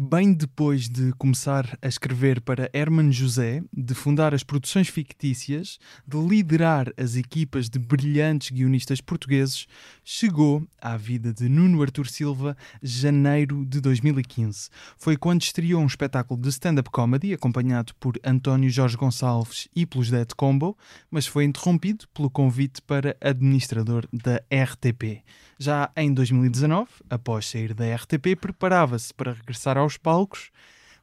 [0.00, 6.16] Bem depois de começar a escrever para Herman José, de fundar as produções fictícias, de
[6.16, 9.66] liderar as equipas de brilhantes guionistas portugueses,
[10.04, 14.68] chegou à vida de Nuno Artur Silva janeiro de 2015.
[14.96, 20.12] Foi quando estreou um espetáculo de stand-up comedy acompanhado por António Jorge Gonçalves e pelos
[20.12, 20.78] Dead Combo,
[21.10, 25.24] mas foi interrompido pelo convite para administrador da RTP.
[25.58, 30.50] Já em 2019, após sair da RTP, preparava-se para regressar aos palcos,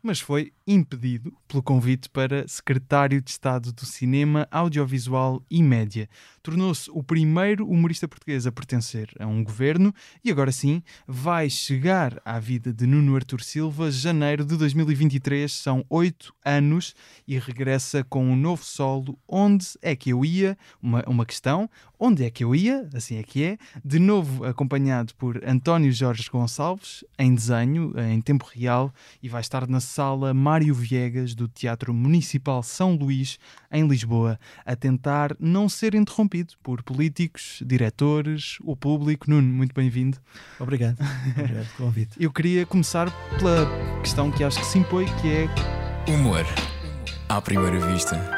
[0.05, 6.07] mas foi impedido pelo convite para secretário de Estado do Cinema, Audiovisual e Média.
[6.43, 9.91] Tornou-se o primeiro humorista português a pertencer a um governo
[10.23, 15.51] e agora sim vai chegar à vida de Nuno Artur Silva, janeiro de 2023.
[15.51, 16.93] São oito anos
[17.27, 19.17] e regressa com um novo solo.
[19.27, 20.55] Onde é que eu ia?
[20.79, 21.67] Uma, uma questão.
[22.05, 22.87] Onde é que eu ia?
[22.93, 23.57] Assim é que é.
[23.83, 29.67] De novo acompanhado por António Jorge Gonçalves, em desenho, em tempo real, e vai estar
[29.67, 33.39] na sala Mário Viegas do Teatro Municipal São Luís,
[33.71, 39.27] em Lisboa, a tentar não ser interrompido por políticos, diretores, o público.
[39.27, 40.19] Nuno, muito bem-vindo.
[40.59, 40.99] Obrigado.
[41.35, 42.11] Obrigado pelo convite.
[42.19, 43.09] Eu queria começar
[43.39, 43.65] pela
[44.01, 45.49] questão que acho que se impõe, que é...
[46.07, 46.45] Humor.
[47.27, 48.34] À primeira vista.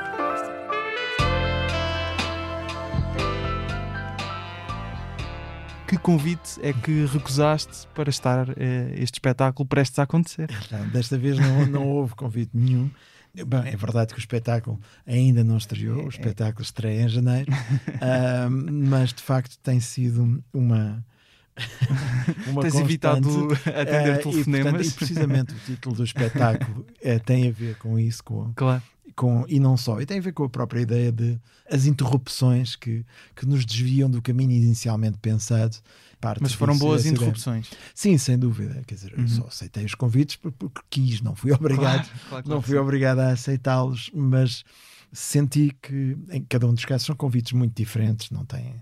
[5.87, 10.49] Que convite é que recusaste para estar eh, este espetáculo prestes a acontecer?
[10.91, 12.91] Desta vez não, não houve convite nenhum.
[13.33, 17.51] Bem, é verdade que o espetáculo ainda não estreou, o espetáculo estreia em janeiro,
[18.01, 21.05] uh, mas de facto tem sido uma.
[22.47, 24.57] uma Tens evitado atender uh, telefonemas.
[24.57, 28.51] E, portanto, e precisamente o título do espetáculo uh, tem a ver com isso, com,
[28.55, 28.83] claro.
[29.17, 32.75] Com, e não só, e tem a ver com a própria ideia de as interrupções
[32.75, 33.03] que,
[33.35, 35.75] que nos desviam do caminho inicialmente pensado
[36.21, 36.41] parte.
[36.41, 37.69] Mas foram boas interrupções.
[37.93, 38.81] Sim, sem dúvida.
[38.85, 39.27] Quer dizer, uhum.
[39.27, 43.29] só aceitei os convites porque, quis, não fui obrigado, claro, claro, não fui obrigado a
[43.29, 44.63] aceitá-los, mas
[45.11, 48.75] senti que em cada um dos casos são convites muito diferentes, não têm.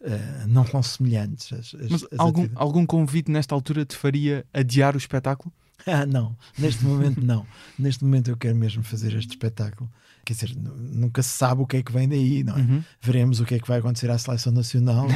[0.00, 1.52] Uh, não são semelhantes.
[1.52, 5.52] As, as, mas as algum, algum convite nesta altura te faria adiar o espetáculo?
[5.88, 7.46] Ah, não, neste momento não.
[7.78, 9.90] Neste momento eu quero mesmo fazer este espetáculo.
[10.24, 12.60] Quer dizer, nunca se sabe o que é que vem daí, não é?
[12.60, 12.84] Uhum.
[13.00, 15.06] Veremos o que é que vai acontecer à seleção nacional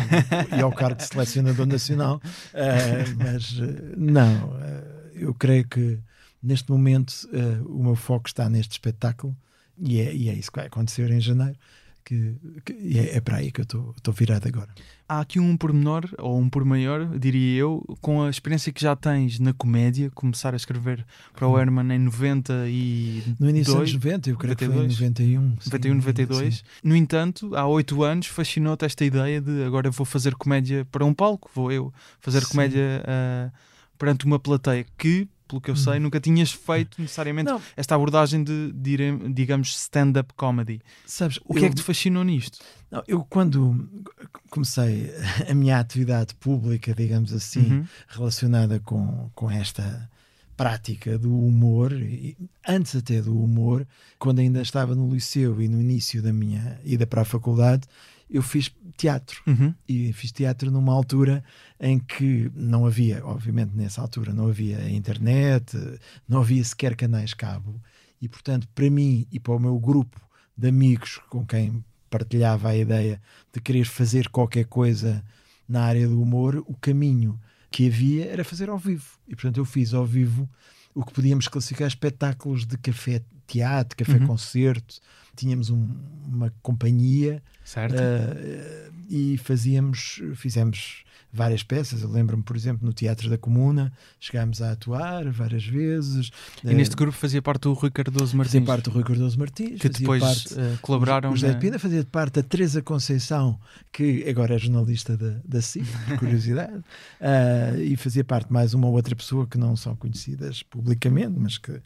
[0.56, 2.16] e ao cargo de selecionador nacional.
[2.54, 5.98] Uh, mas uh, não, uh, eu creio que
[6.42, 7.12] neste momento
[7.66, 9.36] o meu foco está neste espetáculo
[9.78, 11.58] e é, e é isso que vai acontecer em janeiro
[12.04, 13.64] que, que é, é, para aí que eu
[13.96, 14.68] estou virado agora.
[15.08, 18.96] Há aqui um pormenor, ou um por maior, diria eu, com a experiência que já
[18.96, 21.04] tens na comédia, começar a escrever
[21.34, 23.22] para o Herman em 90 e.
[23.38, 25.60] No início dos 90, eu creio 92, que foi em 91.
[25.60, 26.54] Sim, 91, 92.
[26.56, 26.62] Sim.
[26.82, 31.12] No entanto, há oito anos fascinou-te esta ideia de agora vou fazer comédia para um
[31.12, 32.48] palco, vou eu fazer sim.
[32.48, 33.52] comédia uh,
[33.98, 36.00] perante uma plateia que pelo que eu sei, uhum.
[36.00, 37.60] nunca tinhas feito necessariamente não.
[37.76, 38.96] esta abordagem de, de
[39.34, 40.80] digamos, stand-up comedy.
[41.04, 42.58] Sabes, o que eu, é que te fascinou nisto?
[42.90, 43.86] Não, eu, quando
[44.48, 45.12] comecei
[45.48, 47.86] a minha atividade pública, digamos assim, uhum.
[48.08, 50.08] relacionada com, com esta
[50.56, 51.92] prática do humor,
[52.66, 53.86] antes até do humor,
[54.18, 57.82] quando ainda estava no liceu e no início da minha ida para a faculdade,
[58.32, 59.42] eu fiz teatro.
[59.46, 59.74] Uhum.
[59.86, 61.44] E fiz teatro numa altura
[61.78, 65.76] em que não havia, obviamente nessa altura, não havia internet,
[66.26, 67.80] não havia sequer canais cabo.
[68.20, 70.20] E portanto, para mim e para o meu grupo
[70.56, 73.20] de amigos com quem partilhava a ideia
[73.52, 75.22] de querer fazer qualquer coisa
[75.68, 77.38] na área do humor, o caminho
[77.70, 79.18] que havia era fazer ao vivo.
[79.26, 80.48] E portanto, eu fiz ao vivo
[80.94, 84.26] o que podíamos classificar espetáculos de café teatro, café uhum.
[84.26, 85.00] concerto.
[85.36, 85.88] Tínhamos um,
[86.26, 87.42] uma companhia.
[87.76, 92.02] Uh, e fazíamos, fizemos várias peças.
[92.02, 96.30] Eu lembro-me, por exemplo, no Teatro da Comuna, chegámos a atuar várias vezes.
[96.62, 98.52] E uh, neste grupo fazia parte do Rui Cardoso Martins.
[98.52, 99.80] Fazia parte do Rui Cardoso Martins.
[99.80, 101.30] Que depois parte, uh, colaboraram.
[101.30, 101.58] O José na...
[101.58, 103.58] Pina fazia parte da Teresa Conceição,
[103.90, 108.86] que agora é jornalista da, da CIC, por curiosidade, uh, e fazia parte mais uma
[108.88, 111.80] ou outra pessoa que não são conhecidas publicamente, mas que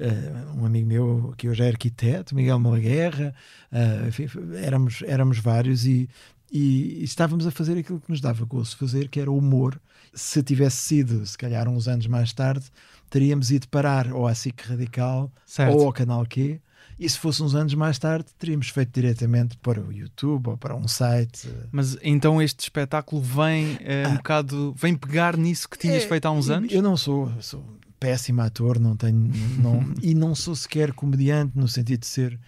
[0.00, 3.34] uh, um amigo meu que hoje é arquiteto, Miguel Malaguerra,
[3.70, 4.26] uh, enfim,
[4.56, 6.08] éramos, éramos vários e,
[6.50, 9.80] e, estávamos a fazer aquilo que nos dava gosto fazer, que era o humor.
[10.12, 12.64] Se tivesse sido, se calhar, uns anos mais tarde,
[13.08, 15.76] teríamos ido parar ou à SIC Radical certo.
[15.76, 16.60] ou ao Canal Q.
[16.98, 20.74] E se fosse uns anos mais tarde, teríamos feito diretamente para o YouTube ou para
[20.74, 21.48] um site.
[21.72, 26.26] Mas então este espetáculo vem é, um bocado, vem pegar nisso que tinhas é, feito
[26.26, 26.70] há uns anos?
[26.70, 27.64] Eu não sou, sou
[28.00, 29.30] péssimo ator, não tenho.
[29.62, 32.40] Não, e não sou sequer comediante no sentido de ser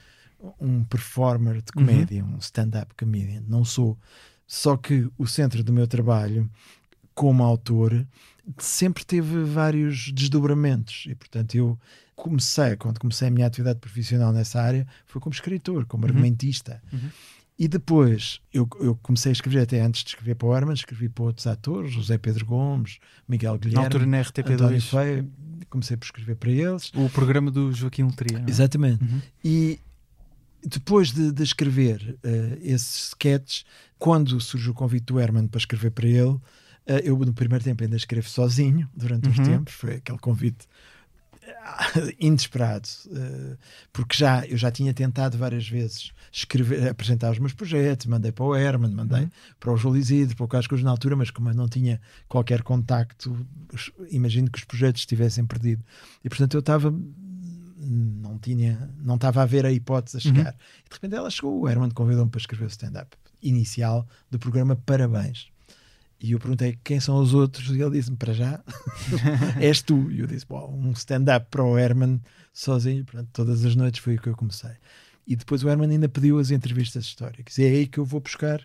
[0.61, 2.35] um performer de comédia, uhum.
[2.35, 3.43] um stand-up comedian.
[3.47, 3.97] Não sou.
[4.47, 6.51] Só que o centro do meu trabalho
[7.15, 8.07] como autor,
[8.59, 11.79] sempre teve vários desdobramentos e, portanto, eu
[12.17, 16.11] comecei, quando comecei a minha atividade profissional nessa área, foi como escritor, como uhum.
[16.11, 16.83] argumentista.
[16.93, 17.11] Uhum.
[17.59, 21.09] E depois eu, eu, comecei a escrever, até antes de escrever para o Herman, escrevi
[21.09, 23.77] para outros atores, José Pedro Gomes, Miguel Guilherme.
[23.77, 24.81] Na altura na RTP2.
[24.81, 25.31] Feio,
[25.69, 26.91] comecei por escrever para eles.
[26.95, 28.45] O programa do Joaquim Letria.
[28.47, 28.51] É?
[28.51, 29.05] Exatamente.
[29.05, 29.21] Uhum.
[29.45, 29.79] E
[30.65, 33.65] depois de, de escrever uh, esses sketches,
[33.99, 36.43] quando surgiu o convite do Herman para escrever para ele, uh,
[37.05, 39.33] eu no primeiro tempo ainda escrevo sozinho, durante uhum.
[39.33, 40.67] uns tempos, foi aquele convite
[42.19, 43.57] inesperado, uh,
[43.93, 48.45] porque já eu já tinha tentado várias vezes escrever, apresentar os meus projetos, mandei para
[48.45, 49.31] o Herman, mandei uhum.
[49.61, 52.63] para o João Isidro, para o Cascos na altura, mas como eu não tinha qualquer
[52.63, 53.47] contacto,
[54.11, 55.85] imagino que os projetos estivessem perdido.
[56.25, 56.93] E portanto eu estava
[57.85, 60.53] não tinha, não estava a ver a hipótese a chegar.
[60.53, 60.59] Uhum.
[60.87, 64.77] E de repente ela chegou, o Herman convidou-me para escrever o stand-up inicial do programa
[64.77, 65.52] Parabéns.
[66.23, 68.63] E eu perguntei quem são os outros, e ele disse-me: Para já,
[69.61, 70.09] és tu.
[70.13, 72.23] E eu disse: Bom, um stand-up para o Herman
[72.53, 73.05] sozinho.
[73.05, 74.71] Pronto, todas as noites foi o que eu comecei.
[75.27, 77.59] E depois o Herman ainda pediu as entrevistas históricas.
[77.59, 78.65] E é aí que eu vou buscar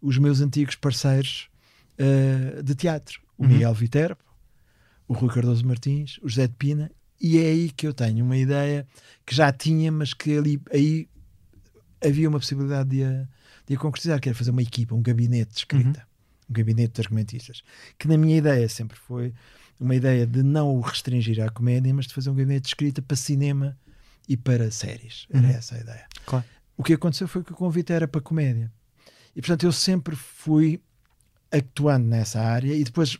[0.00, 1.50] os meus antigos parceiros
[1.98, 3.50] uh, de teatro: o uhum.
[3.50, 4.24] Miguel Viterbo,
[5.06, 6.90] o Rui Cardoso Martins, o José de Pina.
[7.20, 8.86] E é aí que eu tenho uma ideia
[9.26, 11.06] que já tinha, mas que ali aí
[12.02, 13.28] havia uma possibilidade de a,
[13.66, 16.00] de a concretizar, que era fazer uma equipa, um gabinete de escrita.
[16.00, 16.13] Uhum
[16.48, 17.62] um gabinete de argumentistas,
[17.98, 19.32] que na minha ideia sempre foi
[19.78, 23.02] uma ideia de não o restringir à comédia, mas de fazer um gabinete de escrita
[23.02, 23.76] para cinema
[24.28, 25.26] e para séries.
[25.30, 25.50] Era uhum.
[25.50, 26.06] essa a ideia.
[26.24, 26.44] Claro.
[26.76, 28.72] O que aconteceu foi que o convite era para comédia.
[29.34, 30.80] E portanto eu sempre fui
[31.50, 33.18] actuando nessa área e depois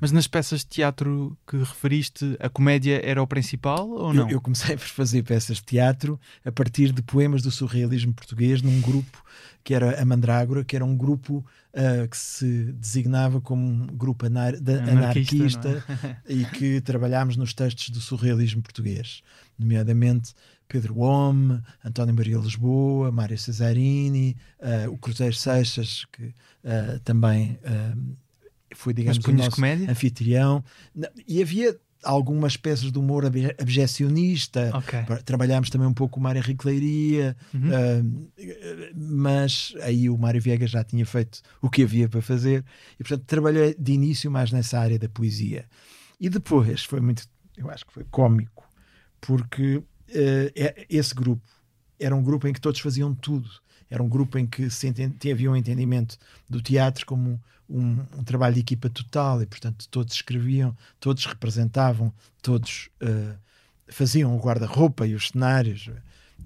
[0.00, 4.24] mas nas peças de teatro que referiste, a comédia era o principal ou não?
[4.24, 8.62] Eu, eu, comecei por fazer peças de teatro a partir de poemas do surrealismo português
[8.62, 9.22] num grupo
[9.68, 14.24] que era a Mandrágora, que era um grupo uh, que se designava como um grupo
[14.24, 15.84] anar anarquista, anarquista
[16.26, 16.32] é?
[16.32, 19.22] e que trabalhámos nos textos do surrealismo português,
[19.58, 20.32] nomeadamente
[20.66, 27.58] Pedro Homme, António Maria Lisboa, Mário Cesarini, uh, o Cruzeiro Seixas, que uh, também
[28.78, 29.90] foi, digamos, o nosso comédia?
[29.90, 30.64] anfitrião.
[31.26, 33.24] E havia algumas peças de humor
[33.60, 34.70] abjecionista.
[34.78, 35.00] Okay.
[35.24, 37.70] Trabalhámos também um pouco o Mário Henrique Leiria, uhum.
[37.70, 42.64] uh, mas aí o Mário Viegas já tinha feito o que havia para fazer.
[42.94, 45.64] E, portanto, trabalhei de início mais nessa área da poesia.
[46.20, 47.24] E depois foi muito,
[47.56, 48.64] eu acho que foi cómico,
[49.20, 49.84] porque uh,
[50.88, 51.42] esse grupo
[51.98, 53.50] era um grupo em que todos faziam tudo.
[53.90, 54.92] Era um grupo em que se
[55.30, 56.18] havia um entendimento
[56.48, 62.12] do teatro como um, um, trabalho de equipa total e, portanto, todos escreviam, todos representavam,
[62.42, 63.36] todos uh,
[63.88, 65.90] faziam o guarda-roupa e os cenários.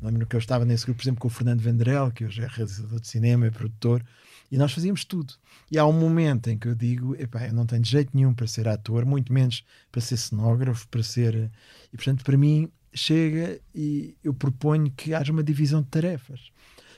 [0.00, 2.46] Lembro que eu estava nesse grupo, por exemplo, com o Fernando Vendrell, que hoje é
[2.46, 4.04] realizador de cinema e produtor,
[4.50, 5.34] e nós fazíamos tudo.
[5.70, 8.46] E há um momento em que eu digo: epá, eu não tenho jeito nenhum para
[8.46, 11.50] ser ator, muito menos para ser cenógrafo, para ser.
[11.92, 16.52] E portanto, para mim, chega e eu proponho que haja uma divisão de tarefas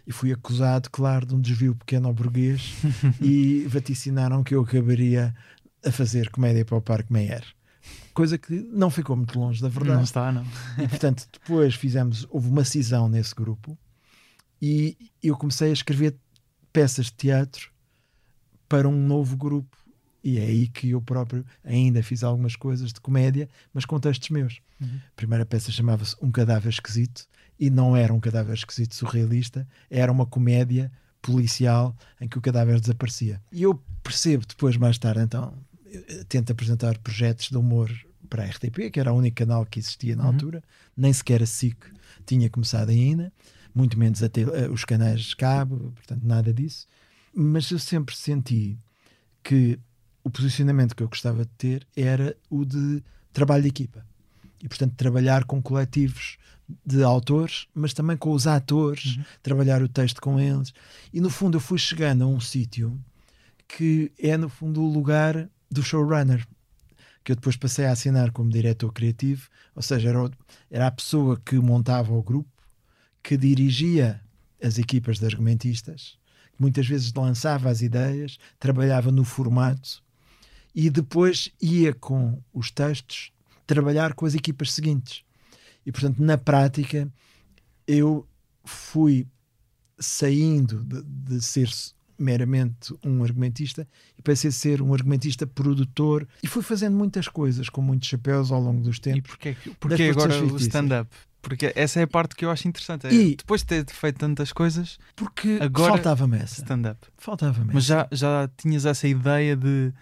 [0.06, 2.74] e fui acusado, claro, de um desvio pequeno ao burguês
[3.20, 5.34] e vaticinaram que eu acabaria
[5.84, 7.44] a fazer comédia para o Parque Meyer.
[8.12, 9.96] Coisa que não ficou muito longe da verdade.
[9.96, 10.46] Não está, não.
[10.78, 13.76] E portanto, depois fizemos, houve uma cisão nesse grupo
[14.60, 16.16] e eu comecei a escrever
[16.72, 17.70] peças de teatro
[18.68, 19.76] para um novo grupo.
[20.22, 24.30] E é aí que eu próprio ainda fiz algumas coisas de comédia, mas com textos
[24.30, 24.60] meus.
[24.80, 24.96] Uhum.
[24.96, 27.26] A primeira peça chamava-se Um Cadáver Esquisito
[27.58, 30.90] e não era um cadáver esquisito surrealista, era uma comédia
[31.23, 33.40] policial em que o cadáver desaparecia.
[33.50, 35.54] E eu percebo depois, mais tarde, então,
[36.28, 37.90] tento apresentar projetos de humor
[38.28, 40.30] para a RTP, que era o único canal que existia na uhum.
[40.30, 40.62] altura,
[40.96, 41.76] nem sequer a SIC
[42.26, 43.32] tinha começado ainda,
[43.75, 46.87] muito menos até uh, os canais de cabo, portanto, nada disso.
[47.34, 48.78] Mas eu sempre senti
[49.42, 49.78] que
[50.23, 54.06] o posicionamento que eu gostava de ter era o de trabalho de equipa.
[54.62, 56.38] E, portanto, trabalhar com coletivos
[56.85, 59.25] de autores, mas também com os atores, uhum.
[59.42, 60.73] trabalhar o texto com eles.
[61.12, 62.99] E no fundo eu fui chegando a um sítio
[63.66, 66.47] que é no fundo o lugar do showrunner,
[67.23, 70.30] que eu depois passei a assinar como diretor criativo, ou seja, era,
[70.71, 72.50] era a pessoa que montava o grupo,
[73.23, 74.21] que dirigia
[74.62, 76.18] as equipas de argumentistas,
[76.54, 80.02] que muitas vezes lançava as ideias, trabalhava no formato
[80.75, 83.33] e depois ia com os textos
[83.66, 85.25] trabalhar com as equipas seguintes.
[85.85, 87.09] E, portanto, na prática,
[87.87, 88.26] eu
[88.64, 89.26] fui
[89.99, 91.69] saindo de, de ser
[92.19, 93.87] meramente um argumentista
[94.17, 98.53] e passei a ser um argumentista produtor e fui fazendo muitas coisas com muitos chapéus
[98.53, 99.19] ao longo dos tempos.
[99.19, 101.11] E porquê, porquê agora o stand-up?
[101.43, 103.07] Porque essa é a parte que eu acho interessante.
[103.07, 106.62] É, e, depois de ter feito tantas coisas, porque faltava-me essa.
[106.62, 107.07] Stand-up.
[107.19, 109.93] Faltava-me Mas já, já tinhas essa ideia de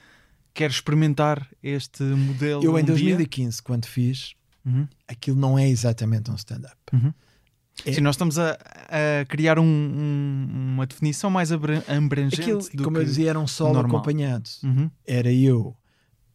[0.55, 2.63] quer experimentar este modelo?
[2.63, 3.63] Eu em um 2015, dia?
[3.65, 4.87] quando fiz, uhum.
[5.09, 6.77] aquilo não é exatamente um stand-up.
[6.93, 7.13] Uhum.
[7.87, 7.93] É...
[7.93, 12.41] Sim, nós estamos a, a criar um, um, uma definição mais abrangente.
[12.41, 13.97] Aquilo, do como que eu dizia, era um solo normal.
[13.97, 14.49] acompanhado.
[14.63, 14.91] Uhum.
[15.07, 15.77] Era eu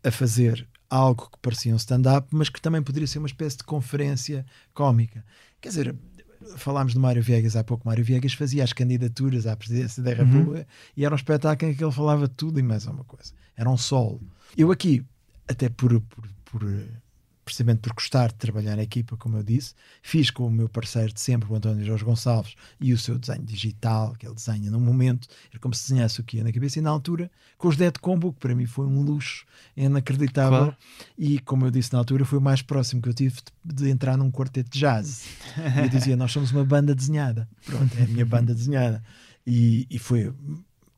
[0.04, 3.64] a fazer algo que parecia um stand-up, mas que também poderia ser uma espécie de
[3.64, 5.24] conferência cómica.
[5.62, 5.96] Quer dizer,
[6.56, 7.88] falámos do Mário Viegas há pouco.
[7.88, 10.18] Mário Viegas fazia as candidaturas à presidência da uhum.
[10.18, 10.66] República uhum.
[10.96, 13.34] e era um espetáculo em que ele falava tudo e mais alguma coisa.
[13.56, 14.22] Era um solo.
[14.56, 15.06] Eu aqui,
[15.48, 16.64] até por, por, por
[17.48, 21.14] precisamente por gostar de trabalhar na equipa, como eu disse, fiz com o meu parceiro
[21.14, 24.82] de sempre, o António Jorge Gonçalves, e o seu desenho digital, que ele desenha num
[24.82, 27.78] momento, era como se desenhasse o que ia na cabeça, e na altura, com os
[27.78, 29.46] Dead Combo, que para mim foi um luxo
[29.78, 30.78] inacreditável, claro.
[31.18, 33.90] e como eu disse na altura, foi o mais próximo que eu tive de, de
[33.90, 35.26] entrar num quarteto de jazz.
[35.58, 37.48] e eu dizia, nós somos uma banda desenhada.
[37.66, 39.02] Pronto, é a minha banda desenhada.
[39.46, 40.34] E, e foi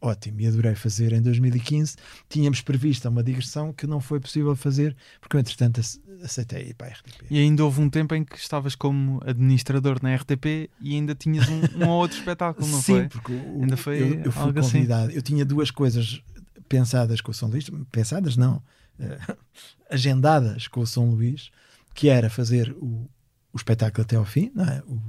[0.01, 1.95] ótimo e adorei fazer em 2015.
[2.27, 5.81] Tínhamos previsto uma digressão que não foi possível fazer porque eu, entretanto,
[6.23, 7.25] aceitei ir para a RTP.
[7.29, 11.47] E ainda houve um tempo em que estavas como administrador na RTP e ainda tinhas
[11.47, 13.01] um, um outro espetáculo, não Sim, foi?
[13.03, 14.71] Sim, porque o, ainda foi eu, eu fui assim.
[14.77, 15.07] convidado.
[15.07, 15.15] Assim.
[15.15, 16.21] Eu tinha duas coisas
[16.67, 18.57] pensadas com o São Luís, pensadas não,
[18.99, 19.37] uh,
[19.89, 21.49] agendadas com o São Luís,
[21.93, 23.09] que era fazer o,
[23.51, 24.81] o espetáculo até ao fim, não é?
[24.85, 25.01] O,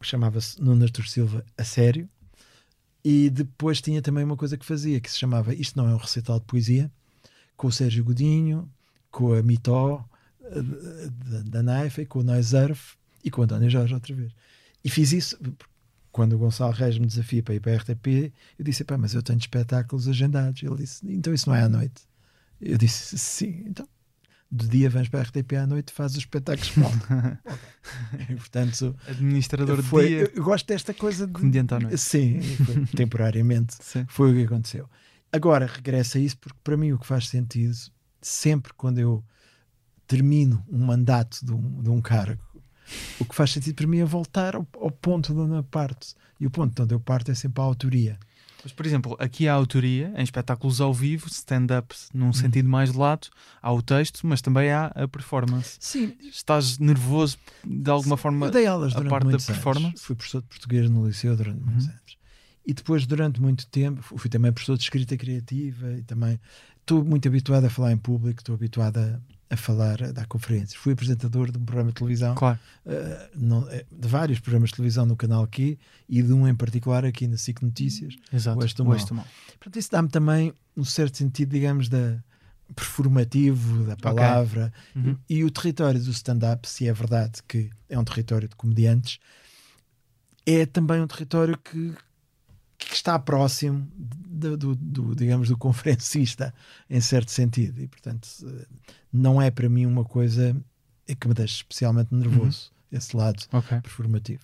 [0.00, 2.08] chamava-se Nuno Artur Silva a sério
[3.10, 5.96] e depois tinha também uma coisa que fazia, que se chamava Isto Não é um
[5.96, 6.92] Recital de Poesia,
[7.56, 8.70] com o Sérgio Godinho,
[9.10, 10.06] com a Mitó,
[10.42, 14.30] eh, da Naifa, com o Noiserf e com o António Jorge outra vez.
[14.84, 15.38] E fiz isso
[16.12, 18.30] quando o Gonçalo Reis me desafia para ir para a RTP.
[18.58, 20.62] Eu disse: Pá, mas eu tenho espetáculos agendados.
[20.62, 22.02] Ele disse: Então isso não é à noite?
[22.60, 23.88] Eu disse: Sim, então
[24.50, 26.72] de dia vens para a RTP à noite fazes os espetáculos
[28.30, 30.32] e, portanto administrador foi, de dia.
[30.34, 31.98] eu, gosto desta coisa de comediante à noite.
[31.98, 33.76] Sim foi, temporariamente.
[33.80, 34.06] Sim.
[34.08, 34.88] foi o que aconteceu.
[35.30, 37.76] Agora regressa a isso porque para mim o que faz sentido
[38.22, 39.22] sempre quando eu
[40.06, 42.48] termino um mandato de um, de um cargo
[43.18, 46.08] o que faz sentido para mim é voltar ao, ao ponto de onde eu parto.
[46.40, 48.18] E o ponto de onde eu parto é sempre a autoria
[48.62, 52.32] mas, por exemplo, aqui há a autoria, em espetáculos ao vivo, stand-up num uhum.
[52.32, 53.28] sentido mais de lado,
[53.62, 55.76] há o texto, mas também há a performance.
[55.80, 56.14] Sim.
[56.22, 58.22] Estás nervoso de alguma Sim.
[58.22, 59.86] forma Eu dei aulas a parte da performance?
[59.86, 60.02] Anos.
[60.02, 61.92] Fui professor de português no liceu durante muitos uhum.
[61.92, 62.18] anos.
[62.66, 66.38] E depois, durante muito tempo, fui também professor de escrita criativa e também
[66.80, 69.20] estou muito habituado a falar em público, estou habituado a
[69.50, 70.74] a falar, a dar conferências.
[70.74, 72.58] Fui apresentador de um programa de televisão, claro.
[72.84, 75.78] uh, não, eh, de vários programas de televisão no canal Q
[76.08, 79.26] e de um em particular aqui na SIC Notícias, Exato, o Mal.
[79.58, 82.22] Portanto, isso dá-me também um certo sentido, digamos, da
[82.74, 85.10] performativo da palavra okay.
[85.10, 85.18] uhum.
[85.28, 89.18] e, e o território do stand-up, se é verdade que é um território de comediantes,
[90.44, 91.94] é também um território que,
[92.78, 96.54] que está próximo do, do, do, digamos, do conferencista,
[96.88, 97.82] em certo sentido.
[97.82, 98.28] E, portanto,
[99.12, 100.56] não é para mim uma coisa
[101.18, 102.98] que me deixa especialmente nervoso, uhum.
[102.98, 103.80] esse lado okay.
[103.80, 104.40] performativo.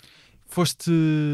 [0.47, 0.91] Foste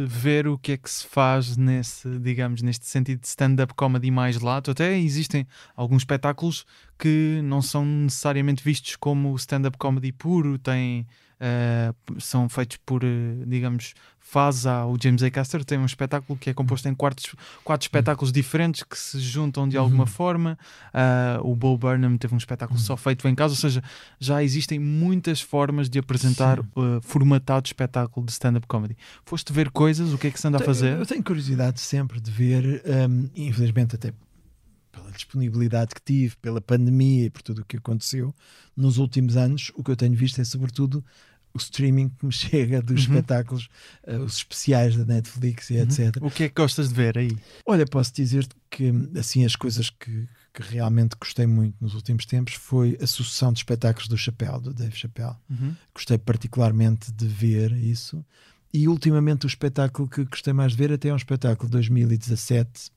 [0.07, 4.41] ver o que é que se faz nesse, digamos, neste sentido de stand-up comedy mais
[4.41, 4.71] lato.
[4.71, 6.65] Até existem alguns espetáculos
[6.99, 11.07] que não são necessariamente vistos como stand-up comedy puro, têm
[11.41, 15.31] Uh, são feitos por, uh, digamos, faz o James A.
[15.31, 19.67] Caster tem um espetáculo que é composto em quatro, quatro espetáculos diferentes que se juntam
[19.67, 20.07] de alguma uhum.
[20.07, 20.59] forma.
[20.95, 22.85] Uh, o Bo Burnham teve um espetáculo uhum.
[22.85, 23.83] só feito em casa, ou seja,
[24.21, 28.97] já existem muitas formas de apresentar uh, formatado espetáculo de stand-up comedy.
[29.25, 30.99] Foste ver coisas, o que é que se anda a fazer?
[30.99, 34.13] Eu tenho curiosidade sempre de ver, um, infelizmente até
[34.93, 38.35] pela disponibilidade que tive, pela pandemia e por tudo o que aconteceu
[38.77, 41.05] nos últimos anos, o que eu tenho visto é sobretudo
[41.55, 43.15] o streaming que me chega dos uhum.
[43.15, 43.69] espetáculos,
[44.07, 45.83] uh, os especiais da Netflix e uhum.
[45.83, 46.17] etc.
[46.21, 47.37] O que é que gostas de ver aí?
[47.67, 52.55] Olha, posso dizer que assim as coisas que, que realmente gostei muito nos últimos tempos
[52.55, 55.37] foi a sucessão de espetáculos do Chapéu, do Dave Chappelle.
[55.49, 55.75] Uhum.
[55.95, 58.25] Gostei particularmente de ver isso.
[58.73, 62.93] E ultimamente o espetáculo que gostei mais de ver até é um espetáculo de 2017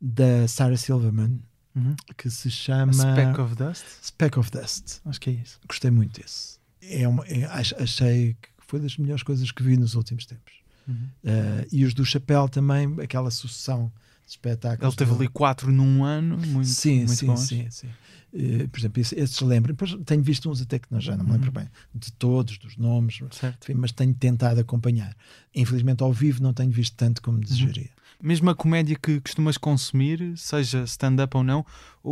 [0.00, 1.38] da Sarah Silverman,
[1.76, 1.94] uhum.
[2.16, 3.84] que se chama A Speck of Dust.
[4.02, 5.00] Speck of Dust.
[5.04, 5.60] Acho que é isso.
[5.68, 9.94] Gostei muito desse é uma, é, achei que foi das melhores coisas que vi nos
[9.94, 10.54] últimos tempos.
[10.88, 10.94] Uhum.
[11.24, 13.92] Uh, e os do Chapéu também, aquela sucessão
[14.24, 14.94] de espetáculos.
[14.94, 17.40] Ele teve ali quatro num ano, muito, sim, muito sim, bons.
[17.40, 17.88] Sim, sim.
[18.32, 19.72] Uh, por exemplo, esses lembro.
[19.72, 21.54] Depois tenho visto uns até que não, já não me lembro uhum.
[21.54, 25.14] bem de todos, dos nomes, enfim, mas tenho tentado acompanhar.
[25.54, 27.84] Infelizmente, ao vivo, não tenho visto tanto como desejaria.
[27.84, 28.01] Uhum.
[28.22, 31.66] Mesmo a comédia que costumas consumir, seja stand-up ou não,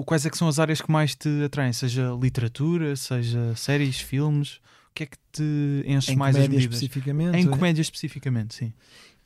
[0.05, 1.73] quais é que são as áreas que mais te atraem?
[1.73, 4.61] Seja literatura, seja séries, filmes?
[4.91, 6.65] O que é que te enche em mais as medidas?
[6.65, 8.73] Especificamente, em comédia especificamente, sim.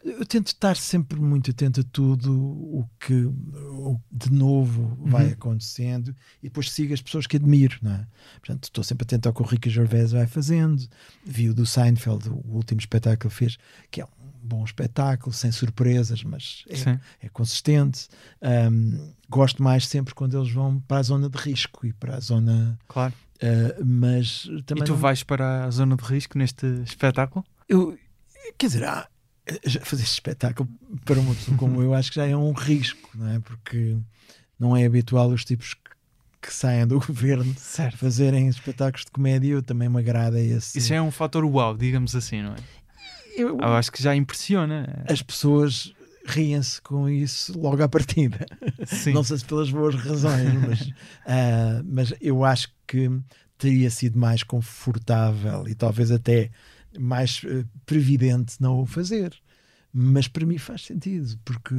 [0.04, 5.32] Eu tento estar sempre muito atento a tudo o que o, de novo vai uhum.
[5.32, 8.06] acontecendo e depois sigo as pessoas que admiro, não é?
[8.34, 10.86] Portanto, estou sempre atento ao que o Ricky Gervais vai fazendo.
[11.24, 13.56] Vi o do Seinfeld, o último espetáculo que fez,
[13.90, 14.13] que é um
[14.44, 18.08] bom espetáculo, sem surpresas, mas é, é consistente.
[18.42, 22.20] Um, gosto mais sempre quando eles vão para a zona de risco e para a
[22.20, 22.78] zona.
[22.86, 23.14] Claro.
[23.36, 24.98] Uh, mas também e tu não...
[24.98, 27.44] vais para a zona de risco neste espetáculo?
[27.68, 27.98] Eu,
[28.56, 29.08] quer dizer, há,
[29.82, 30.68] fazer este espetáculo
[31.04, 33.38] para uma pessoa como eu acho que já é um risco, não é?
[33.40, 33.96] Porque
[34.58, 35.90] não é habitual os tipos que,
[36.42, 37.98] que saem do governo certo.
[37.98, 39.52] fazerem espetáculos de comédia.
[39.52, 40.78] Eu também me agrada esse.
[40.78, 42.83] Isso é um fator uau, digamos assim, não é?
[43.36, 45.04] Eu, eu acho que já impressiona.
[45.08, 45.94] As pessoas
[46.26, 48.46] riem-se com isso logo à partida.
[48.86, 49.12] Sim.
[49.12, 53.10] Não sei se pelas boas razões, mas, uh, mas eu acho que
[53.58, 56.50] teria sido mais confortável e talvez até
[56.98, 59.34] mais uh, previdente não o fazer.
[59.92, 61.74] Mas para mim faz sentido, porque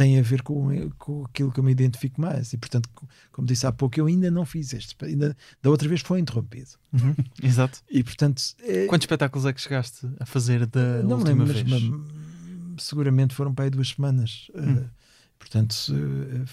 [0.00, 2.54] tem a ver com, com aquilo que eu me identifico mais.
[2.54, 2.88] E, portanto,
[3.30, 4.96] como disse há pouco, eu ainda não fiz este.
[5.04, 6.70] Ainda, da outra vez foi interrompido.
[6.90, 7.80] Uhum, exato.
[7.90, 8.42] E, portanto...
[8.60, 8.86] É...
[8.86, 11.62] Quantos espetáculos é que chegaste a fazer da não última lembro, vez?
[11.64, 14.50] Mas, seguramente foram para aí duas semanas.
[14.54, 14.76] Hum.
[14.76, 14.90] Uh,
[15.38, 16.44] Portanto, uh,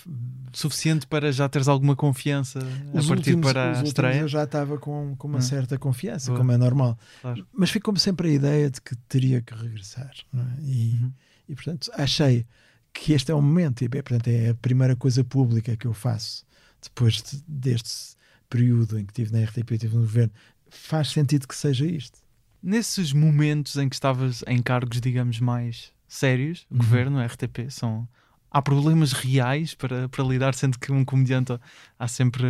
[0.53, 4.21] suficiente para já teres alguma confiança a partir últimos, para a estreia.
[4.21, 5.41] Eu já estava com, com uma hum.
[5.41, 6.39] certa confiança, Boa.
[6.39, 6.97] como é normal.
[7.21, 7.45] Claro.
[7.51, 10.13] Mas ficou-me sempre a ideia de que teria que regressar.
[10.33, 10.39] É?
[10.61, 11.11] E, uhum.
[11.49, 12.45] e, portanto, achei
[12.97, 13.83] que este é o momento.
[13.83, 16.45] E, portanto, é a primeira coisa pública que eu faço
[16.81, 18.15] depois de, deste
[18.49, 20.33] período em que estive na RTP e estive no governo.
[20.69, 22.19] Faz sentido que seja isto.
[22.61, 26.77] Nesses momentos em que estavas em cargos, digamos, mais sérios, uhum.
[26.77, 28.07] governo, RTP, são
[28.57, 31.59] há problemas reais para, para lidar, sendo que um comediante
[31.99, 32.47] há sempre,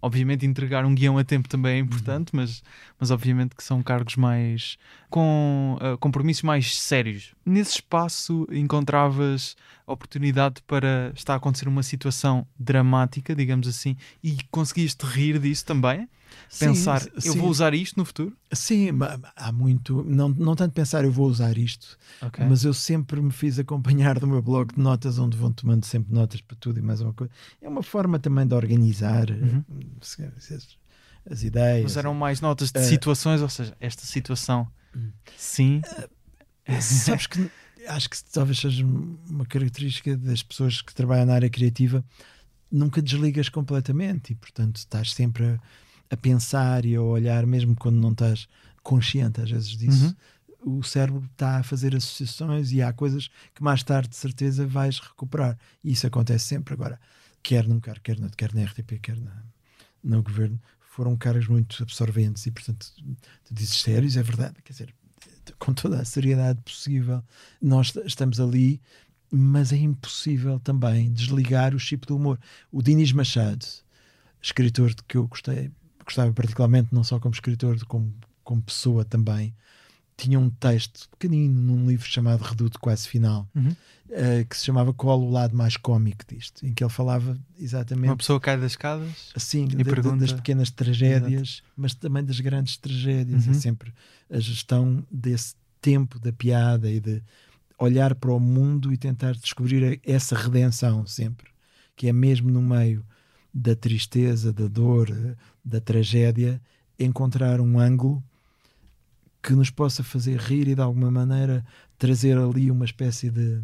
[0.00, 2.40] obviamente, entregar um guião a tempo também é importante, uhum.
[2.40, 2.62] mas,
[2.98, 4.78] mas obviamente que são cargos mais
[5.10, 7.34] com uh, compromissos mais sérios.
[7.44, 9.54] Nesse espaço encontravas
[9.86, 15.66] oportunidade para estar a acontecer uma situação dramática, digamos assim, e conseguias te rir disso
[15.66, 16.08] também?
[16.58, 18.36] Pensar, sim, eu vou usar isto no futuro?
[18.52, 18.88] Sim,
[19.36, 20.04] há muito.
[20.04, 22.44] Não, não tanto pensar, eu vou usar isto, okay.
[22.44, 26.12] mas eu sempre me fiz acompanhar do meu blog de notas, onde vão tomando sempre
[26.12, 27.32] notas para tudo e mais uma coisa.
[27.60, 29.64] É uma forma também de organizar uhum.
[30.00, 30.18] as,
[31.30, 31.84] as, ideias.
[31.84, 34.66] Mas eram mais notas de uh, situações, ou seja, esta situação.
[35.36, 35.82] Sim.
[36.68, 37.50] Uh, sabes que
[37.86, 42.04] acho que talvez seja uma característica das pessoas que trabalham na área criativa
[42.70, 45.60] nunca desligas completamente e portanto estás sempre a
[46.10, 48.48] a pensar e a olhar, mesmo quando não estás
[48.82, 50.16] consciente às vezes disso,
[50.62, 50.78] uhum.
[50.78, 54.98] o cérebro está a fazer associações e há coisas que mais tarde, de certeza, vais
[54.98, 55.56] recuperar.
[55.84, 56.74] E isso acontece sempre.
[56.74, 56.98] Agora,
[57.42, 59.44] quer num cargo, quer, na, quer na RTP, quer na,
[60.02, 62.86] no governo, foram cargos muito absorventes e, portanto,
[63.44, 64.94] tu dizes sérios, é verdade, quer dizer,
[65.58, 67.22] com toda a seriedade possível,
[67.62, 68.80] nós estamos ali,
[69.30, 72.38] mas é impossível também desligar o chip do humor.
[72.72, 73.64] O Dinis Machado,
[74.42, 75.70] escritor de que eu gostei
[76.10, 79.54] gostava particularmente, não só como escritor, como, como pessoa também,
[80.16, 83.70] tinha um texto pequenino num livro chamado Reduto Quase Final, uhum.
[83.70, 88.08] uh, que se chamava Qual o lado mais cómico disto, em que ele falava exatamente.
[88.08, 90.16] Uma pessoa cai das escadas assim, de, pergunta...
[90.18, 91.64] das pequenas tragédias, Exato.
[91.76, 93.46] mas também das grandes tragédias.
[93.46, 93.56] É uhum.
[93.56, 93.94] É sempre
[94.28, 97.22] a gestão desse tempo da piada e de
[97.78, 101.48] olhar para o mundo e tentar descobrir essa redenção sempre,
[101.96, 103.02] que é mesmo no meio
[103.52, 106.60] da tristeza, da dor, da tragédia,
[106.98, 108.22] encontrar um ângulo
[109.42, 111.64] que nos possa fazer rir e de alguma maneira
[111.98, 113.60] trazer ali uma espécie de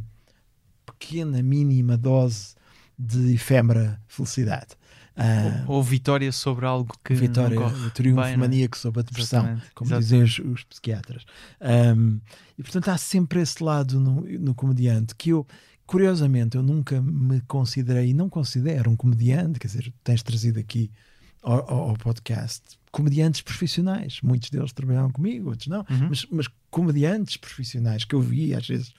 [0.84, 2.54] pequena, mínima dose
[2.98, 4.74] de efêmera felicidade.
[5.16, 8.36] Uh, ou, ou, vitória sobre algo que vitória, não o triunfo bem, é?
[8.36, 9.70] maníaco sobre a depressão, Exatamente.
[9.74, 10.28] como Exatamente.
[10.28, 11.24] dizem os, os psiquiatras.
[11.96, 12.20] Um,
[12.58, 15.46] e portanto há sempre esse lado no, no comediante que eu,
[15.86, 20.90] curiosamente, eu nunca me considerei, e não considero um comediante, quer dizer, tens trazido aqui
[21.42, 24.20] ao, ao, podcast comediantes profissionais.
[24.22, 26.08] Muitos deles trabalharam comigo, outros não, uhum.
[26.08, 28.92] mas, mas, comediantes profissionais que eu vi às vezes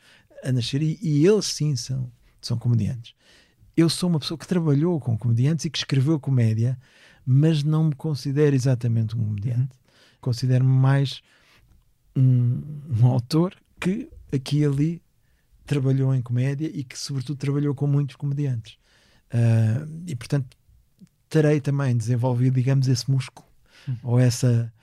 [0.43, 3.13] a nascer e, e, eles sim são, são comediantes.
[3.76, 6.80] Eu sou uma pessoa que trabalhou com comediantes e que escreveu comédia,
[7.26, 9.62] mas não me considero exatamente um comediante.
[9.62, 10.17] Uhum.
[10.21, 11.21] Considero-me mais
[12.15, 12.63] um,
[13.00, 15.02] um autor que aqui e ali
[15.68, 18.78] trabalhou em comédia e que, sobretudo, trabalhou com muitos comediantes.
[19.34, 20.58] Uh, e, portanto,
[21.30, 23.48] terei também desenvolvido, digamos, esse músculo
[23.88, 23.98] uhum.
[24.04, 24.74] ou essa,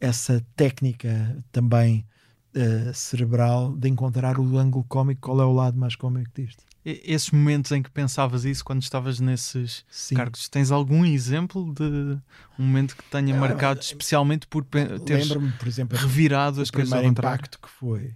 [0.00, 2.06] essa técnica também
[2.54, 6.62] uh, cerebral de encontrar o ângulo cómico, qual é o lado mais cómico disto.
[6.84, 10.14] Esses momentos em que pensavas isso quando estavas nesses Sim.
[10.14, 12.18] cargos, tens algum exemplo de
[12.58, 17.58] um momento que tenha marcado especialmente por teres por exemplo, revirado as coisas ao impacto
[17.60, 18.14] que foi.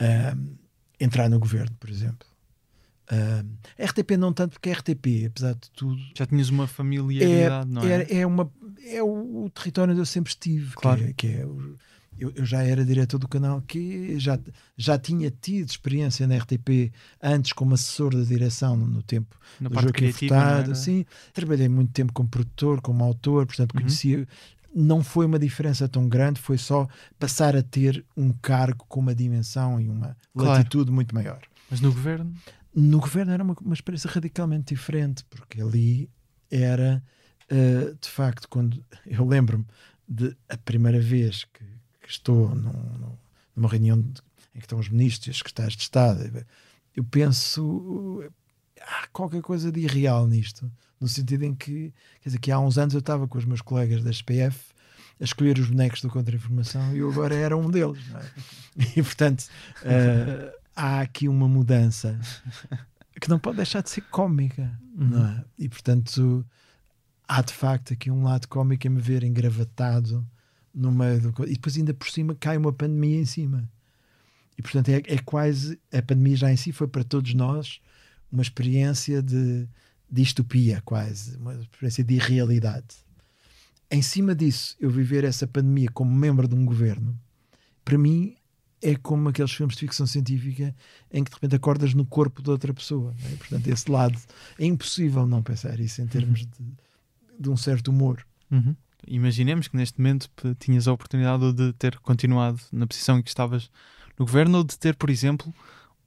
[0.00, 0.58] Um,
[1.00, 2.28] entrar no governo, por exemplo.
[3.10, 3.44] Uh,
[3.82, 6.00] RTP não tanto porque é RTP, apesar de tudo.
[6.16, 8.02] Já tinhas uma familiaridade, é, não é?
[8.02, 8.52] É, é, uma,
[8.84, 10.74] é o, o, território onde eu sempre estive.
[10.76, 11.00] Claro.
[11.00, 11.42] Que é, que é
[12.20, 14.38] eu, eu, já era diretor do canal que já,
[14.76, 19.74] já tinha tido experiência na RTP antes como assessor da direção no tempo na do
[19.74, 20.74] Joaquim criativa, Furtado.
[20.76, 24.26] Sim, trabalhei muito tempo como produtor, como autor, portanto Uhum.
[24.74, 29.14] Não foi uma diferença tão grande, foi só passar a ter um cargo com uma
[29.14, 30.50] dimensão e uma Claro.
[30.58, 31.40] latitude muito maior.
[31.70, 32.32] Mas no governo?
[32.74, 36.08] No governo era uma, uma experiência radicalmente diferente, porque ali
[36.50, 37.02] era,
[37.50, 39.66] uh, de facto, quando eu lembro-me
[40.08, 41.64] de a primeira vez que,
[42.02, 43.16] que estou num, num,
[43.56, 44.20] numa reunião de,
[44.54, 46.44] em que estão os ministros e os secretários de Estado,
[46.94, 48.22] eu penso
[48.80, 52.76] há qualquer coisa de irreal nisto, no sentido em que, quer dizer, que há uns
[52.78, 54.58] anos eu estava com os meus colegas da SPF
[55.20, 58.06] a escolher os bonecos do Contra-Informação e eu agora era um deles.
[58.08, 58.24] Não é?
[58.96, 59.46] E portanto.
[59.82, 62.18] Uh, há aqui uma mudança
[63.20, 65.08] que não pode deixar de ser cómica, uhum.
[65.08, 65.44] não é?
[65.58, 66.44] E portanto
[67.28, 70.26] há de facto aqui um lado cómico a me ver engravatado
[70.74, 71.44] no meio do.
[71.46, 73.68] E depois ainda por cima cai uma pandemia em cima.
[74.56, 75.78] E portanto é, é quase.
[75.92, 77.80] A pandemia já em si foi para todos nós
[78.32, 79.68] uma experiência de
[80.10, 82.96] distopia, quase, uma experiência de irrealidade.
[83.90, 87.18] Em cima disso, eu viver essa pandemia como membro de um governo,
[87.84, 88.36] para mim
[88.82, 90.74] é como aqueles filmes de ficção científica
[91.12, 93.14] em que de repente acordas no corpo de outra pessoa.
[93.24, 93.36] É?
[93.36, 94.18] Portanto, esse lado
[94.58, 96.48] é impossível não pensar isso em termos de,
[97.38, 98.24] de um certo humor.
[98.50, 98.74] Uhum.
[99.06, 103.70] Imaginemos que neste momento tinhas a oportunidade de ter continuado na posição em que estavas
[104.18, 105.52] no governo ou de ter, por exemplo,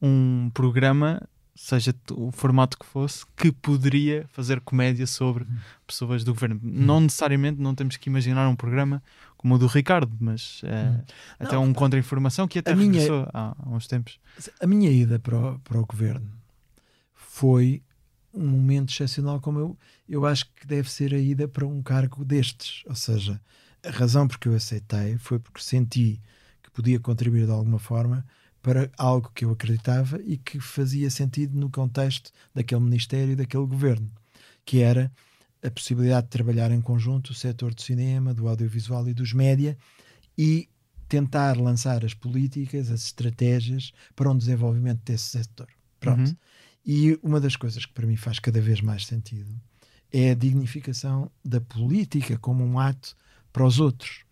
[0.01, 1.21] um programa,
[1.55, 5.57] seja o formato que fosse, que poderia fazer comédia sobre uhum.
[5.85, 6.59] pessoas do governo.
[6.63, 6.71] Uhum.
[6.71, 9.03] Não necessariamente não temos que imaginar um programa
[9.37, 11.03] como o do Ricardo, mas é, hum.
[11.37, 14.17] até não, um contra-informação que até a regressou minha, há, há, uns tempos.
[14.61, 16.31] A minha ida para o, para o governo
[17.13, 17.83] foi
[18.33, 22.23] um momento excepcional, como eu, eu acho que deve ser a ida para um cargo
[22.23, 22.83] destes.
[22.87, 23.39] Ou seja,
[23.85, 26.19] a razão porque eu aceitei foi porque senti
[26.63, 28.25] que podia contribuir de alguma forma
[28.63, 33.65] para algo que eu acreditava e que fazia sentido no contexto daquele ministério e daquele
[33.65, 34.10] governo,
[34.65, 35.12] que era
[35.62, 39.78] a possibilidade de trabalhar em conjunto o setor do cinema, do audiovisual e dos média
[40.38, 40.69] e
[41.10, 45.67] tentar lançar as políticas, as estratégias para um desenvolvimento desse setor.
[45.99, 46.30] Pronto.
[46.30, 46.36] Uhum.
[46.86, 49.54] E uma das coisas que para mim faz cada vez mais sentido
[50.12, 53.13] é a dignificação da política como um ato
[53.52, 54.22] para os outros.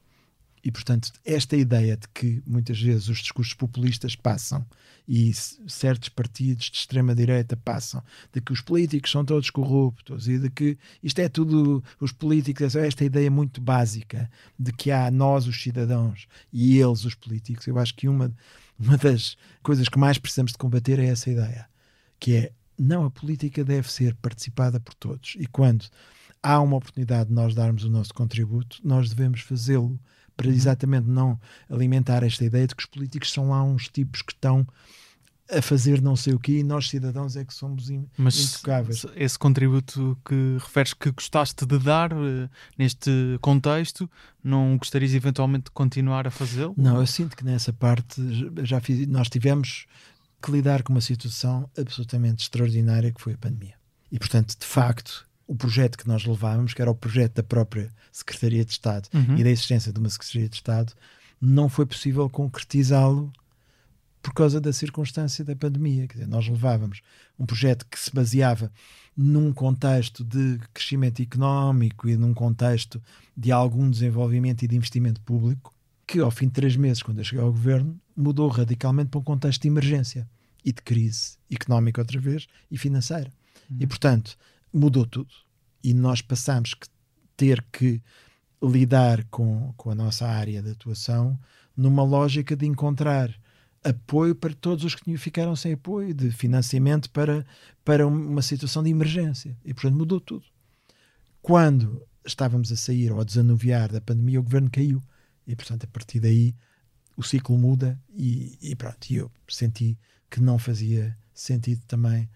[0.64, 4.66] E, portanto, esta ideia de que muitas vezes os discursos populistas passam
[5.08, 10.50] e certos partidos de extrema-direita passam, de que os políticos são todos corruptos e de
[10.50, 15.62] que isto é tudo, os políticos, esta ideia muito básica de que há nós, os
[15.62, 17.66] cidadãos, e eles, os políticos.
[17.66, 18.32] Eu acho que uma,
[18.78, 21.68] uma das coisas que mais precisamos de combater é essa ideia,
[22.20, 25.36] que é não, a política deve ser participada por todos.
[25.38, 25.86] E quando
[26.42, 30.00] há uma oportunidade de nós darmos o nosso contributo, nós devemos fazê-lo
[30.36, 31.40] para exatamente não
[31.70, 34.66] alimentar esta ideia de que os políticos são lá uns tipos que estão
[35.52, 39.06] a fazer não sei o quê e nós cidadãos é que somos in Mas intocáveis.
[39.16, 44.10] esse contributo que referes que gostaste de dar uh, neste contexto,
[44.42, 46.74] não gostarias eventualmente de continuar a fazê-lo?
[46.78, 48.22] Não, eu sinto que nessa parte
[48.64, 49.86] já fiz, nós tivemos
[50.42, 53.76] que lidar com uma situação absolutamente extraordinária que foi a pandemia.
[54.12, 57.92] E portanto, de facto, o projeto que nós levávamos, que era o projeto da própria
[58.10, 59.36] Secretaria de Estado uhum.
[59.36, 60.94] e da existência de uma Secretaria de Estado,
[61.42, 63.30] não foi possível concretizá-lo
[64.22, 66.08] por causa da circunstância da pandemia.
[66.08, 67.02] Quer dizer, nós levávamos
[67.38, 68.72] um projeto que se baseava
[69.18, 73.04] num contexto de crescimento económico e num contexto
[73.36, 75.74] de algum desenvolvimento e de investimento público,
[76.08, 79.24] que ao fim de três meses, quando eu cheguei ao governo, mudou radicalmente para um
[79.24, 80.30] contexto de emergência
[80.64, 83.30] e de crise económica outra vez e financeira.
[83.70, 83.78] Uhum.
[83.82, 84.38] E, portanto,
[84.74, 85.32] mudou tudo.
[85.84, 86.88] E nós passamos que
[87.36, 88.02] ter que
[88.62, 91.40] lidar com, com a nossa área de atuação
[91.76, 93.34] numa lógica de encontrar
[93.84, 97.46] apoio para todos os que ficaram sem apoio, de financiamento para,
[97.84, 99.58] para uma situação de emergência.
[99.66, 100.46] E, portanto, mudou tudo.
[101.42, 105.02] Quando estávamos a sair ou a desanuviar da pandemia, o governo caiu.
[105.48, 106.56] E, portanto, a partir daí
[107.18, 109.10] o ciclo muda e, e pronto.
[109.10, 109.98] E eu senti
[110.30, 112.30] que não fazia sentido também.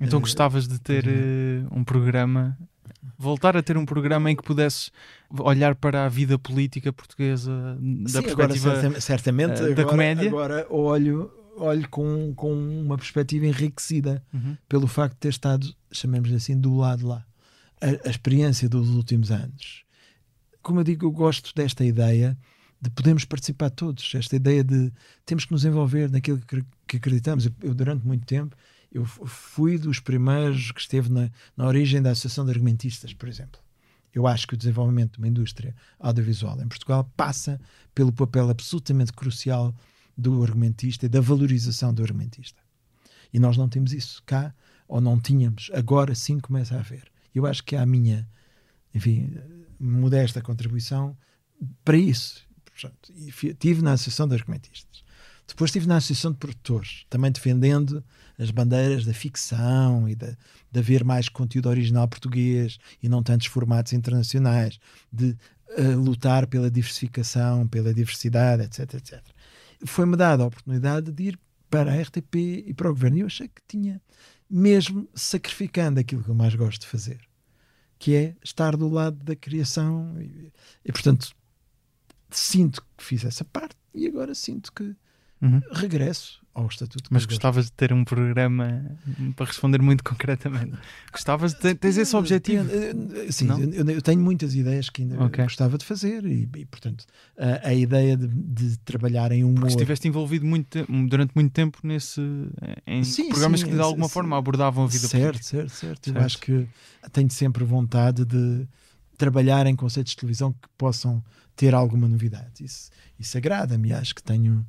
[0.00, 2.58] Então uh, gostavas de ter uh, um programa,
[3.18, 4.90] voltar a ter um programa em que pudesses
[5.38, 10.28] olhar para a vida política portuguesa da Sim, perspectiva agora, certamente, uh, da agora, comédia?
[10.28, 14.56] Agora olho, olho com, com uma perspectiva enriquecida uhum.
[14.68, 17.24] pelo facto de ter estado, chamemos assim, do lado lá.
[17.80, 19.84] A, a experiência dos últimos anos.
[20.62, 22.36] Como eu digo, eu gosto desta ideia
[22.80, 24.90] de podermos participar todos, esta ideia de
[25.26, 27.46] temos que nos envolver naquilo que que acreditamos.
[27.46, 28.56] Eu, eu, durante muito tempo,
[28.92, 33.60] eu fui dos primeiros que esteve na, na origem da Associação de Argumentistas, por exemplo.
[34.12, 37.60] Eu acho que o desenvolvimento de uma indústria audiovisual em Portugal passa
[37.94, 39.74] pelo papel absolutamente crucial
[40.16, 42.60] do argumentista e da valorização do argumentista.
[43.32, 44.52] E nós não temos isso cá,
[44.88, 45.70] ou não tínhamos.
[45.72, 47.10] Agora sim começa a haver.
[47.32, 48.28] Eu acho que é a minha,
[48.92, 49.32] enfim,
[49.78, 51.16] modesta contribuição
[51.84, 52.44] para isso.
[52.64, 55.04] Portanto, estive na Associação de Argumentistas.
[55.50, 58.04] Depois estive na Associação de Produtores, também defendendo
[58.38, 60.36] as bandeiras da ficção e de,
[60.70, 64.78] de haver mais conteúdo original português e não tantos formatos internacionais,
[65.12, 65.36] de
[65.76, 69.20] uh, lutar pela diversificação, pela diversidade, etc, etc.
[69.84, 72.36] Foi-me dada a oportunidade de ir para a RTP
[72.66, 73.18] e para o governo.
[73.18, 74.00] E eu achei que tinha,
[74.48, 77.20] mesmo sacrificando aquilo que eu mais gosto de fazer,
[77.98, 80.14] que é estar do lado da criação.
[80.20, 80.52] E,
[80.84, 81.34] e portanto,
[82.30, 84.94] sinto que fiz essa parte e agora sinto que
[85.40, 85.60] uhum.
[85.72, 87.08] regresso ao estatuto.
[87.10, 88.84] Mas gostavas de ter um programa
[89.36, 90.76] para responder muito concretamente.
[91.12, 92.68] Gostavas de ter, tens esse objetivo?
[92.70, 95.44] Eh, sim, eu, eu, tenho muitas ideias que ainda okay.
[95.44, 97.04] gostava de fazer e, e portanto,
[97.38, 99.60] a, a ideia de, de, trabalhar em humor.
[99.60, 102.20] Porque estiveste envolvido muito, durante muito tempo nesse,
[102.86, 105.44] em sim, programas sim, que de alguma sim, forma abordavam a vida certo, política.
[105.44, 106.18] Certo, certo, certo.
[106.18, 106.68] Eu acho que
[107.12, 108.66] tenho sempre vontade de
[109.16, 111.22] trabalhar em conceitos de televisão que possam
[111.54, 112.64] ter alguma novidade.
[112.64, 113.92] Isso, isso agrada-me.
[113.92, 114.66] Acho que tenho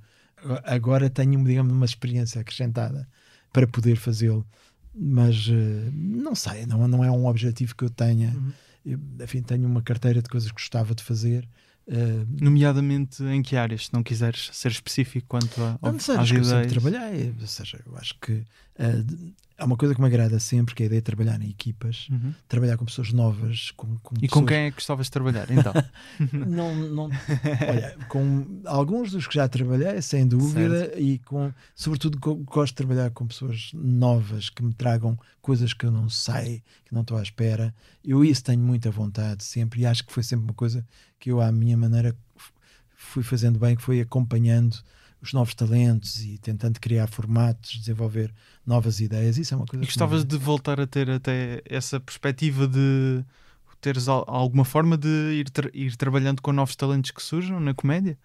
[0.63, 3.07] agora tenho, digamos, uma experiência acrescentada
[3.51, 4.45] para poder fazê-lo.
[4.93, 8.29] Mas uh, não sei, não, não é um objetivo que eu tenha.
[8.29, 8.51] Uhum.
[8.85, 11.47] Eu, enfim, tenho uma carteira de coisas que gostava de fazer.
[11.87, 16.29] Uh, Nomeadamente em que áreas, se não quiseres ser específico quanto a, não, sei, às
[16.29, 16.51] ideias?
[16.51, 18.43] Eu sempre trabalhei, ou seja, eu acho que
[18.79, 21.49] uh, há uma coisa que me agrada sempre, que é a ideia de trabalhar em
[21.49, 22.33] equipas, uhum.
[22.47, 23.71] trabalhar com pessoas novas.
[23.71, 24.31] Com, com e pessoas...
[24.31, 25.73] com quem é que gostavas de trabalhar, então?
[26.33, 27.03] não, não,
[27.69, 30.99] olha, com alguns dos que já trabalhei, sem dúvida, certo.
[30.99, 35.91] e com, sobretudo gosto de trabalhar com pessoas novas que me tragam coisas que eu
[35.91, 37.73] não sei, que não estou à espera.
[38.03, 40.85] Eu isso tenho muita vontade sempre, e acho que foi sempre uma coisa
[41.19, 42.15] que eu, à minha maneira,
[42.95, 44.77] fui fazendo bem, que foi acompanhando
[45.21, 48.33] os novos talentos e tentando criar formatos, desenvolver
[48.65, 49.37] novas ideias.
[49.37, 49.83] Isso é uma coisa.
[49.83, 53.23] E gostavas de voltar a ter até essa perspectiva de
[53.81, 58.17] teres alguma forma de ir, tra ir trabalhando com novos talentos que surjam na comédia?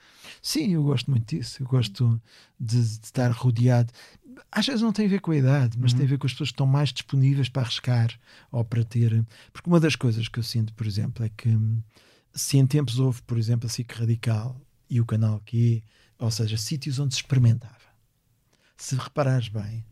[0.42, 1.62] Sim, eu gosto muito disso.
[1.62, 2.20] Eu gosto
[2.61, 3.92] de, de estar rodeado.
[4.52, 5.98] Às vezes não tem a ver com a idade, mas uhum.
[5.98, 8.11] tem a ver com as pessoas que estão mais disponíveis para arriscar
[8.52, 9.24] ou para ter.
[9.52, 11.59] Porque uma das coisas que eu sinto, por exemplo, é que
[12.35, 15.82] se em tempos houve, por exemplo, a SIC Radical e o canal que
[16.18, 17.74] ou seja, sítios onde se experimentava.
[18.76, 19.85] Se reparares bem,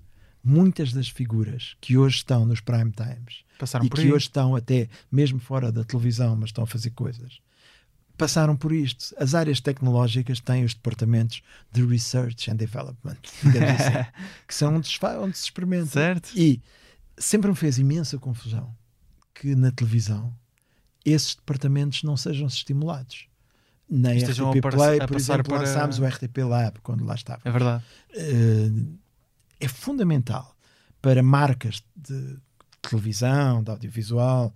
[0.42, 4.12] muitas das figuras que hoje estão nos prime times Passaram e que aí.
[4.12, 7.40] hoje estão até mesmo fora da televisão, mas estão a fazer coisas,
[8.16, 9.14] passaram por isto.
[9.18, 14.10] As áreas tecnológicas têm os departamentos de Research and Development, assim,
[14.46, 15.86] que são onde se, onde se experimenta.
[15.86, 16.30] Certo.
[16.36, 16.60] E
[17.16, 18.74] sempre me fez imensa confusão
[19.34, 20.34] que na televisão
[21.04, 23.28] esses departamentos não sejam estimulados
[23.88, 25.58] na RTP Play, por exemplo, para...
[25.58, 27.40] lançámos o RTP Lab quando lá estava.
[27.44, 27.84] É verdade.
[28.14, 28.98] Uh,
[29.60, 30.54] é fundamental
[31.00, 32.38] para marcas de
[32.80, 34.54] televisão, de audiovisual,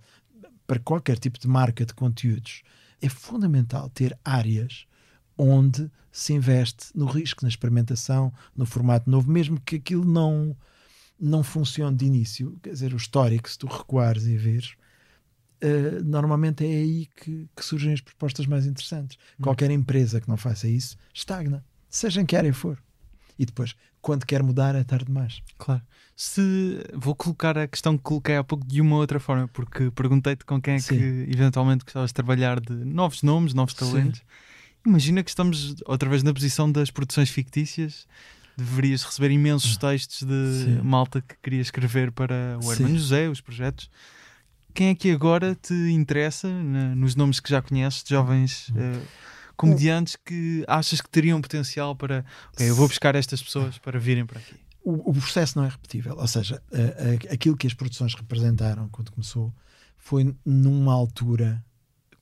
[0.65, 2.63] para qualquer tipo de marca de conteúdos.
[3.01, 4.85] É fundamental ter áreas
[5.37, 10.55] onde se investe no risco, na experimentação, no formato novo, mesmo que aquilo não,
[11.19, 12.57] não funcione de início.
[12.61, 14.73] Quer dizer, o histórico, se tu recuares e veres,
[15.63, 19.17] uh, normalmente é aí que, que, surgem as propostas mais interessantes.
[19.39, 19.43] Hum.
[19.43, 22.77] Qualquer empresa que não faça isso estagna, seja em que área for.
[23.37, 25.41] E depois, quando quer mudar, é tarde demais.
[25.57, 25.81] Claro.
[26.15, 30.43] Se vou colocar a questão que coloquei há pouco de uma outra forma, porque perguntei-te
[30.43, 30.97] com quem é Sim.
[30.97, 34.19] que eventualmente gostavas de trabalhar de novos nomes, novos talentos.
[34.19, 34.25] Sim.
[34.85, 38.05] Imagina que estamos outra vez na posição das produções fictícias.
[38.57, 39.91] Deverias receber imensos ah.
[39.91, 40.81] textos de Sim.
[40.83, 43.89] malta que queria escrever para o Hermano José, os projetos
[44.73, 49.01] quem é que agora te interessa, na, nos nomes que já conheces, de jovens uh,
[49.55, 52.25] comediantes que achas que teriam potencial para.
[52.53, 54.55] Okay, eu vou buscar estas pessoas para virem para aqui.
[54.83, 58.87] O, o processo não é repetível, ou seja, uh, uh, aquilo que as produções representaram
[58.89, 59.53] quando começou
[59.97, 61.63] foi numa altura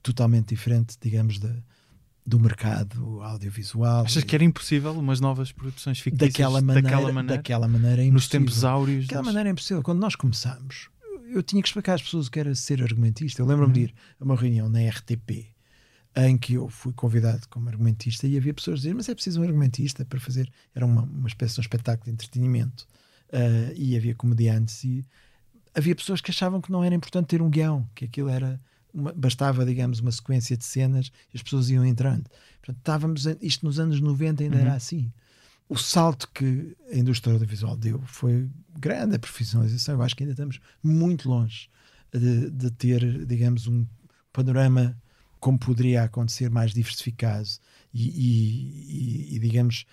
[0.02, 1.40] totalmente diferente, digamos,
[2.28, 4.04] do mercado audiovisual.
[4.04, 6.82] Achas que era impossível umas novas produções fictícias daquela maneira?
[6.82, 9.06] Daquela maneira, daquela maneira é nos tempos áureos?
[9.06, 9.82] Daquela maneira é impossível.
[9.82, 10.90] Quando nós começámos,
[11.34, 13.42] eu tinha que explicar às pessoas o que era ser argumentista.
[13.42, 13.86] Eu lembro-me de uhum.
[13.86, 15.48] ir a uma reunião na RTP
[16.16, 19.40] em que eu fui convidado como argumentista e havia pessoas a dizer, mas é preciso
[19.40, 20.52] um argumentista para fazer.
[20.74, 22.88] Era uma, uma espécie de um espetáculo de entretenimento
[23.30, 25.06] uh, e havia comediantes e
[25.76, 28.60] havia pessoas que achavam que não era importante ter um guião, que aquilo era.
[28.94, 32.28] Uma, bastava, digamos, uma sequência de cenas e as pessoas iam entrando.
[32.62, 34.62] Portanto, estávamos, isto nos anos 90 ainda uhum.
[34.62, 35.12] era assim.
[35.70, 39.96] O salto que a indústria audiovisual deu foi grande, a profissionalização.
[39.96, 41.70] Eu acho que ainda estamos muito longe
[42.12, 43.86] de, de ter, digamos, um
[44.32, 44.98] panorama
[45.40, 47.48] como poderia acontecer mais diversificado
[47.94, 49.86] e, e, e, digamos,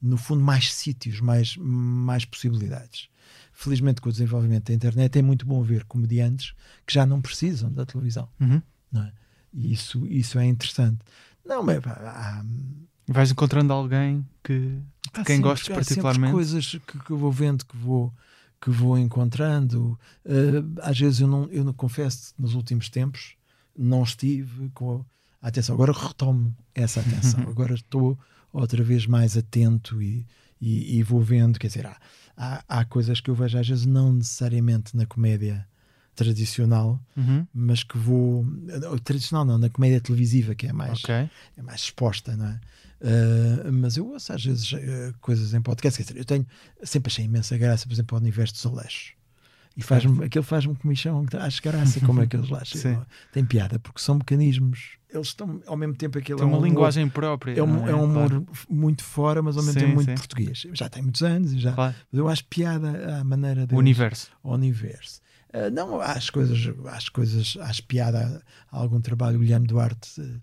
[0.00, 3.08] no fundo, mais sítios, mais, mais possibilidades.
[3.52, 6.54] Felizmente, com o desenvolvimento da internet, é muito bom ver comediantes
[6.86, 8.28] que já não precisam da televisão.
[8.40, 8.60] Uhum.
[8.90, 9.12] Não é?
[9.52, 10.98] E isso, isso é interessante.
[11.44, 12.44] Não, mas há,
[13.08, 14.78] Vais encontrando alguém que
[15.14, 16.30] de quem gostes particularmente.
[16.30, 18.12] Há coisas que, que eu vou vendo que vou
[18.60, 19.98] que vou encontrando.
[20.24, 23.34] Uh, às vezes eu não, eu não confesso nos últimos tempos
[23.76, 25.04] não estive com
[25.40, 25.74] a atenção.
[25.74, 27.40] Agora retomo essa atenção.
[27.48, 28.18] Agora estou
[28.52, 30.26] outra vez mais atento e,
[30.60, 31.58] e, e vou vendo.
[31.58, 31.96] Quer dizer, há,
[32.36, 35.66] há, há, coisas que eu vejo às vezes não necessariamente na comédia
[36.14, 37.46] tradicional, uhum.
[37.54, 38.46] mas que vou
[39.02, 41.30] tradicional não, na comédia televisiva que é mais okay.
[41.56, 42.60] é mais exposta, não é?
[43.02, 45.98] Uh, mas eu ouço às vezes uh, coisas em podcast.
[45.98, 46.46] Quer dizer, eu tenho
[46.84, 49.14] sempre achei imensa graça, por exemplo, ao universo dos Aleixos.
[49.76, 53.04] E faz-me, aquilo faz-me comichão, acho graça como é que eles lá chegam.
[53.32, 54.98] Tem piada, porque são mecanismos.
[55.12, 56.38] Eles estão ao mesmo tempo aquilo.
[56.38, 57.58] Tem é uma um linguagem humor, própria.
[57.58, 57.90] É um, é?
[57.90, 58.46] é um humor claro.
[58.68, 60.14] muito fora, mas ao mesmo sim, tempo muito sim.
[60.14, 60.66] português.
[60.72, 61.94] Já tem muitos anos, já, claro.
[62.10, 63.72] mas eu acho piada à maneira deles.
[63.72, 64.30] O universo.
[64.42, 65.20] O universo.
[65.52, 69.36] Uh, não, as coisas, as coisas, acho piada algum trabalho.
[69.36, 70.40] O Guilherme Duarte, uh,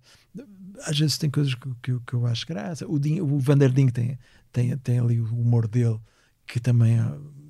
[0.84, 2.88] às vezes tem coisas que, que, que eu acho graça.
[2.88, 4.20] O, Din, o Vanderding tem,
[4.52, 6.00] tem, tem ali o humor dele,
[6.46, 7.00] que também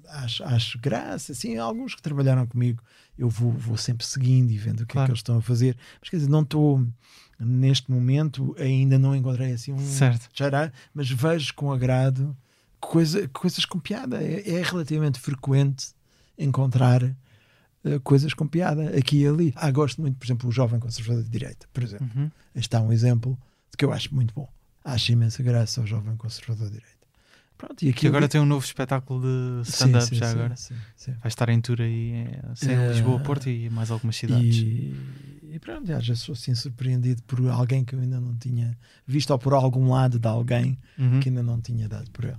[0.07, 1.31] acho, acho graça.
[1.31, 2.81] Assim, alguns que trabalharam comigo,
[3.17, 5.03] eu vou, vou sempre seguindo e vendo o que claro.
[5.03, 5.77] é que eles estão a fazer.
[5.99, 6.85] Mas quer dizer, não estou
[7.39, 10.29] neste momento, ainda não encontrei assim um certo.
[10.93, 12.35] Mas vejo com agrado
[12.79, 14.21] coisa, coisas com piada.
[14.21, 15.87] É, é relativamente frequente
[16.37, 17.03] encontrar
[17.83, 19.53] uh, coisas com piada aqui e ali.
[19.55, 22.09] Ah, gosto muito, por exemplo, o Jovem Conservador de Direita, por exemplo.
[22.15, 22.31] Uhum.
[22.55, 23.37] Este está um exemplo
[23.71, 24.47] de que eu acho muito bom.
[24.83, 26.99] Acho imensa graça ao Jovem Conservador de Direita.
[27.57, 30.55] Pronto, e, aqui agora tem um novo espetáculo de stand-up já sim, agora.
[30.55, 34.55] Sim, sim, Vai estar em tour aí em uh, Lisboa, Porto e mais algumas cidades.
[34.55, 34.95] E,
[35.51, 39.37] e pronto, já sou assim surpreendido por alguém que eu ainda não tinha visto ou
[39.37, 41.19] por algum lado de alguém uhum.
[41.19, 42.37] que ainda não tinha dado por ele.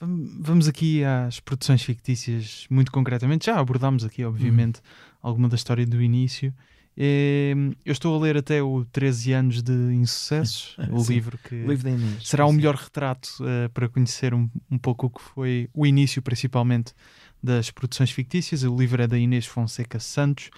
[0.00, 3.46] Vamos aqui às produções fictícias, muito concretamente.
[3.46, 5.18] Já abordámos aqui, obviamente, uhum.
[5.22, 6.52] alguma da história do início.
[6.98, 11.54] Ehm, eu estou a ler até o 13 anos de insucessos, o Sim, livro que
[11.54, 15.20] o livro Inês, será o melhor retrato uh, para conhecer um, um pouco o que
[15.20, 16.94] foi o início, principalmente,
[17.42, 18.62] das produções fictícias.
[18.64, 20.50] O livro é da Inês Fonseca Santos,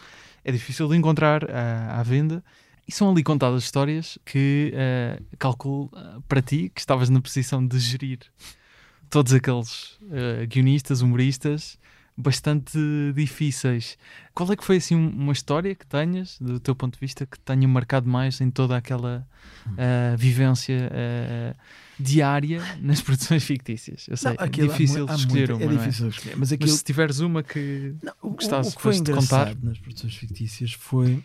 [0.45, 1.49] é difícil de encontrar uh,
[1.91, 2.43] à venda.
[2.87, 5.91] E são ali contadas histórias que uh, calculo
[6.27, 8.21] para ti, que estavas na posição de gerir
[9.11, 11.79] todos aqueles uh, guionistas, humoristas,
[12.19, 12.77] bastante
[13.15, 13.97] difíceis.
[14.35, 17.39] Qual é que foi assim uma história que tenhas, do teu ponto de vista, que
[17.39, 19.27] tenha marcado mais em toda aquela
[19.67, 21.57] uh, vivência uh,
[21.99, 24.07] diária nas produções fictícias?
[24.09, 25.63] Eu sei, não, é difícil há, há escolher uma.
[25.63, 26.09] É difícil é?
[26.09, 26.71] escolher, mas, aquilo...
[26.71, 29.55] mas se tiveres uma que não, o, gostasses o que foi de contar.
[29.63, 31.23] nas produções fictícias foi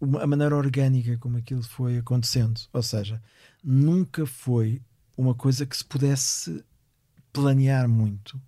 [0.00, 2.60] uma, a maneira orgânica como aquilo foi acontecendo.
[2.72, 3.20] Ou seja,
[3.64, 4.80] nunca foi
[5.16, 6.62] uma coisa que se pudesse
[7.40, 8.40] planear muito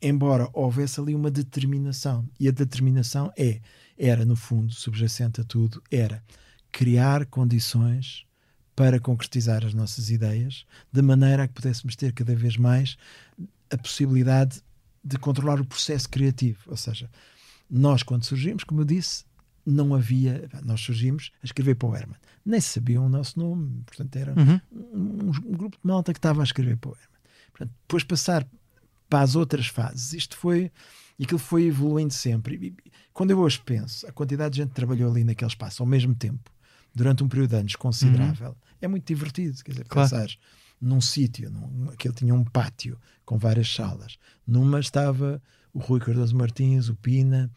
[0.00, 2.28] embora houvesse ali uma determinação.
[2.38, 3.60] E a determinação é,
[3.98, 6.22] era no fundo, subjacente a tudo, era
[6.70, 8.24] criar condições
[8.74, 12.96] para concretizar as nossas ideias, de maneira a que pudéssemos ter cada vez mais
[13.70, 14.60] a possibilidade
[15.02, 16.58] de controlar o processo criativo.
[16.66, 17.10] Ou seja,
[17.70, 19.24] nós, quando surgimos, como eu disse,
[19.64, 20.48] não havia.
[20.62, 22.18] Nós surgimos a escrever para o Herman.
[22.44, 23.82] Nem sabiam o nosso nome.
[23.86, 24.60] Portanto, era uhum.
[24.70, 27.15] um, um, grupo de malta que estava a escrever para o Herman.
[27.56, 28.46] Portanto, depois passar
[29.08, 30.12] para as outras fases.
[30.12, 30.70] Isto foi.
[31.18, 32.56] E aquilo foi evoluindo sempre.
[32.56, 35.86] E, quando eu hoje penso, a quantidade de gente que trabalhou ali naquele espaço ao
[35.86, 36.50] mesmo tempo,
[36.94, 38.54] durante um período de anos considerável, uhum.
[38.82, 39.64] é muito divertido.
[39.64, 40.10] Quer dizer, claro.
[40.10, 40.28] pensar
[40.78, 44.18] num sítio, num, aquele tinha um pátio com várias salas.
[44.46, 45.42] Numa estava
[45.72, 47.50] o Rui Cardoso Martins, o Pina,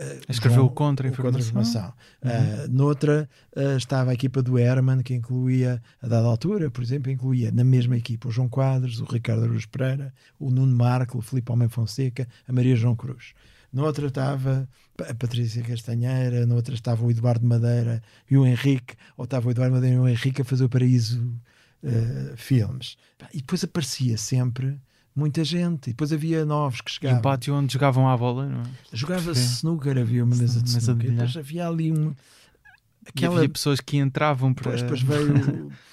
[0.00, 1.92] Uh, Escreveu o contra-informação.
[2.22, 2.64] Contra uhum.
[2.64, 7.12] uh, noutra uh, estava a equipa do Herman, que incluía, a dada altura, por exemplo,
[7.12, 11.20] incluía na mesma equipa o João Quadros, o Ricardo Aruz Pereira, o Nuno Marco, o
[11.20, 13.34] Filipe Almeida Fonseca, a Maria João Cruz.
[13.70, 14.66] Noutra estava
[15.06, 19.74] a Patrícia Castanheira, noutra estava o Eduardo Madeira e o Henrique, ou estava o Eduardo
[19.74, 21.38] Madeira e o Henrique a fazer o Paraíso
[22.36, 22.96] Filmes.
[23.32, 24.78] E depois aparecia sempre
[25.14, 25.88] muita gente.
[25.88, 27.16] E depois havia novos que chegavam.
[27.16, 28.64] E um pátio onde jogavam à bola, não é?
[28.92, 31.10] Jogava-se snooker, havia uma mesa de snooker.
[31.10, 32.14] De depois havia ali um.
[33.06, 33.36] Aquela...
[33.36, 34.76] Havia pessoas que entravam para.
[34.76, 35.72] Depois, depois veio.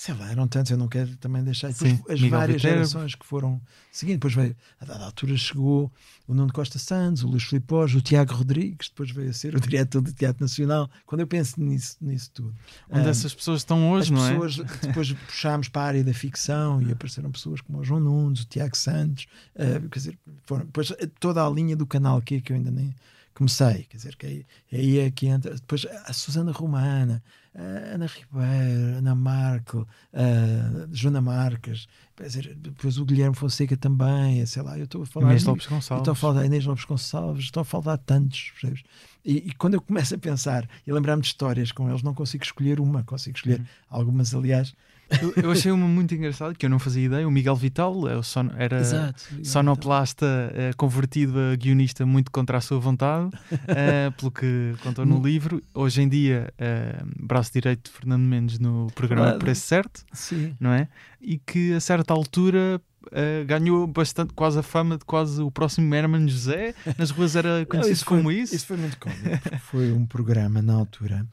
[0.00, 1.68] sei lá, eram tantos, eu não quero também deixar.
[1.68, 2.76] Depois, Sim, as Miguel várias Viterbo.
[2.76, 3.60] gerações que foram
[3.92, 5.92] seguindo, depois veio, a dada altura chegou
[6.26, 9.60] o Nuno Costa Santos, o Luís Filipe o Tiago Rodrigues, depois veio a ser o
[9.60, 10.88] diretor do Teatro Nacional.
[11.04, 12.54] Quando eu penso nisso, nisso tudo.
[12.88, 14.86] Onde um, essas pessoas estão hoje, não pessoas, é?
[14.86, 18.46] Depois puxámos para a área da ficção e apareceram pessoas como o João Nunes, o
[18.46, 22.56] Tiago Santos, uh, quer dizer, foram, depois toda a linha do canal que, que eu
[22.56, 22.94] ainda nem
[23.40, 25.54] comecei, quer dizer, que aí, aí é que entra.
[25.54, 27.22] Depois a Susana Romana,
[27.54, 34.44] a Ana Ribeiro, Ana Marco, a Joana Marques, quer dizer, depois o Guilherme Fonseca também,
[34.44, 35.30] sei lá, eu estou a falar.
[35.30, 36.02] Inês Lopes Gonçalves.
[36.02, 38.82] Estou a falar da Inês Lopes Gonçalves, estou a falar de tantos, percebes?
[39.24, 42.44] E, e, quando eu começo a pensar e lembrar-me de histórias com eles, não consigo
[42.44, 43.66] escolher uma, consigo escolher uhum.
[43.88, 44.74] algumas, aliás,
[45.22, 47.26] eu, eu, achei uma muito engraçada que eu não fazia ideia.
[47.26, 52.60] O Miguel Vital é son, era Exato, sonoplasta uh, convertido a guionista muito contra a
[52.60, 55.62] sua vontade, uh, pelo que contou no livro.
[55.74, 59.38] Hoje em dia, uh, braço direito de Fernando Mendes no programa claro.
[59.38, 60.54] Preço Certo, Sim.
[60.58, 60.88] não é?
[61.20, 65.92] E que a certa altura Uh, ganhou bastante, quase a fama de quase o próximo
[65.94, 66.74] Herman José.
[66.98, 68.54] Nas ruas era conhecido não, isso como foi, isso.
[68.54, 69.58] Isso foi muito cómico.
[69.60, 71.26] foi um programa na altura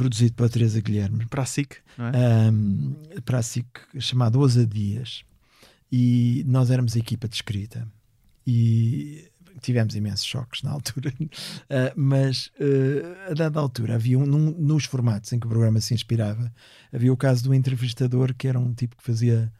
[0.00, 1.26] produzido pela Teresa Guilherme.
[1.26, 2.50] Para a SIC, não é?
[2.50, 3.66] Um, para a SIC,
[3.98, 5.24] chamado Ousadias.
[5.92, 7.86] E nós éramos a equipa de escrita.
[8.46, 9.30] E
[9.60, 11.26] tivemos imensos choques na altura, uh,
[11.94, 15.92] mas uh, a dada altura havia um, num, nos formatos em que o programa se
[15.92, 16.50] inspirava,
[16.90, 19.52] havia o caso do entrevistador que era um tipo que fazia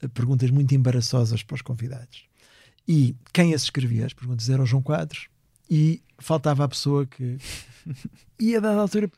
[0.00, 2.26] uh, perguntas muito embaraçosas para os convidados.
[2.86, 5.26] E quem as escrevia as perguntas era o João Quadros
[5.68, 7.38] e faltava a pessoa que.
[8.38, 9.10] E a dada altura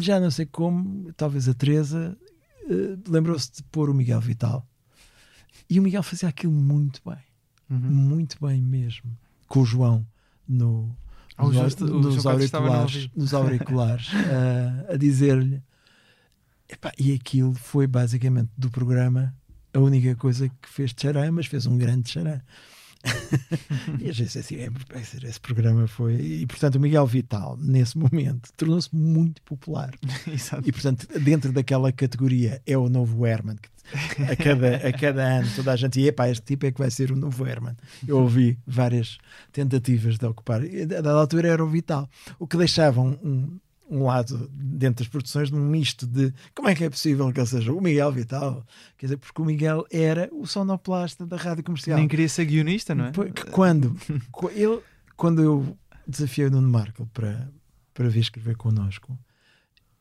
[0.00, 2.16] já não sei como, talvez a Teresa
[2.64, 4.66] uh, lembrou-se de pôr o Miguel Vital.
[5.68, 7.18] E o Miguel fazia aquilo muito bem.
[7.70, 7.78] Uhum.
[7.78, 9.16] Muito bem mesmo.
[9.48, 10.06] Com o João
[10.46, 10.94] no,
[11.52, 15.62] justo, nos, auriculares, nos auriculares uh, a dizer-lhe.
[16.98, 19.34] E aquilo foi basicamente do programa
[19.74, 22.42] a única coisa que fez de xará, mas fez um grande xará.
[24.00, 24.70] e a gente assim, é,
[25.28, 26.14] esse programa foi.
[26.14, 29.92] E portanto, o Miguel Vital, nesse momento, tornou-se muito popular.
[30.30, 30.62] Exato.
[30.66, 33.56] E portanto, dentro daquela categoria, é o novo Herman.
[34.30, 36.90] A cada, a cada ano, toda a gente, e epá, este tipo é que vai
[36.90, 37.76] ser o novo Herman.
[38.06, 39.18] Eu ouvi várias
[39.50, 40.64] tentativas de ocupar.
[40.64, 43.60] E, a dada altura era o Vital, o que deixava um, um
[43.92, 47.38] um lado dentro das produções de um misto de como é que é possível que
[47.38, 48.66] ele seja o Miguel Vital,
[48.96, 51.98] quer dizer, porque o Miguel era o sonoplasta da rádio comercial.
[51.98, 53.12] Nem queria ser guionista, não é?
[53.50, 53.94] Quando,
[54.52, 54.80] ele,
[55.14, 55.76] quando eu
[56.06, 57.50] desafiei o Nuno Marco para,
[57.92, 59.18] para vir escrever connosco,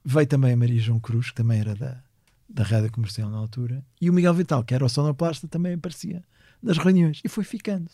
[0.06, 2.02] veio também a Maria João Cruz, que também era da,
[2.48, 6.24] da rádio comercial na altura, e o Miguel Vital, que era o sonoplasta, também aparecia
[6.64, 7.92] nas reuniões e foi ficando.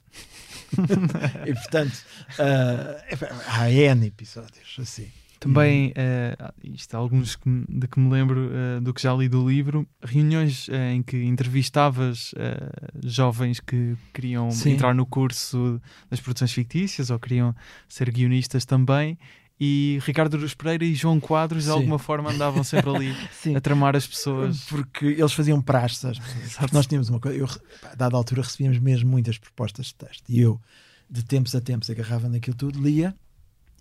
[1.48, 5.10] e portanto, uh, há N episódios assim.
[5.40, 9.48] Também, uh, isto alguns que, de que me lembro uh, do que já li do
[9.48, 12.34] livro, reuniões uh, em que entrevistavas
[13.04, 14.72] jovens que queriam Sim.
[14.72, 15.80] entrar no curso
[16.10, 17.56] das produções fictícias ou queriam
[17.88, 19.18] ser guionistas também.
[19.60, 21.76] E Ricardo Luz Pereira e João Quadros de Sim.
[21.76, 23.16] alguma forma andavam sempre ali
[23.56, 24.66] a tramar as pessoas.
[24.66, 26.20] Porque eles faziam praxes.
[26.72, 27.48] Nós tínhamos uma coisa, eu,
[27.92, 30.24] a dada altura recebíamos mesmo muitas propostas de texto.
[30.30, 30.62] E eu,
[31.10, 33.16] de tempos a tempos, agarrava naquilo tudo, lia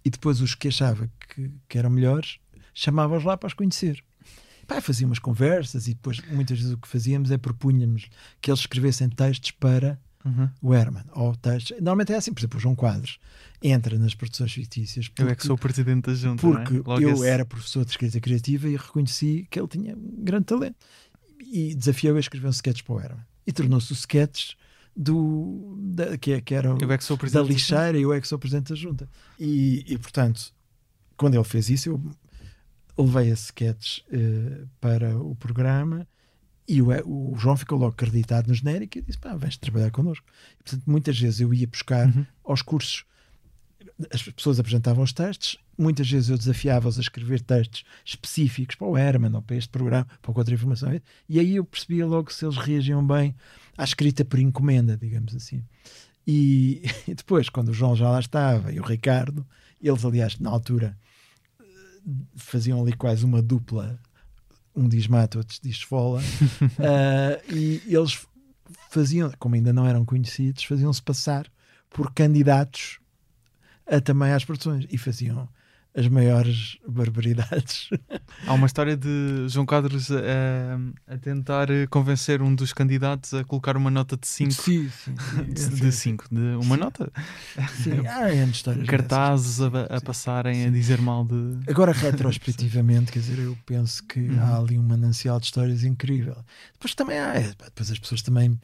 [0.07, 2.39] e depois os que achava que, que eram melhores
[2.73, 4.01] chamava-os lá para os conhecer.
[4.65, 8.09] Pá, fazia umas conversas e depois muitas vezes o que fazíamos é propunhamos
[8.41, 10.49] que eles escrevessem textos para uhum.
[10.63, 11.03] o Herman.
[11.11, 11.77] Ou textos.
[11.79, 13.19] Normalmente é assim, por exemplo, o João Quadros
[13.61, 15.09] entra nas produções fictícias.
[15.09, 16.41] Porque, eu é que sou o presidente da junta.
[16.41, 17.05] Porque é?
[17.05, 17.27] eu esse...
[17.27, 20.77] era professor de escrita criativa e reconheci que ele tinha um grande talento.
[21.41, 23.25] E desafiou a escrever um sketch para o Herman.
[23.45, 24.53] E tornou-se o sketch
[24.97, 28.39] do da, que, que era eu é que da lixeira e eu é que sou
[28.39, 29.09] presidente da junta.
[29.39, 30.53] E, e portanto,
[31.17, 36.07] quando ele fez isso, eu levei a sketch uh, para o programa
[36.69, 40.27] e o, o, João ficou logo acreditado no genérico e disse: pá, vens trabalhar connosco.
[40.59, 42.27] E, portanto, muitas vezes eu ia buscar uhum.
[42.45, 43.05] aos cursos
[44.13, 48.97] as pessoas apresentavam os textos, muitas vezes eu desafiava-os a escrever textos específicos para o
[48.97, 52.57] Herman ou para este programa, para outra informação, e aí eu percebia logo se eles
[52.57, 53.35] reagiam bem
[53.77, 55.65] à escrita por encomenda, digamos assim.
[56.27, 59.47] E, e depois, quando o João já lá estava e o Ricardo,
[59.81, 60.97] eles, aliás, na altura
[62.37, 63.99] faziam ali quase uma dupla,
[64.75, 68.27] um diz mata, outro diz fola, uh, e eles
[68.91, 71.51] faziam, como ainda não eram conhecidos, faziam-se passar
[71.89, 72.99] por candidatos
[73.87, 75.49] a, também às produções e faziam
[75.97, 77.89] as maiores barbaridades.
[78.47, 83.77] Há uma história de João Quadros a, a tentar convencer um dos candidatos a colocar
[83.77, 84.53] uma nota de 5.
[84.53, 85.15] Sim, sim.
[85.49, 87.11] De 5, de uma nota.
[87.83, 88.87] Sim, há é histórias.
[88.87, 90.67] Cartazes a, a, passarem sim.
[90.67, 91.59] a dizer mal de.
[91.67, 94.41] Agora, retrospectivamente, quer dizer, eu penso que uhum.
[94.41, 96.37] há ali um manancial de histórias incrível.
[96.75, 98.61] Depois também há, é, depois as pessoas também.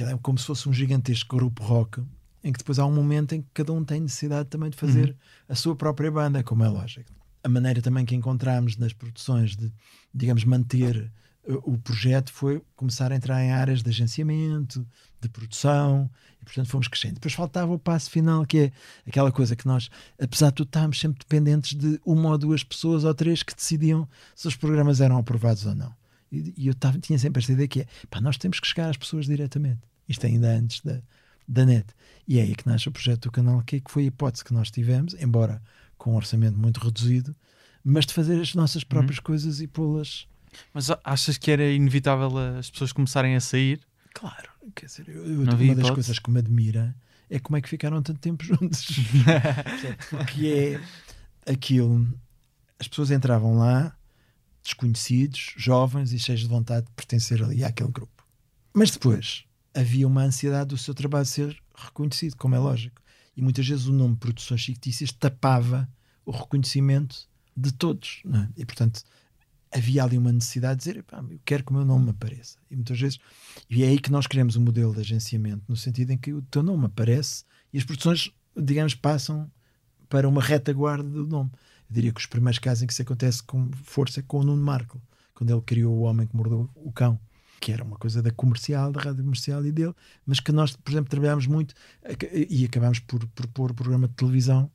[0.00, 2.02] É como se fosse um gigantesco grupo rock
[2.42, 5.10] em que depois há um momento em que cada um tem necessidade também de fazer
[5.10, 5.14] uhum.
[5.48, 7.10] a sua própria banda, como é lógico.
[7.42, 9.72] A maneira também que encontramos nas produções de,
[10.14, 11.10] digamos, manter
[11.46, 14.86] uh, o projeto foi começar a entrar em áreas de agenciamento,
[15.20, 17.14] de produção, e portanto fomos crescendo.
[17.14, 18.72] Depois faltava o passo final, que é
[19.06, 19.88] aquela coisa que nós,
[20.20, 24.08] apesar de tudo, estávamos sempre dependentes de uma ou duas pessoas ou três que decidiam
[24.34, 25.94] se os programas eram aprovados ou não.
[26.30, 28.88] E, e eu tava, tinha sempre esta ideia que é, pá, nós temos que chegar
[28.88, 29.80] às pessoas diretamente.
[30.08, 31.00] Isto ainda antes da,
[31.46, 31.86] da net.
[32.26, 34.54] E é aí que nasce o projeto do Canal Q, que foi a hipótese que
[34.54, 35.62] nós tivemos, embora
[35.98, 37.34] com um orçamento muito reduzido,
[37.84, 39.24] mas de fazer as nossas próprias uhum.
[39.24, 40.26] coisas e pô-las.
[40.72, 43.80] Mas achas que era inevitável as pessoas começarem a sair?
[44.14, 46.94] Claro, quer dizer, eu, eu uma das coisas que me admira
[47.30, 48.86] é como é que ficaram tanto tempo juntos.
[50.10, 50.80] Porque
[51.46, 52.06] é aquilo,
[52.78, 53.96] as pessoas entravam lá,
[54.62, 58.26] desconhecidos, jovens e cheios de vontade de pertencer ali àquele grupo.
[58.74, 59.44] Mas depois,
[59.74, 63.00] havia uma ansiedade do seu trabalho ser reconhecido, como é lógico.
[63.36, 65.88] E muitas vezes o nome Produções Fictícias tapava
[66.24, 68.22] o reconhecimento de todos.
[68.26, 68.62] É?
[68.62, 69.02] E portanto
[69.72, 72.58] havia ali uma necessidade de dizer: eu quero que o meu nome apareça.
[72.70, 73.18] E muitas vezes,
[73.68, 76.42] e é aí que nós queremos um modelo de agenciamento, no sentido em que o
[76.42, 79.50] teu nome aparece e as produções, digamos, passam
[80.08, 81.50] para uma retaguarda do nome.
[81.88, 84.44] Eu diria que os primeiros casos em que isso acontece com força é com o
[84.44, 85.00] Nuno Marco,
[85.34, 87.18] quando ele criou O Homem que Mordeu o Cão
[87.62, 89.94] que era uma coisa da comercial, da rádio comercial e dele,
[90.26, 91.72] mas que nós, por exemplo, trabalhámos muito
[92.50, 94.68] e acabámos por, por pôr o programa de televisão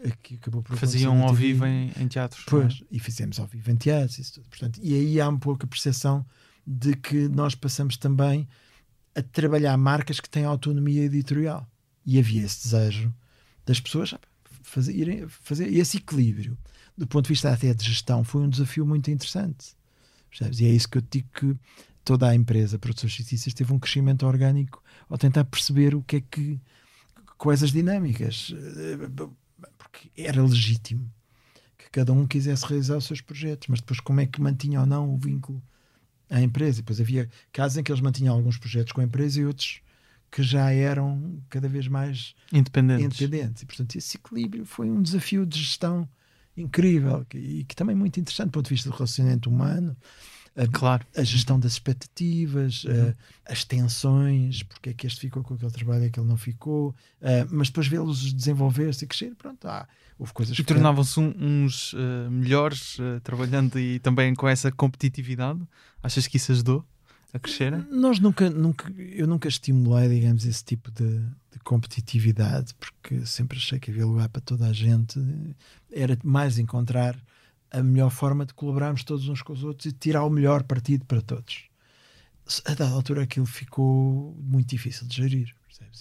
[0.00, 2.50] eh, que acabou por faziam ao vivo em, em teatros é?
[2.50, 2.84] pois, é?
[2.90, 4.48] e fizemos ao vivo em teatros isso tudo.
[4.48, 6.26] Portanto, e aí há um pouco a percepção
[6.66, 8.48] de que nós passamos também
[9.14, 11.68] a trabalhar marcas que têm autonomia editorial
[12.04, 13.14] e havia esse desejo
[13.64, 14.12] das pessoas
[14.64, 16.58] fazer, fazer esse equilíbrio
[16.96, 19.78] do ponto de vista até de gestão foi um desafio muito interessante
[20.28, 20.60] percebes?
[20.60, 21.56] e é isso que eu digo que
[22.08, 26.20] toda a empresa Produções Fictícias teve um crescimento orgânico ao tentar perceber o que é
[26.22, 26.58] que
[27.36, 28.54] quais as dinâmicas
[29.76, 31.12] porque era legítimo
[31.76, 34.86] que cada um quisesse realizar os seus projetos mas depois como é que mantinha ou
[34.86, 35.62] não o vínculo
[36.30, 39.40] à empresa e depois havia casos em que eles mantinham alguns projetos com a empresa
[39.40, 39.82] e outros
[40.30, 43.62] que já eram cada vez mais independentes, independentes.
[43.64, 46.08] e portanto esse equilíbrio foi um desafio de gestão
[46.56, 49.94] incrível e que também muito interessante do ponto de vista do relacionamento humano
[50.58, 51.06] a, claro.
[51.16, 53.14] a gestão das expectativas, uhum.
[53.46, 56.94] as tensões, porque é que este ficou com aquele trabalho e aquele não ficou,
[57.50, 59.86] mas depois vê-los desenvolver-se e crescer, pronto, ah,
[60.18, 65.60] houve coisas E tornavam-se uns uh, melhores uh, trabalhando e também com essa competitividade?
[66.02, 66.84] Achas que isso ajudou?
[67.32, 67.76] a crescer?
[67.90, 71.18] Nós nunca, nunca, eu nunca estimulei, digamos, esse tipo de,
[71.52, 75.20] de, competitividade, porque sempre achei que havia lugar para toda a gente.
[75.92, 77.16] Era mais encontrar
[77.70, 81.04] a melhor forma de colaborarmos todos uns com os outros e tirar o melhor partido
[81.04, 81.64] para todos.
[82.64, 85.54] A dada altura aquilo ficou muito difícil de gerir.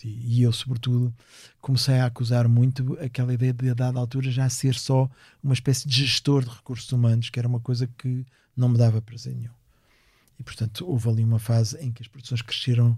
[0.03, 1.13] E, e, eu, sobretudo,
[1.61, 5.09] comecei a acusar muito aquela ideia de, a dada altura, já ser só
[5.43, 9.01] uma espécie de gestor de recursos humanos, que era uma coisa que não me dava
[9.01, 9.53] prazer nenhum.
[10.39, 12.97] E, portanto, houve ali uma fase em que as produções cresceram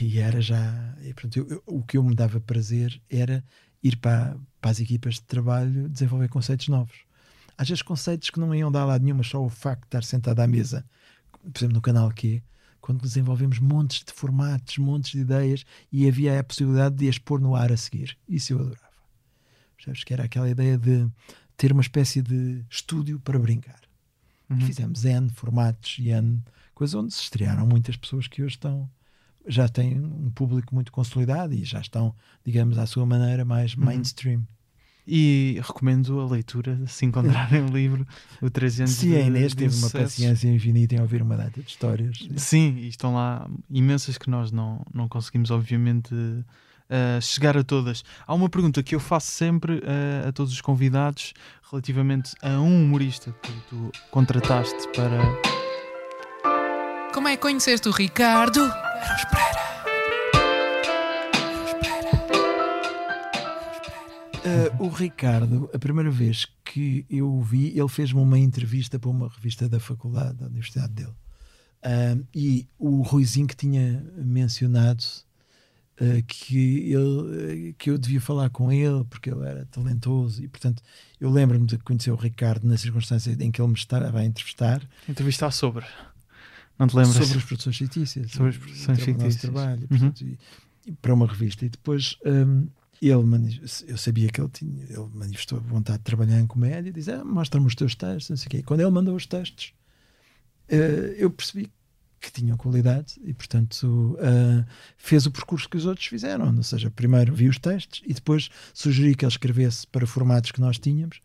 [0.00, 0.96] e era já.
[1.02, 3.44] E, portanto, eu, eu, o que eu me dava prazer era
[3.82, 7.09] ir para, para as equipas de trabalho desenvolver conceitos novos
[7.60, 10.40] às vezes conceitos que não iam dar lá nenhuma, só o facto de estar sentado
[10.40, 10.82] à mesa,
[11.30, 12.42] por exemplo, no canal Q,
[12.80, 17.38] quando desenvolvemos montes de formatos, montes de ideias e havia a possibilidade de as pôr
[17.38, 18.16] no ar a seguir.
[18.26, 18.88] Isso eu adorava.
[19.76, 21.06] Percebes que era aquela ideia de
[21.54, 23.82] ter uma espécie de estúdio para brincar.
[24.48, 24.62] Uhum.
[24.62, 26.42] Fizemos N formatos e N
[26.74, 28.90] coisas onde se estrearam muitas pessoas que hoje estão
[29.46, 33.84] já têm um público muito consolidado e já estão, digamos, à sua maneira mais uhum.
[35.12, 38.06] E recomendo a leitura, se encontrarem o livro,
[38.40, 41.68] o 13 anos Sim, a Inês teve uma paciência infinita em ouvir uma data de
[41.68, 42.16] histórias.
[42.36, 48.04] Sim, e estão lá imensas que nós não, não conseguimos, obviamente, uh, chegar a todas.
[48.24, 51.34] Há uma pergunta que eu faço sempre uh, a todos os convidados
[51.68, 55.20] relativamente a um humorista que tu contrataste para.
[57.12, 58.60] Como é que conheceste o Ricardo?
[58.60, 59.69] Era Pereira.
[64.40, 69.10] Uh, o Ricardo, a primeira vez que eu o vi, ele fez-me uma entrevista para
[69.10, 71.12] uma revista da faculdade, da universidade dele.
[71.84, 75.04] Uh, e o Ruizinho que tinha mencionado
[76.00, 80.82] uh, que, ele, que eu devia falar com ele porque ele era talentoso e, portanto,
[81.20, 84.80] eu lembro-me de conhecer o Ricardo na circunstância em que ele me estava a entrevistar.
[85.06, 85.84] Entrevistar sobre.
[86.78, 87.16] Não te lembras?
[87.16, 88.30] Sobre as produções fictícias.
[88.30, 89.36] Sobre as produções fictícias.
[89.36, 90.36] trabalho, portanto, uhum.
[90.86, 91.66] e, e para uma revista.
[91.66, 92.66] E depois um,
[93.08, 97.24] ele eu sabia que ele tinha, ele manifestou vontade de trabalhar em comédia, diz, ah,
[97.24, 98.62] mostra-me os teus textos, não sei o quê.
[98.62, 99.72] Quando ele mandou os textos,
[100.70, 101.72] uh, eu percebi
[102.20, 104.64] que tinham qualidade e, portanto, uh,
[104.98, 106.54] fez o percurso que os outros fizeram.
[106.54, 110.60] Ou seja, primeiro vi os textos e depois sugeri que ele escrevesse para formatos que
[110.60, 111.22] nós tínhamos.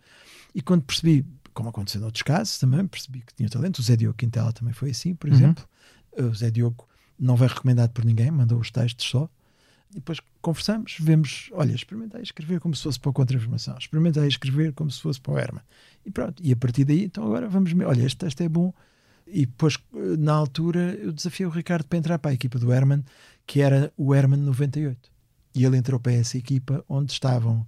[0.54, 3.80] E quando percebi, como aconteceu noutros casos também, percebi que tinha talento.
[3.80, 5.36] O Zé Diogo Quintela também foi assim, por uhum.
[5.36, 5.68] exemplo.
[6.18, 6.88] O Zé Diogo
[7.20, 9.30] não foi recomendado por ninguém, mandou os textos só.
[9.92, 14.74] E depois conversamos, vemos, olha, experimentei escrever como se fosse para a contra-informação, experimentei escrever
[14.74, 15.64] como se fosse para o Herman.
[16.06, 18.74] E pronto, e a partir daí, então agora vamos, olha, este texto é bom.
[19.28, 19.80] E depois,
[20.20, 23.04] na altura, eu desafiei o Ricardo para entrar para a equipa do Herman,
[23.48, 25.12] que era o Herman 98.
[25.56, 27.66] E ele entrou para essa equipa onde estavam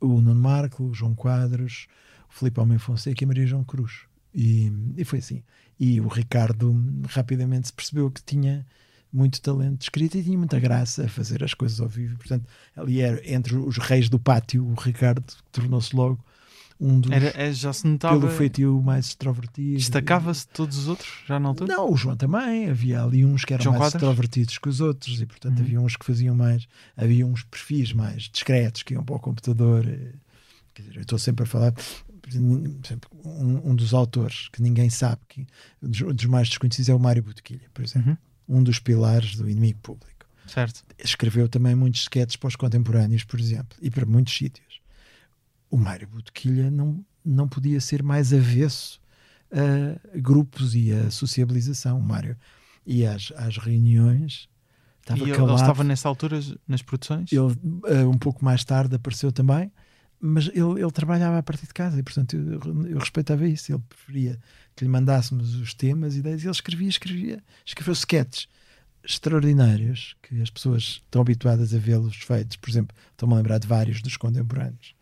[0.00, 1.86] o Nuno Marco, o João Quadros,
[2.30, 4.02] o Filipe Almeida Fonseca e a Maria João Cruz.
[4.34, 5.42] E, e foi assim.
[5.78, 6.74] E o Ricardo
[7.08, 8.66] rapidamente se percebeu que tinha
[9.16, 12.16] muito talento de escrita e tinha muita graça a fazer as coisas ao vivo.
[12.18, 12.46] Portanto,
[12.76, 16.22] ali era entre os reis do pátio, o Ricardo tornou-se logo
[16.78, 17.10] um dos.
[17.10, 18.20] Era, é, já se notava.
[18.20, 19.78] Pelo feitio mais extrovertido.
[19.78, 21.74] Destacava-se todos os outros, já na altura?
[21.74, 22.68] Não, o João também.
[22.68, 24.02] Havia ali uns que eram João mais Quadras?
[24.02, 25.64] extrovertidos que os outros, e portanto uhum.
[25.64, 26.68] havia uns que faziam mais.
[26.96, 29.86] Havia uns perfis mais discretos que iam para o computador.
[29.86, 30.12] Eh,
[30.74, 31.72] quer dizer, eu estou sempre a falar.
[32.34, 35.46] Um, um, dos autores que ninguém sabe, que,
[35.80, 38.10] dos, dos mais desconhecidos, é o Mário Botequilha, por exemplo.
[38.10, 38.16] Uhum
[38.48, 40.26] um dos pilares do inimigo público.
[40.46, 40.84] Certo.
[40.98, 44.80] Escreveu também muitos sketches para os contemporâneos, por exemplo, e para muitos sítios.
[45.70, 49.00] O Mário Botequilha não, não podia ser mais avesso
[49.50, 51.98] a grupos e a sociabilização.
[51.98, 52.36] O Mário
[52.86, 54.48] ia às, às reuniões.
[55.00, 55.52] Estava e calado.
[55.52, 57.30] ele estava nessa altura nas produções?
[57.32, 59.70] Ele, uh, um pouco mais tarde, apareceu também,
[60.20, 63.72] mas ele, ele trabalhava a partir de casa e, portanto, eu, eu respeitava isso.
[63.72, 64.38] Ele preferia
[64.74, 68.48] que lhe mandássemos os temas, ideias, e ele escrevia, escrevia, escreveu sketches
[69.06, 72.56] extraordinários que as pessoas estão habituadas a vê-los feitos.
[72.56, 74.94] Por exemplo, estou-me a lembrar de vários dos contemporâneos,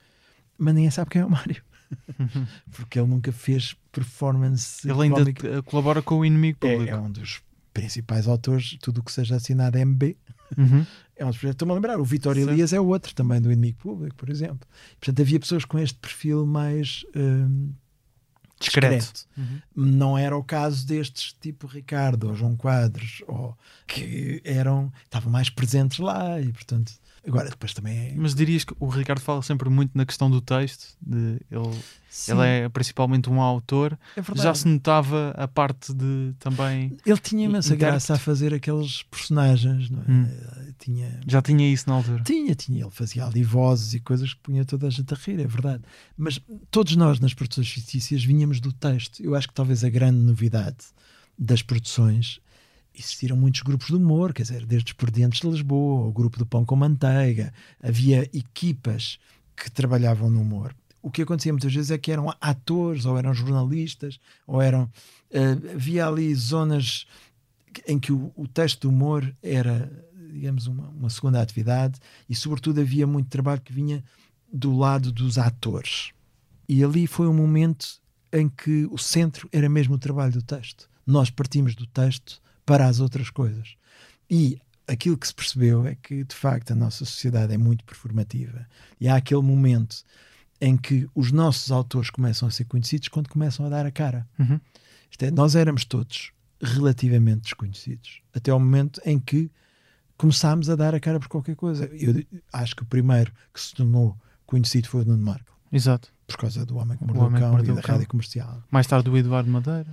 [0.59, 1.63] mas ninguém sabe quem é o Mário.
[2.71, 4.89] Porque ele nunca fez performance.
[4.89, 5.63] Ele ainda cómica.
[5.63, 6.85] colabora com o inimigo público.
[6.85, 7.41] É, é, um dos
[7.73, 10.17] principais autores, tudo o que seja assinado é MB.
[10.57, 10.87] Uhum.
[11.17, 14.29] É um Estou-me a lembrar, o Vitor Elias é outro também do inimigo público, por
[14.29, 14.67] exemplo.
[14.99, 17.05] Portanto, havia pessoas com este perfil mais.
[17.15, 17.73] Hum,
[18.59, 18.97] discreto.
[18.97, 19.27] discreto.
[19.37, 19.61] Uhum.
[19.77, 23.57] Não era o caso destes, tipo Ricardo ou João Quadros, ou,
[23.87, 26.93] que eram, estavam mais presentes lá e, portanto,
[27.27, 28.15] agora depois também é...
[28.17, 31.75] Mas dirias que o Ricardo fala sempre muito na questão do texto, de ele
[32.29, 33.99] ele é principalmente um autor.
[34.17, 36.97] É Já se notava a parte de também.
[37.05, 40.05] Ele tinha imensa graça a fazer aqueles personagens, não é?
[40.09, 40.29] Hum.
[40.79, 41.21] Tinha...
[41.27, 42.23] Já tinha isso na altura?
[42.23, 42.85] Tinha, tinha.
[42.85, 45.83] Ele fazia ali vozes e coisas que punha toda a gente a rir, é verdade.
[46.17, 49.21] Mas todos nós nas produções fictícias vinhamos do texto.
[49.21, 50.77] Eu acho que talvez a grande novidade
[51.37, 52.41] das produções
[52.95, 56.47] existiram muitos grupos de humor, quer dizer, desde os Perdentes de Lisboa, o grupo do
[56.47, 59.19] Pão com Manteiga, havia equipas
[59.57, 60.75] que trabalhavam no humor
[61.05, 64.85] o que acontecia muitas vezes é que eram atores, ou eram jornalistas, ou eram.
[65.31, 67.07] Uh, havia ali zonas
[67.87, 69.93] em que o, o texto de humor era,
[70.33, 74.03] digamos, uma, uma, segunda atividade, e sobretudo havia muito trabalho que vinha
[74.51, 76.13] do lado dos atores.
[76.67, 78.01] E ali foi um momento
[78.33, 80.89] em que o centro era mesmo o trabalho do texto.
[81.07, 83.77] Nós partimos do texto para as outras coisas.
[84.31, 88.67] E aquilo que se percebeu é que, de facto, a nossa sociedade é muito performativa.
[89.01, 90.05] E há aquele momento
[90.61, 94.27] em que os nossos autores começam a ser conhecidos quando começam a dar a cara.
[94.39, 94.61] Uhum.
[95.21, 99.51] É, nós éramos todos relativamente desconhecidos até ao momento em que
[100.17, 101.87] começámos a dar a cara por qualquer coisa.
[101.93, 105.57] Eu acho que o primeiro que se tornou conhecido foi o Nuno Marco.
[105.71, 106.13] Exato.
[106.27, 108.63] Por causa do Homem que Mordeu o Cão e da Rádio Comercial.
[108.71, 109.87] Mais tarde o Eduardo Madeira.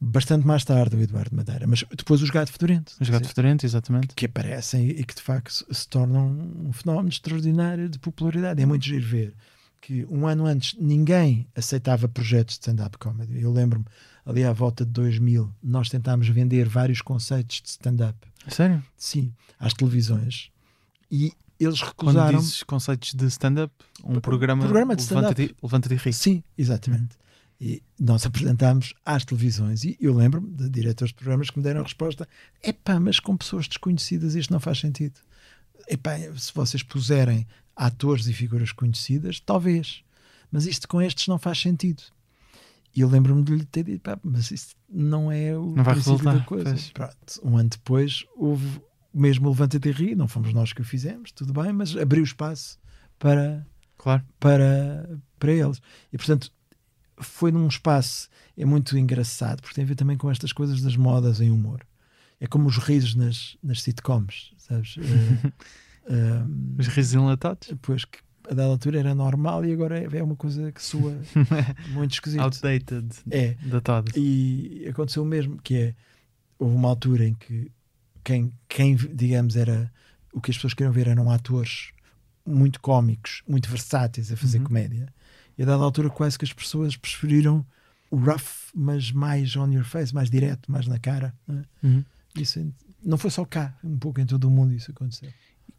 [0.00, 2.94] Bastante mais tarde o Eduardo Madeira, mas depois os Gato Fedorento.
[3.00, 4.14] Os Gato Fedorento, exatamente.
[4.14, 6.28] Que aparecem e que de facto se tornam
[6.64, 8.62] um fenómeno extraordinário de popularidade.
[8.62, 9.34] É muito giro ver
[9.80, 13.40] que um ano antes ninguém aceitava projetos de stand-up comedy.
[13.40, 13.86] Eu lembro-me,
[14.24, 18.18] ali à volta de 2000, nós tentámos vender vários conceitos de stand-up.
[18.48, 18.82] Sério?
[18.96, 20.50] Sim, às televisões.
[21.10, 22.32] E eles recusaram.
[22.32, 23.74] Quando dizes conceitos de stand-up,
[24.04, 25.56] um programa, programa de stand-up.
[25.62, 26.12] Levanta-te e ri.
[26.12, 27.16] Sim, exatamente.
[27.60, 31.80] E nós apresentámos às televisões e eu lembro-me de diretores de programas que me deram
[31.80, 32.28] a resposta:
[32.62, 35.20] epá, mas com pessoas desconhecidas isto não faz sentido.
[35.88, 40.02] Epá, se vocês puserem atores e figuras conhecidas, talvez.
[40.50, 42.02] Mas isto com estes não faz sentido.
[42.94, 46.38] E eu lembro-me de lhe ter dito, mas isso não é o não vai resultar,
[46.38, 46.76] da coisa.
[46.94, 48.80] Pronto, um ano depois houve
[49.12, 52.78] mesmo Levanta-te e Ri, não fomos nós que o fizemos, tudo bem, mas abriu espaço
[53.18, 54.24] para, claro.
[54.38, 55.80] para, para eles.
[56.12, 56.52] E portanto,
[57.20, 60.96] foi num espaço, é muito engraçado, porque tem a ver também com estas coisas das
[60.96, 61.86] modas em humor.
[62.40, 64.96] É como os risos nas, nas sitcoms, sabes?
[64.96, 65.52] uh,
[66.78, 67.72] os risos enlatados?
[67.82, 71.16] Pois que a dada altura era normal e agora é, é uma coisa que soa
[71.90, 72.40] muito esquisito.
[72.40, 73.08] Outdated.
[73.30, 73.54] É.
[73.64, 74.12] Datado.
[74.16, 75.94] E aconteceu o mesmo, que é
[76.58, 77.70] houve uma altura em que
[78.24, 79.92] quem, quem digamos, era
[80.32, 81.90] o que as pessoas queriam ver eram atores
[82.44, 84.64] muito cómicos, muito versáteis a fazer uhum.
[84.64, 85.12] comédia.
[85.58, 87.66] E a dada altura quase que as pessoas preferiram
[88.10, 91.34] o rough, mas mais on your face, mais direto, mais na cara.
[91.46, 91.86] Não, é?
[91.86, 92.04] uhum.
[92.36, 92.72] Isso
[93.04, 95.30] não foi só cá, um pouco em todo o mundo isso aconteceu.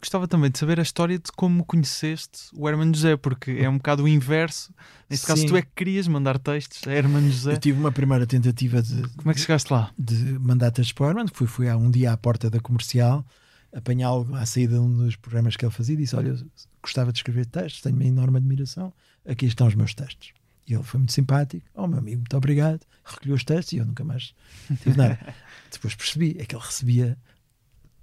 [0.01, 3.75] Gostava também de saber a história de como conheceste o Herman José, porque é um
[3.75, 4.73] bocado o inverso.
[5.09, 5.27] Neste Sim.
[5.27, 7.53] caso, tu é que querias mandar textos a Herman José.
[7.53, 9.01] Eu tive uma primeira tentativa de.
[9.17, 9.91] Como é que chegaste lá?
[9.99, 12.61] De mandar textos para o Herman, que fui, fui há um dia à porta da
[12.61, 13.25] comercial,
[13.73, 16.35] apanhá-lo à saída de um dos programas que ele fazia e disse: Olha,
[16.81, 18.93] gostava de escrever textos, tenho uma enorme admiração,
[19.25, 20.33] aqui estão os meus textos.
[20.67, 21.65] E ele foi muito simpático.
[21.73, 22.81] Oh, meu amigo, muito obrigado.
[23.03, 24.35] Recolheu os textos e eu nunca mais
[24.83, 25.17] tive nada.
[25.71, 27.17] Depois percebi é que ele recebia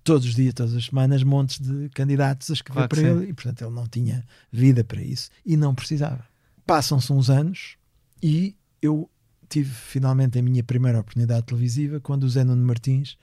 [0.03, 3.31] todos os dias, todas as semanas, montes de candidatos a escrever claro para ele sim.
[3.31, 6.25] e, portanto, ele não tinha vida para isso e não precisava.
[6.64, 7.77] Passam-se uns anos
[8.21, 9.09] e eu
[9.49, 13.17] tive finalmente a minha primeira oportunidade televisiva quando o Zé Nuno Martins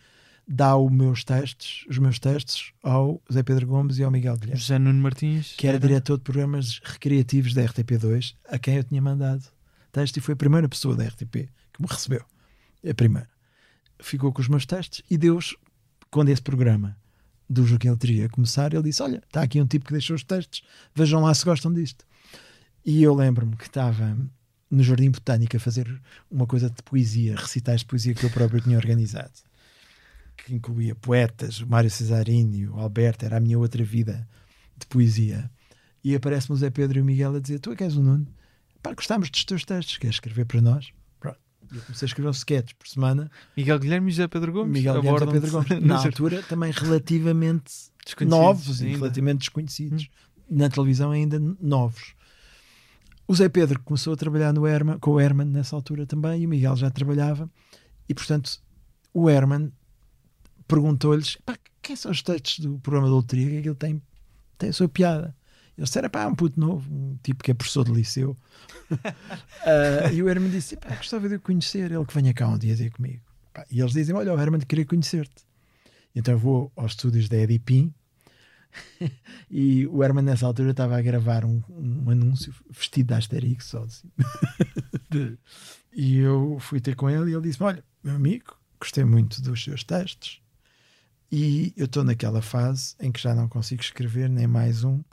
[0.47, 4.59] dá os meus textos, os meus textos ao Zé Pedro Gomes e ao Miguel Guilherme.
[4.59, 8.83] José Nuno Martins, que era, era, diretor de programas recreativos da RTP2, a quem eu
[8.83, 9.43] tinha mandado
[9.93, 12.25] texto e foi a primeira pessoa da RTP que me recebeu.
[12.87, 13.29] A primeira.
[13.99, 15.55] Ficou com os meus textos e Deus
[16.11, 16.97] quando esse programa
[17.49, 20.63] do Joaquim Letria começar, ele disse: Olha, está aqui um tipo que deixou os textos,
[20.93, 22.05] vejam lá se gostam disto.
[22.85, 24.17] E eu lembro-me que estava
[24.69, 28.59] no Jardim Botânico a fazer uma coisa de poesia, recitais de poesia que eu próprio
[28.59, 29.31] tinha organizado,
[30.37, 34.27] que incluía poetas, o Mário Cesarini, o Alberto, era a minha outra vida
[34.77, 35.49] de poesia.
[36.03, 38.03] E aparece-me o Zé Pedro e o Miguel a dizer: Tu é que és o
[38.03, 38.27] Nuno?
[38.81, 40.91] Pá, gostávamos dos teus textos, queres escrever para nós?
[41.73, 43.31] Eu comecei a escrever um sketch por semana.
[43.57, 44.71] Miguel Guilherme e José Pedro Gomes.
[44.71, 45.81] Miguel Guilherme e José Pedro Gomes.
[45.87, 47.73] Na altura também relativamente
[48.21, 50.03] novos e relativamente desconhecidos.
[50.03, 50.57] Hum.
[50.57, 52.13] Na televisão ainda novos.
[53.27, 56.45] O Zé Pedro começou a trabalhar no Herman, com o Herman nessa altura também e
[56.45, 57.49] o Miguel já trabalhava.
[58.07, 58.61] E portanto
[59.13, 59.71] o Herman
[60.73, 61.37] perguntou-lhes
[61.83, 64.01] quem são os textos do programa de loteria que é ele tem,
[64.57, 65.35] tem a sua piada.
[65.77, 68.37] Ele disse, era pá, um puto novo, um tipo que é professor de liceu.
[68.91, 72.57] uh, e o Herman disse, pá, gostava de o conhecer, ele que venha cá um
[72.57, 73.21] dia ter comigo.
[73.53, 75.45] Pá, e eles dizem, olha, o Herman queria conhecer-te.
[76.15, 77.93] Então eu vou aos estúdios da Edipim
[79.49, 83.83] e o Herman nessa altura estava a gravar um, um anúncio vestido de Asterix só
[83.83, 84.09] assim.
[85.91, 89.63] e eu fui ter com ele e ele disse olha, meu amigo, gostei muito dos
[89.63, 90.42] seus textos
[91.35, 95.03] e eu estou naquela fase em que já não consigo escrever nem mais um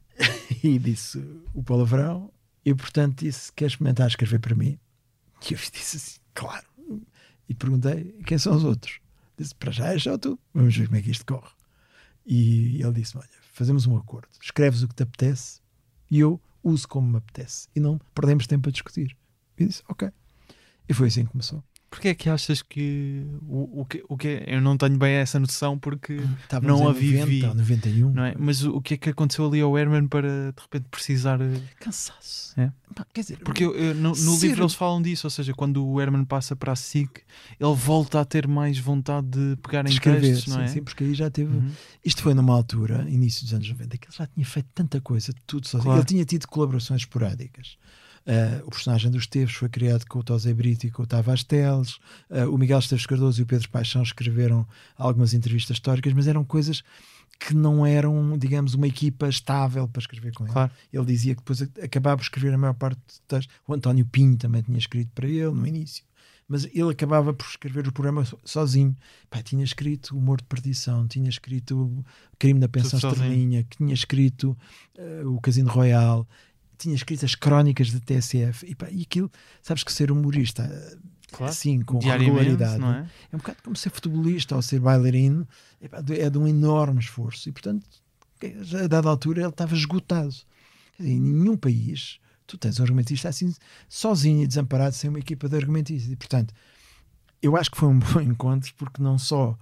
[0.62, 1.18] e disse
[1.54, 2.30] o palavrão.
[2.62, 4.78] E portanto disse: Quer experimentar escrever para mim?
[5.48, 6.66] E eu disse assim: Claro.
[7.48, 9.00] E perguntei: Quem são os outros?
[9.34, 10.38] Disse: Para já é só tu.
[10.52, 11.54] Vamos ver como é que isto corre.
[12.26, 14.28] E ele disse: Olha, fazemos um acordo.
[14.42, 15.62] Escreves o que te apetece
[16.10, 17.66] e eu uso como me apetece.
[17.74, 19.16] E não perdemos tempo a discutir.
[19.56, 20.06] E disse: Ok.
[20.86, 21.64] E foi assim que começou.
[21.92, 25.38] Porquê é que achas que o, o, que, o que eu não tenho bem essa
[25.38, 26.18] noção porque
[26.62, 28.10] não a vivi, 90, 91.
[28.10, 28.34] não é?
[28.38, 31.38] Mas o, que é que aconteceu ali ao Herman para de repente precisar
[31.78, 32.58] cansaço?
[32.58, 32.72] É?
[33.12, 36.00] quer dizer, porque eu, eu, no, no livro eles falam disso, ou seja, quando o
[36.00, 37.20] Herman passa para a SIC,
[37.60, 40.68] ele volta a ter mais vontade de pegar em Escrever, textos, não é?
[40.68, 41.54] Sim, porque aí já teve.
[41.54, 41.72] Uhum.
[42.02, 45.30] Isto foi numa altura, início dos anos 90, que ele já tinha feito tanta coisa,
[45.46, 45.84] tudo sozinho.
[45.84, 46.00] Claro.
[46.00, 47.76] Ele tinha tido colaborações esporádicas.
[48.26, 51.42] Uh, o personagem dos Teves foi criado com o Tosé Brito e com o Tavares
[51.42, 51.96] Teles.
[52.30, 54.66] Uh, o Miguel Esteves Cardoso e o Pedro Paixão escreveram
[54.96, 56.82] algumas entrevistas históricas, mas eram coisas
[57.38, 60.52] que não eram, digamos, uma equipa estável para escrever com ele.
[60.52, 60.70] Claro.
[60.92, 63.54] Ele dizia que depois acabava por escrever a maior parte dos textos.
[63.66, 66.04] O António Pinho também tinha escrito para ele no início.
[66.46, 68.94] Mas ele acabava por escrever o programa sozinho.
[69.44, 72.04] Tinha escrito O Humor de Perdição, tinha escrito O
[72.38, 74.56] Crime da Pensão Estrelinha, tinha escrito
[74.98, 76.28] uh, O Casino Royal
[76.82, 79.30] tinha escrito as crónicas da TSF e, pá, e aquilo,
[79.62, 80.64] sabes que ser humorista
[81.30, 81.52] claro.
[81.52, 83.06] assim, com regularidade, é?
[83.32, 85.46] é um bocado como ser futebolista ou ser bailarino,
[85.80, 87.86] é, pá, é de um enorme esforço e, portanto,
[88.82, 90.28] a dada altura ele estava esgotado.
[90.98, 93.54] Dizer, em nenhum país tu tens um argumentista assim
[93.88, 96.52] sozinho e desamparado sem uma equipa de argumentistas e, portanto,
[97.40, 99.56] eu acho que foi um bom encontro porque não só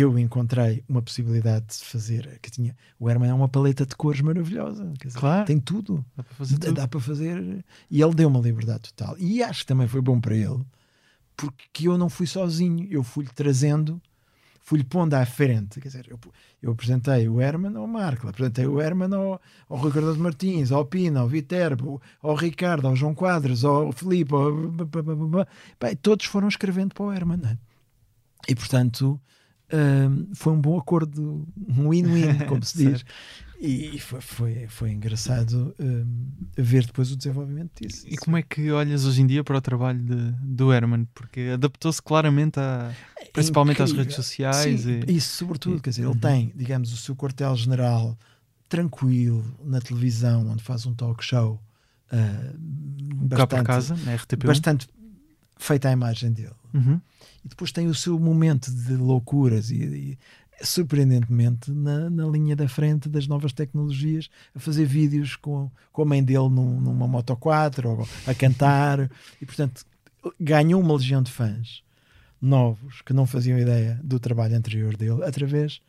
[0.00, 4.20] eu encontrei uma possibilidade de fazer que tinha o Herman é uma paleta de cores
[4.20, 5.46] maravilhosa dizer, claro.
[5.46, 9.16] tem tudo dá para fazer dá, dá, para fazer e ele deu uma liberdade total
[9.18, 10.64] e acho que também foi bom para ele
[11.36, 14.00] porque eu não fui sozinho eu fui-lhe trazendo
[14.66, 15.80] fui-lhe pondo à frente.
[15.80, 16.18] Quer dizer, eu,
[16.60, 20.84] eu apresentei o Herman ao Marco, apresentei o Herman ao, ao Rui Cardoso Martins, ao
[20.84, 24.50] Pina, ao Viterbo, ao Ricardo, ao João Quadros, ao Filipe, ao...
[25.80, 27.38] Bem, todos foram escrevendo para o Herman.
[27.38, 27.58] Né?
[28.48, 29.20] E portanto.
[29.72, 33.04] Um, foi um bom acordo, um win-win, como se diz.
[33.58, 38.06] E foi, foi, foi engraçado um, ver depois o desenvolvimento disso.
[38.06, 41.08] E como é que olhas hoje em dia para o trabalho de, do Herman?
[41.14, 44.82] Porque adaptou-se claramente a, é principalmente às redes sociais.
[44.82, 46.18] Sim, e, isso, sobretudo, quer dizer, ele uhum.
[46.18, 48.16] tem, digamos, o seu quartel-general
[48.68, 51.60] tranquilo na televisão, onde faz um talk show.
[52.12, 52.56] Uh,
[53.26, 54.46] bastante, casa, na RTP1.
[54.46, 54.88] Bastante
[55.56, 56.54] feita a imagem dele.
[56.76, 57.00] Uhum.
[57.44, 60.18] E depois tem o seu momento de loucuras e, e
[60.62, 66.04] surpreendentemente na, na, linha da frente das novas tecnologias, a fazer vídeos com, com a
[66.04, 69.10] mãe dele num, numa Moto 4 ou a cantar,
[69.40, 69.84] e portanto
[70.40, 71.82] ganhou uma legião de fãs
[72.40, 75.80] novos que não faziam ideia do trabalho anterior dele através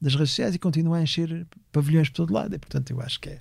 [0.00, 2.54] das redes sociais e continua a encher pavilhões por todo lado.
[2.54, 3.40] E portanto eu acho que é,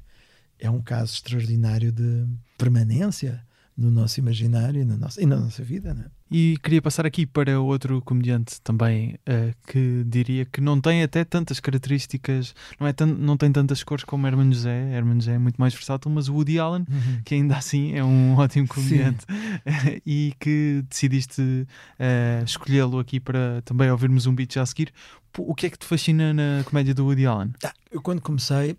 [0.60, 2.26] é um caso extraordinário de
[2.58, 3.44] permanência
[3.76, 5.94] no nosso imaginário e na nossa, e na nossa vida.
[5.94, 6.06] Né?
[6.30, 11.24] E queria passar aqui para outro comediante também uh, que diria que não tem até
[11.24, 14.92] tantas características, não, é não tem tantas cores como Herman José.
[14.96, 17.22] Herman José é muito mais versátil, mas o Woody Allen, uhum.
[17.24, 19.26] que ainda assim é um ótimo comediante
[20.06, 24.92] e que decidiste uh, escolhê-lo aqui para também ouvirmos um beat já a seguir.
[25.38, 27.52] O que é que te fascina na comédia do Woody Allen?
[27.64, 28.78] Ah, eu quando comecei,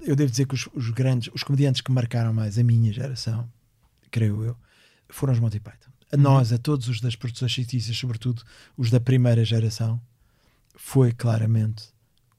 [0.00, 3.46] eu devo dizer que os, os grandes, os comediantes que marcaram mais a minha geração,
[4.10, 4.56] creio eu,
[5.08, 8.42] foram os Monty Python a nós, a todos os das produções fictícias, sobretudo
[8.76, 10.00] os da primeira geração,
[10.74, 11.84] foi claramente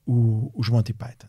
[0.06, 1.28] o, os Monty Python.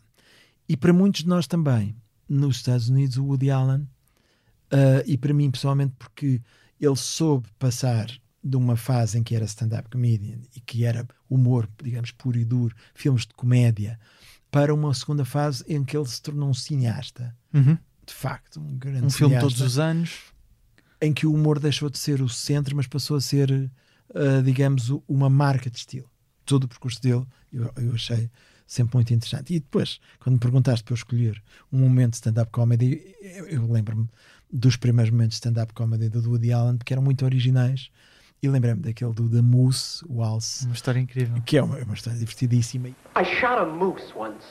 [0.67, 1.95] E para muitos de nós também,
[2.27, 6.41] nos Estados Unidos, o Woody Allen, uh, e para mim pessoalmente, porque
[6.79, 8.07] ele soube passar
[8.43, 12.43] de uma fase em que era stand-up comedian e que era humor, digamos, puro e
[12.43, 13.97] duro, filmes de comédia,
[14.51, 17.33] para uma segunda fase em que ele se tornou um cineasta.
[17.53, 17.77] Uhum.
[18.05, 19.17] De facto, um grande Um cineasta.
[19.17, 20.32] filme todos os anos
[21.03, 24.89] em que o humor deixou de ser o centro, mas passou a ser, uh, digamos,
[25.05, 26.09] uma marca de estilo.
[26.45, 28.29] Todo o percurso dele eu, eu, achei
[28.65, 29.53] sempre muito interessante.
[29.53, 33.69] E depois, quando me perguntaste para eu escolher um momento de stand-up comedy, eu, eu
[33.69, 34.07] lembro-me
[34.49, 37.89] dos primeiros momentos de stand-up comedy do Woody Allen, que eram muito originais.
[38.41, 40.65] E lembrei-me daquele do The Moose, o Alce.
[40.65, 41.41] Uma história incrível.
[41.45, 42.87] Que é uma, uma história divertidíssima.
[42.89, 44.45] I shot a moose once.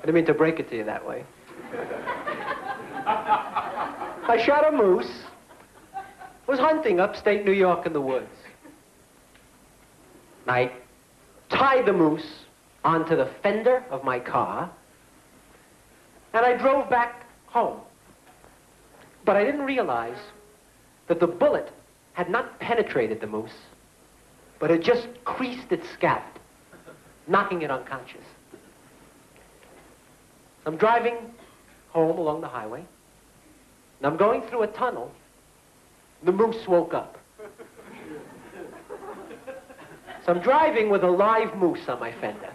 [0.00, 1.24] I didn't mean to break it to you that way.
[4.28, 5.10] I shot a moose.
[6.46, 8.30] Was hunting upstate New York in the woods.
[10.46, 10.72] I
[11.50, 12.44] tied the moose
[12.84, 14.70] onto the fender of my car,
[16.32, 17.80] and I drove back home.
[19.26, 20.16] But I didn't realize
[21.08, 21.70] that the bullet
[22.14, 23.58] had not penetrated the moose,
[24.58, 26.24] but had just creased its scalp,
[27.26, 28.24] knocking it unconscious.
[30.64, 31.16] I'm driving
[31.90, 32.84] home along the highway.
[33.98, 35.10] And I'm going through a tunnel.
[36.22, 37.18] The moose woke up.
[40.24, 42.52] So I'm driving with a live moose on my fender.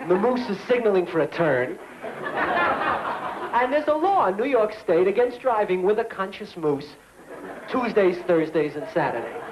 [0.00, 1.78] And the moose is signaling for a turn.
[3.52, 6.86] And there's a law in New York State against driving with a conscious moose
[7.70, 9.42] Tuesdays, Thursdays, and Saturdays.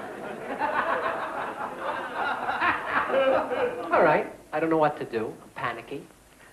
[3.91, 5.33] All right, I don't know what to do.
[5.41, 6.07] I'm panicky.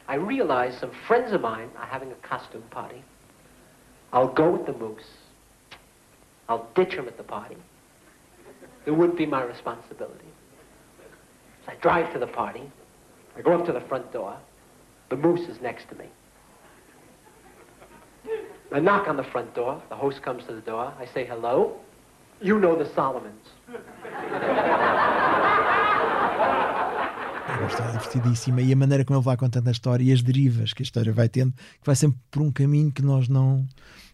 [0.08, 3.02] I realize some friends of mine are having a costume party.
[4.12, 5.02] I'll go with the moose.
[6.48, 7.56] I'll ditch him at the party.
[8.84, 10.26] It wouldn't be my responsibility.
[11.64, 12.70] So I drive to the party.
[13.36, 14.36] I go up to the front door.
[15.08, 16.06] The moose is next to me.
[18.72, 19.82] I knock on the front door.
[19.88, 20.92] The host comes to the door.
[20.98, 21.76] I say hello.
[22.40, 23.46] You know the Solomons.
[27.62, 30.72] Uma história divertidíssima e a maneira como ele vai contando a história e as derivas
[30.72, 33.66] que a história vai tendo, que vai sempre por um caminho que nós não,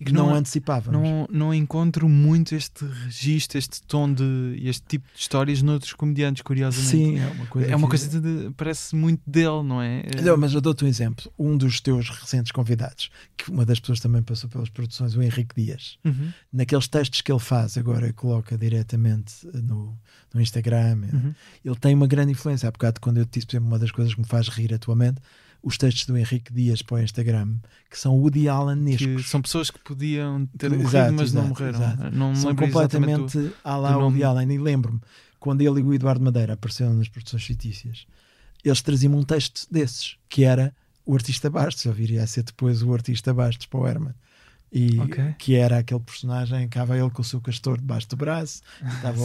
[0.04, 1.00] que não, não antecipávamos.
[1.00, 6.42] Não, não encontro muito este registro, este tom de este tipo de histórias noutros comediantes,
[6.42, 6.90] curiosamente.
[6.90, 7.70] Sim, é uma coisa.
[7.70, 10.04] É uma coisa de, parece muito dele, não é?
[10.22, 11.32] Não, mas eu dou-te um exemplo.
[11.38, 15.54] Um dos teus recentes convidados, que uma das pessoas também passou pelas produções, o Henrique
[15.56, 16.32] Dias, uhum.
[16.52, 19.98] naqueles textos que ele faz agora, coloca diretamente no,
[20.32, 21.34] no Instagram, uhum.
[21.64, 22.68] ele tem uma grande influência.
[22.68, 24.72] Há bocado, quando eu te disse, por exemplo, uma das coisas que me faz rir
[24.74, 25.20] atualmente
[25.62, 27.56] os textos do Henrique Dias para o Instagram,
[27.90, 29.28] que são Woody Allen-nescos.
[29.28, 31.82] São pessoas que podiam ter morrido, exato, mas exato, não morreram.
[31.82, 32.16] Exato.
[32.16, 34.52] Não são completamente à lá Woody Allen.
[34.52, 35.00] E lembro-me,
[35.40, 38.06] quando ele e o Eduardo Madeira apareceram nas produções fictícias,
[38.64, 40.72] eles traziam um texto desses, que era
[41.04, 44.14] o artista Bastos, ou viria a ser depois o artista Bastos para o Herman.
[44.70, 45.34] E okay.
[45.38, 48.60] que era aquele personagem, estava ele com o seu castor debaixo do braço.
[48.96, 49.18] Estava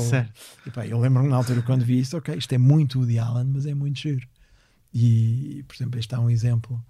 [0.65, 3.45] e, pá, eu lembro-me na altura quando vi isso, ok, isto é muito Woody Allen,
[3.45, 4.25] mas é muito giro.
[4.93, 6.83] E, por exemplo, este é um exemplo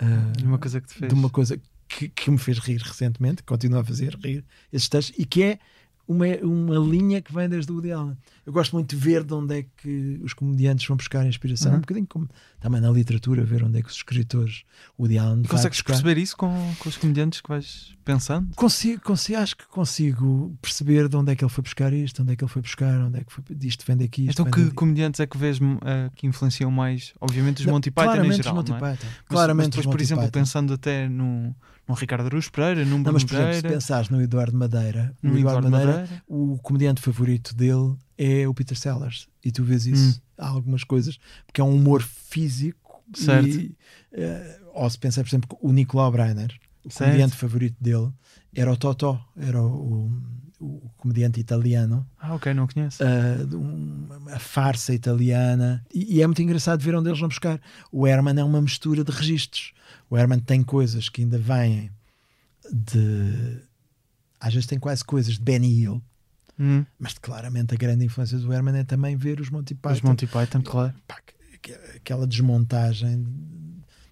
[0.00, 1.12] uh, de uma coisa que te fez.
[1.12, 5.14] De uma coisa que, que me fez rir recentemente, continua a fazer rir esses textos,
[5.18, 5.58] e que é
[6.06, 8.16] uma, uma linha que vem desde o Woody Allen.
[8.44, 11.78] Eu gosto muito de ver de onde é que os comediantes vão buscar inspiração, uhum.
[11.78, 12.28] um bocadinho como
[12.60, 14.64] também na literatura, ver onde é que os escritores,
[14.98, 15.42] o Woody Allen.
[15.44, 15.94] Consegues buscar...
[15.94, 18.54] perceber isso com, com os comediantes que vais pensando?
[18.56, 22.32] Consigo, consigo, acho que consigo perceber de onde é que ele foi buscar isto, onde
[22.32, 24.26] é que ele foi buscar, onde é que foi, isto vem daqui.
[24.26, 24.70] Isto então, que ali.
[24.72, 27.12] comediantes é que vês uh, que influenciam mais?
[27.20, 28.54] Obviamente, os Monty Python em geral.
[28.56, 29.06] Monty Python.
[29.06, 30.40] Mas, claramente, mas depois, por exemplo, Python.
[30.40, 31.54] pensando até no
[31.94, 35.66] Ricardo Aruz Pereira, no Bruno mas, por exemplo, se pensares no Eduardo Madeira, no Eduardo,
[35.66, 39.28] Eduardo Madeira, Madeira, o comediante favorito dele é o Peter Sellers.
[39.44, 40.22] E tu vês isso, hum.
[40.38, 43.02] há algumas coisas, porque é um humor físico.
[43.14, 43.48] Certo.
[43.48, 43.76] E,
[44.12, 47.10] uh, ou se pensar, por exemplo, o Nicolau Breiner, o certo.
[47.10, 48.10] comediante favorito dele,
[48.54, 50.10] era o Totó, era o,
[50.60, 52.06] o, o comediante italiano.
[52.18, 53.02] Ah, ok, não conheço.
[53.02, 55.84] Uh, um, a farsa italiana.
[55.92, 57.60] E, e, é muito engraçado ver onde eles vão buscar.
[57.90, 59.72] O Herman é uma mistura de registros.
[60.12, 61.90] O Herman tem coisas que ainda vêm
[62.70, 63.62] de.
[64.38, 66.02] Às vezes tem quase coisas de Benny Hill.
[66.60, 66.84] Hum.
[66.98, 69.94] Mas claramente a grande influência do Herman é também ver os Monty Python.
[69.94, 70.92] Os Monty Python, claro.
[71.96, 73.26] Aquela desmontagem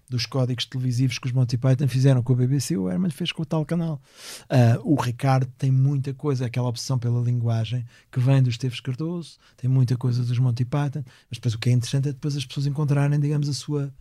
[0.09, 3.43] dos códigos televisivos que os Monty Python fizeram com a BBC, o Herman fez com
[3.43, 4.01] o tal canal.
[4.49, 9.37] Uh, o Ricardo tem muita coisa, aquela obsessão pela linguagem que vem dos Esteves Cardoso,
[9.55, 12.43] tem muita coisa dos Monty Python, mas depois o que é interessante é depois as
[12.43, 13.93] pessoas encontrarem, digamos, a sua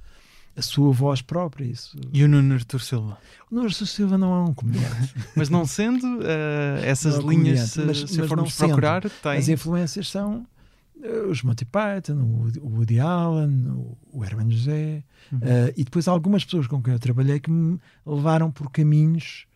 [0.56, 1.64] a sua voz própria.
[1.64, 1.98] Isso.
[2.12, 3.18] E o Nuno Artur Silva?
[3.50, 5.14] O Nuno Artur Silva não é um comediante.
[5.34, 9.32] mas não sendo, uh, essas é linhas, se, mas, se mas formos procurar, tem...
[9.32, 10.46] As influências são
[10.96, 12.14] uh, os Monty Python,
[12.62, 15.38] o, Woody Allen, o, o Herman José, uhum.
[15.38, 19.46] uh, e depois algumas pessoas com quem eu trabalhei que me levaram por caminhos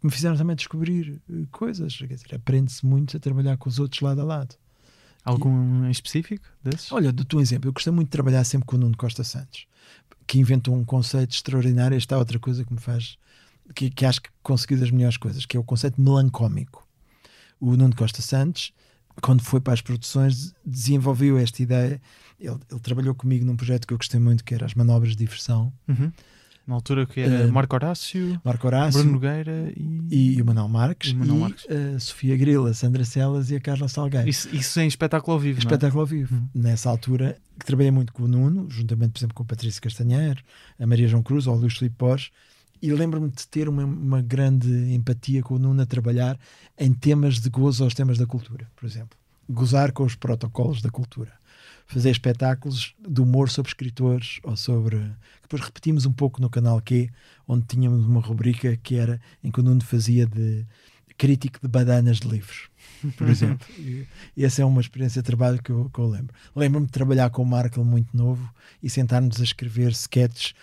[0.00, 1.20] que me fizeram também descobrir
[1.50, 1.94] coisas.
[1.94, 4.54] Quer dizer, aprende-se muito a trabalhar com os outros lado a lado.
[5.22, 6.90] Algum e, em específico desses?
[6.90, 9.66] Olha, do teu exemplo, eu gostei muito de trabalhar sempre com o Nuno Costa Santos
[10.26, 11.96] que inventou um conceito extraordinário.
[11.96, 13.18] Esta é outra coisa que me faz,
[13.74, 16.86] que, que acho que conseguiu das melhores coisas, que é o conceito melancómico.
[17.60, 18.72] O Nuno Costa Santos,
[19.20, 22.00] quando foi para as produções, desenvolveu esta ideia.
[22.38, 25.18] Ele, ele trabalhou comigo num projeto que eu gostei muito, que era as manobras de
[25.18, 25.72] diversão.
[25.88, 26.10] Uhum.
[26.70, 30.68] Na altura que era uh, Marco Horácio, Marco Horácio Bruno Nogueira e, e o Manuel
[30.68, 31.66] Marques, e, Manuel Marques.
[31.68, 34.28] e uh, Sofia Grila, Sandra Celas e a Carla Salgueiro.
[34.28, 35.62] Isso, isso em espetáculo ao vivo, é?
[35.62, 36.32] Espetáculo ao vivo.
[36.32, 36.48] Uhum.
[36.54, 40.44] Nessa altura, que trabalhei muito com o Nuno, juntamente, por exemplo, com a Patrícia Castanheiro,
[40.78, 42.30] a Maria João Cruz, ou o Luís Filipe Pós,
[42.80, 46.38] e lembro-me de ter uma, uma, grande empatia com o Nuno a trabalhar
[46.78, 49.18] em temas de gozo aos temas da cultura, por exemplo.
[49.48, 51.39] Gozar com os protocolos da cultura
[51.90, 54.96] fazer espetáculos de humor sobre escritores ou sobre.
[55.42, 57.10] Depois repetimos um pouco no canal Q,
[57.48, 60.64] onde tínhamos uma rubrica que era em que o Nuno fazia de
[61.18, 62.70] crítico de badanas de livros,
[63.16, 63.66] por exemplo.
[63.76, 64.06] e,
[64.38, 66.34] essa é uma experiência de trabalho que eu, que eu lembro.
[66.54, 68.48] Lembro-me de trabalhar com o Markle muito novo
[68.80, 70.54] e sentar-nos a escrever sketches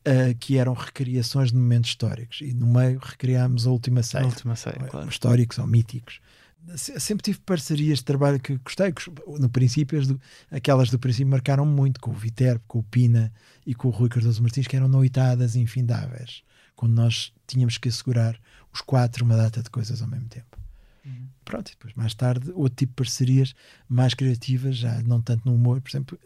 [0.00, 2.40] uh, que eram recriações de momentos históricos.
[2.40, 4.24] E no meio recriámos a última série.
[4.24, 5.08] A última série, claro.
[5.08, 6.20] Históricos ou míticos
[6.76, 8.92] sempre tive parcerias de trabalho que gostei.
[9.38, 13.32] No princípio, as do, aquelas do princípio marcaram muito com o Viterbo, com o Pina
[13.66, 16.42] e com o Rui Cardoso Martins, que eram noitadas infindáveis,
[16.76, 18.38] quando nós tínhamos que assegurar
[18.72, 20.58] os quatro uma data de coisas ao mesmo tempo.
[21.04, 21.26] Uhum.
[21.44, 23.54] Pronto, e depois mais tarde, outro tipo de parcerias
[23.88, 26.18] mais criativas, já não tanto no humor, por exemplo,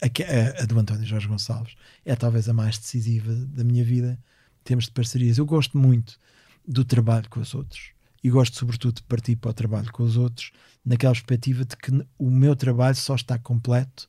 [0.00, 4.18] a, a, a do António Jorge Gonçalves é talvez a mais decisiva da minha vida.
[4.64, 5.38] Temos de parcerias.
[5.38, 6.18] Eu gosto muito
[6.66, 10.16] do trabalho com os outros e gosto sobretudo de partir para o trabalho com os
[10.16, 10.52] outros
[10.84, 14.08] naquela perspectiva de que o meu trabalho só está completo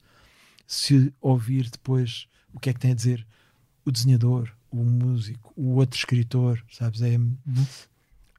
[0.66, 3.26] se ouvir depois o que é que tem a dizer
[3.86, 7.01] o desenhador, o músico, o outro escritor, sabes?
[7.01, 7.34] É, uhum.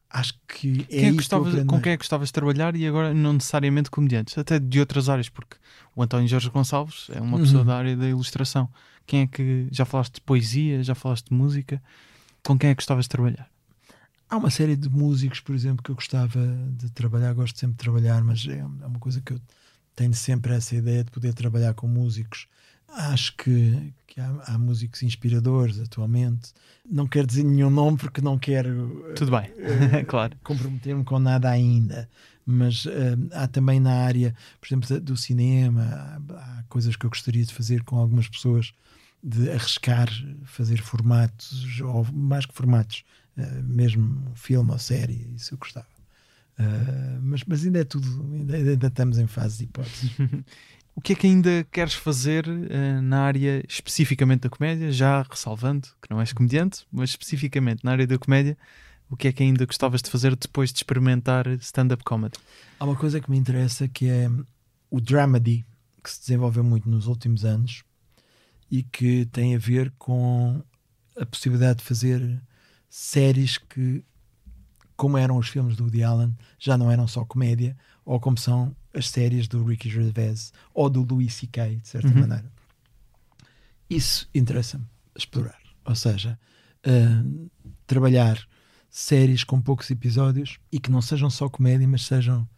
[0.08, 3.12] Acho que é quem é que com quem é que gostavas de trabalhar e agora
[3.12, 5.56] não necessariamente comediantes, até de outras áreas, porque
[5.94, 7.66] o António Jorge Gonçalves é uma pessoa uhum.
[7.66, 8.70] da área da ilustração.
[9.06, 11.82] Quem é que já falaste de poesia, já falaste de música?
[12.44, 13.50] Com quem é que gostavas de trabalhar?
[14.28, 16.40] Há uma série de músicos, por exemplo, que eu gostava
[16.76, 19.40] de trabalhar, gosto sempre de trabalhar, mas é, é uma coisa que eu
[19.94, 22.48] tenho sempre essa ideia de poder trabalhar com músicos.
[22.88, 26.52] Acho que, que há, há, músicos inspiradores atualmente.
[26.88, 30.36] Não quero dizer nenhum nome porque não quero Tudo bem, uh, claro.
[30.44, 32.08] comprometer-me com nada ainda.
[32.46, 32.90] Mas uh,
[33.32, 37.52] há também na área, por exemplo, do cinema, há, há coisas que eu gostaria de
[37.52, 38.72] fazer com algumas pessoas,
[39.22, 40.08] de arriscar
[40.44, 43.02] fazer formatos, ou mais que formatos,
[43.36, 45.86] uh, mesmo filme ou série, isso eu gostava.
[46.58, 50.10] Uh, mas, mas ainda é tudo, ainda, ainda estamos em fase de hipóteses.
[50.94, 54.92] o que é que ainda queres fazer uh, na área especificamente da comédia?
[54.92, 58.56] Já ressalvando que não és comediante, mas especificamente na área da comédia,
[59.10, 62.38] o que é que ainda gostavas de fazer depois de experimentar stand-up comedy?
[62.78, 64.30] Há uma coisa que me interessa que é
[64.90, 65.64] o dramedy,
[66.02, 67.82] que se desenvolveu muito nos últimos anos
[68.70, 70.62] e que tem a ver com
[71.16, 72.42] a possibilidade de fazer
[72.94, 74.04] séries que,
[74.96, 78.74] como eram os filmes do Woody Allen, já não eram só comédia, ou como são
[78.94, 82.20] as séries do Ricky Gervais ou do Louis C.K., de certa uhum.
[82.20, 82.48] maneira.
[83.90, 84.84] Isso interessa-me
[85.16, 85.58] explorar.
[85.84, 86.38] Ou seja,
[86.86, 87.50] uh,
[87.84, 88.40] trabalhar
[88.88, 92.48] séries com poucos episódios e que não sejam só comédia, mas sejam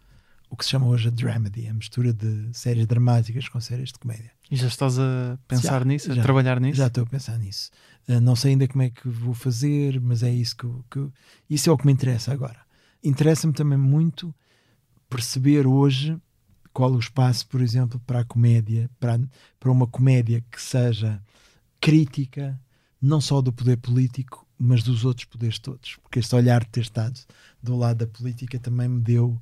[0.56, 3.98] o que se chama hoje a dramedy, a mistura de séries dramáticas com séries de
[3.98, 4.32] comédia.
[4.50, 6.78] E já estás a pensar já, nisso, a já, trabalhar nisso?
[6.78, 7.70] Já estou a pensar nisso.
[8.08, 11.10] Uh, não sei ainda como é que vou fazer, mas é isso que, que
[11.50, 12.58] isso é o que me interessa agora.
[13.04, 14.34] Interessa-me também muito
[15.10, 16.16] perceber hoje
[16.72, 19.20] qual o espaço, por exemplo, para a comédia, para,
[19.60, 21.22] para uma comédia que seja
[21.78, 22.58] crítica,
[23.00, 25.96] não só do poder político, mas dos outros poderes todos.
[25.96, 27.20] Porque este olhar de ter estado
[27.62, 29.38] do lado da política também me deu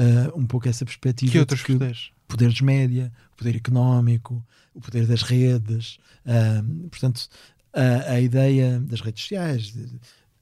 [0.00, 1.32] uh, um pouco essa perspectiva.
[1.32, 2.10] Que outros que poderes?
[2.24, 4.44] O poder dos média, o poder económico,
[4.74, 7.28] o poder das redes, uh, portanto,
[7.72, 9.74] a, a, ideia das redes sociais,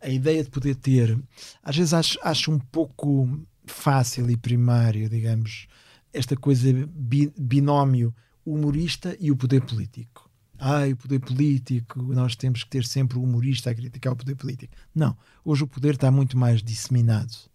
[0.01, 1.19] a ideia de poder ter.
[1.63, 5.67] Às vezes acho, acho um pouco fácil e primário, digamos,
[6.13, 10.29] esta coisa bi, binómio humorista e o poder político.
[10.61, 14.35] Ai, o poder político, nós temos que ter sempre o humorista a criticar o poder
[14.35, 14.75] político.
[14.95, 17.49] Não, hoje o poder está muito mais disseminado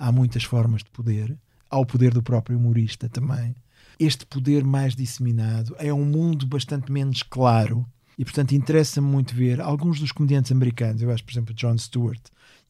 [0.00, 1.38] há muitas formas de poder,
[1.70, 3.54] há o poder do próprio humorista também.
[3.98, 7.86] Este poder mais disseminado é um mundo bastante menos claro
[8.18, 11.00] e, portanto, interessa-me muito ver alguns dos comediantes americanos.
[11.00, 12.20] Eu acho, por exemplo, John Stewart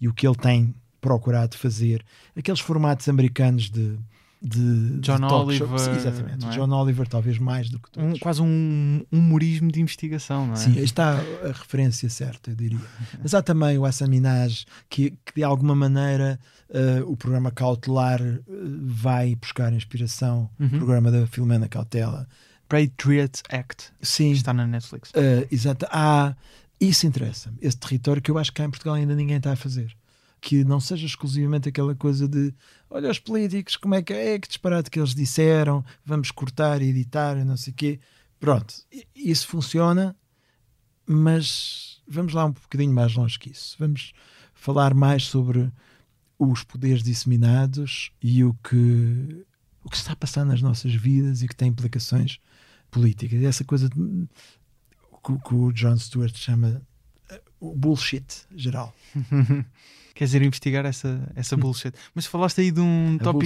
[0.01, 2.05] e o que ele tem procurado fazer,
[2.37, 3.99] aqueles formatos americanos de
[4.43, 5.69] de John de Oliver.
[5.75, 6.51] Exatamente, é?
[6.51, 8.15] John Oliver, talvez mais do que todos.
[8.15, 10.57] Um, quase um humorismo de investigação, não é?
[10.57, 12.81] Sim, está a referência certa, eu diria.
[13.23, 18.21] Mas há também o Hassan Minaj, que, que de alguma maneira uh, o programa Cautelar
[18.23, 18.43] uh,
[18.83, 20.67] vai buscar inspiração, uhum.
[20.67, 22.27] o programa da Filomena Cautela.
[22.67, 24.31] Patriot Act, Sim.
[24.31, 25.11] está na Netflix.
[25.11, 25.87] Uh, exato.
[25.91, 26.35] Há,
[26.81, 29.57] isso interessa-me, esse território que eu acho que cá em Portugal ainda ninguém está a
[29.57, 29.95] fazer
[30.41, 32.55] que não seja exclusivamente aquela coisa de
[32.91, 36.89] olha os políticos, como é que é, que disparate que eles disseram, vamos cortar e
[36.89, 38.01] editar, não sei o quê.
[38.39, 38.75] Pronto,
[39.15, 40.17] isso funciona,
[41.07, 43.77] mas vamos lá um bocadinho mais longe que isso.
[43.79, 44.13] Vamos
[44.53, 45.71] falar mais sobre
[46.39, 49.45] os poderes disseminados e o que,
[49.85, 52.39] o que está a passar nas nossas vidas e que tem implicações
[52.91, 53.43] políticas.
[53.43, 54.27] Essa coisa de,
[55.25, 56.83] que, que o John Stewart chama
[57.29, 58.95] eh, o bullshit geral.
[60.15, 61.95] Queres ir investigar essa, essa bullshit?
[62.15, 63.45] Mas falaste aí de um tópico.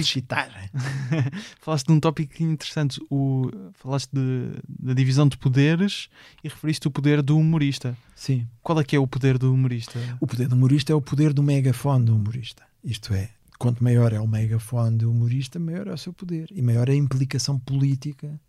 [1.59, 3.01] falaste de um tópico interessante.
[3.09, 3.49] O...
[3.73, 6.09] Falaste de, da divisão de poderes
[6.43, 7.97] e referiste o poder do humorista.
[8.15, 8.47] Sim.
[8.61, 9.99] Qual é que é o poder do humorista?
[10.19, 12.63] O poder do humorista é o poder do megafone do humorista.
[12.83, 16.61] Isto é, quanto maior é o megafone do humorista, maior é o seu poder e
[16.61, 18.39] maior é a implicação política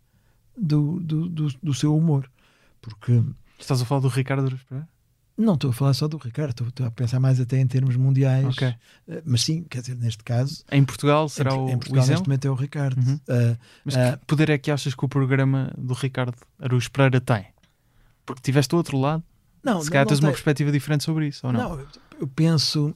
[0.57, 2.29] do, do, do, do seu humor.
[2.81, 3.23] Porque.
[3.59, 4.87] Estás a falar do Ricardo Pereira?
[5.37, 8.47] Não estou a falar só do Ricardo, estou, a pensar mais até em termos mundiais.
[8.47, 8.69] Okay.
[9.07, 10.63] Uh, mas sim, quer dizer, neste caso.
[10.71, 11.69] Em Portugal será em, o.
[11.69, 12.97] Em Portugal, o neste momento, é o Ricardo.
[12.97, 13.15] Uhum.
[13.15, 17.21] Uh, mas que uh, poder é que achas que o programa do Ricardo Aruz Pereira
[17.21, 17.45] tem?
[18.25, 19.23] Porque tiveste do outro lado.
[19.63, 21.77] Não, se calhar tens uma perspectiva diferente sobre isso, ou não?
[21.77, 21.87] Não,
[22.19, 22.95] eu penso.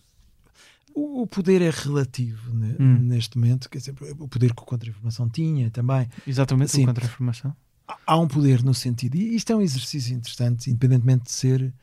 [0.93, 2.97] O, poder é relativo hum.
[3.01, 6.09] neste momento, quer dizer, o poder que o Contra-Informação tinha também.
[6.27, 7.55] Exatamente, Sim, o Contra-Informação.
[8.05, 11.73] Há um poder no sentido, e isto é um exercício interessante, independentemente de ser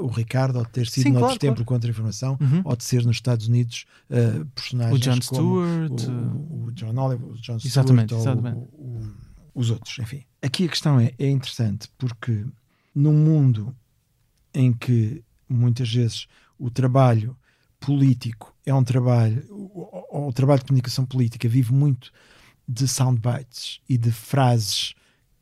[0.00, 1.66] o Ricardo, ou de ter sido Sim, noutro claro, tempo claro.
[1.66, 2.62] contra-informação, uhum.
[2.64, 7.28] ou de ser nos Estados Unidos uh, personagens o John Stewart, o, o, John Oliver,
[7.28, 8.56] o John exatamente, Stewart, exatamente.
[8.56, 9.14] Ou, o,
[9.54, 10.24] os outros, enfim.
[10.40, 12.44] Aqui a questão é, é interessante porque
[12.94, 13.74] num mundo
[14.54, 16.26] em que muitas vezes
[16.58, 17.36] o trabalho
[17.80, 22.12] político é um trabalho, ou o trabalho de comunicação política vive muito
[22.66, 24.94] de soundbites e de frases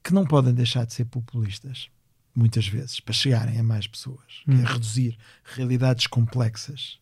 [0.03, 1.91] que não podem deixar de ser populistas
[2.35, 4.55] muitas vezes, para chegarem a mais pessoas, hum.
[4.55, 4.73] que é hum.
[4.73, 6.99] reduzir realidades complexas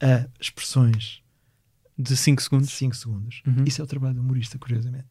[0.00, 1.22] a expressões
[1.98, 2.70] de 5 segundos.
[2.70, 3.42] 5 segundos.
[3.46, 3.64] Uhum.
[3.64, 5.08] Isso é o trabalho do humorista, curiosamente.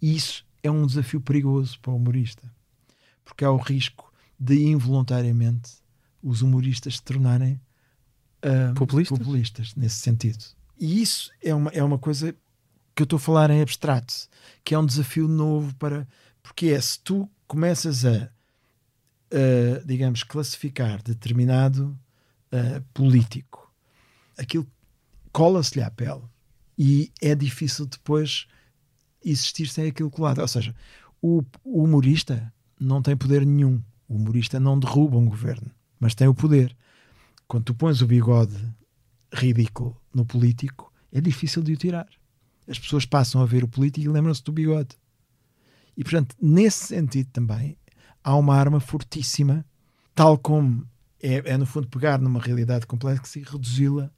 [0.00, 2.48] E isso é um desafio perigoso para o humorista,
[3.24, 5.72] porque há o risco de involuntariamente
[6.22, 7.60] os humoristas se tornarem
[8.44, 9.18] uh, populistas?
[9.18, 10.44] populistas nesse sentido.
[10.78, 12.32] E isso é uma, é uma coisa
[12.94, 14.14] que eu estou a falar em abstrato,
[14.62, 16.06] que é um desafio novo para.
[16.42, 18.30] Porque é se tu começas a
[19.32, 21.98] uh, digamos, classificar determinado
[22.52, 23.72] uh, político,
[24.36, 24.66] aquilo
[25.32, 26.22] cola-se-lhe à pele
[26.78, 28.46] e é difícil depois
[29.24, 30.40] existir sem aquilo colado.
[30.40, 30.74] Ou seja,
[31.20, 33.82] o, o humorista não tem poder nenhum.
[34.08, 36.76] O humorista não derruba um governo, mas tem o poder.
[37.46, 38.56] Quando tu pões o bigode
[39.32, 42.08] ridículo no político, é difícil de o tirar.
[42.66, 44.96] As pessoas passam a ver o político e lembram-se do bigode.
[45.96, 47.76] E, portanto, nesse sentido também,
[48.22, 49.64] há uma arma fortíssima,
[50.14, 50.86] tal como
[51.22, 54.10] é, é no fundo, pegar numa realidade complexa e reduzi-la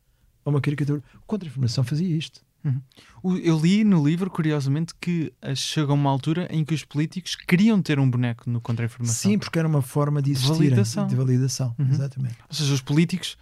[0.45, 1.03] a uma caricatura.
[1.17, 2.43] O Contra-Informação fazia isto.
[2.63, 3.41] Uhum.
[3.43, 7.99] Eu li no livro, curiosamente, que chega uma altura em que os políticos queriam ter
[7.99, 9.31] um boneco no Contra-Informação.
[9.31, 10.53] Sim, porque era uma forma de existir.
[10.53, 11.07] Validação.
[11.07, 11.89] De validação, uhum.
[11.89, 12.37] exatamente.
[12.49, 13.37] Ou seja, os políticos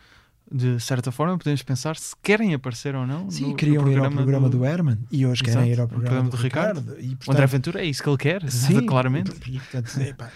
[0.50, 3.30] de certa forma, podemos pensar se querem aparecer ou não.
[3.30, 5.80] Sim, no, queriam no ir ao programa do, do Herman e hoje Exato, querem ir
[5.80, 6.80] ao programa, programa do, do, Ricardo.
[6.80, 7.00] Ricardo.
[7.00, 9.32] E, portanto, o André Ventura é isso que ele quer, sim, claramente.
[9.46, 10.32] E, portanto, epá,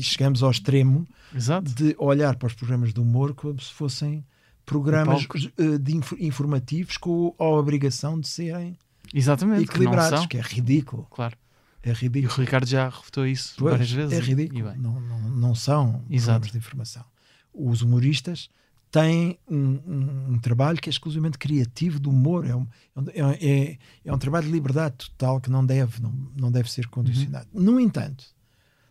[0.00, 1.70] chegamos ao extremo Exato.
[1.72, 4.24] de olhar para os programas de humor como se fossem
[4.64, 8.78] programas uh, de inf informativos com a obrigação de serem
[9.12, 11.06] Exatamente, equilibrados, que, que, é ridículo.
[11.10, 11.36] Claro.
[11.82, 12.32] É ridículo.
[12.32, 14.12] E o Ricardo já refutou isso pois, várias vezes.
[14.12, 14.74] É ridículo.
[14.76, 16.40] Não, não, não são Exato.
[16.40, 17.04] programas de informação.
[17.54, 18.50] Os humoristas
[18.96, 22.66] tem um, um, um, trabalho que é exclusivamente criativo do humor, é um,
[23.12, 26.86] é, é, é um trabalho de liberdade total que não deve, não, não deve ser
[26.86, 27.46] condicionado.
[27.52, 27.62] Uhum.
[27.62, 28.24] No entanto,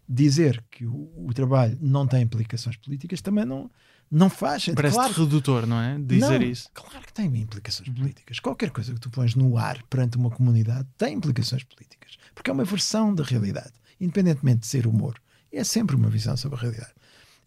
[0.08, 3.68] dizer que o, o, trabalho não tem implicações políticas também não,
[4.12, 4.70] não faz.
[4.76, 5.98] Parece claro, redutor, não é?
[5.98, 6.70] Dizer não, isso.
[6.72, 7.96] Claro que tem implicações uhum.
[7.96, 8.40] políticas.
[8.40, 12.54] Qualquer coisa que tu pões no ar perante uma comunidade tem implicações políticas, porque é
[12.54, 15.20] uma versão da realidade, independentemente de ser humor.
[15.52, 16.94] É sempre uma visão sobre a realidade.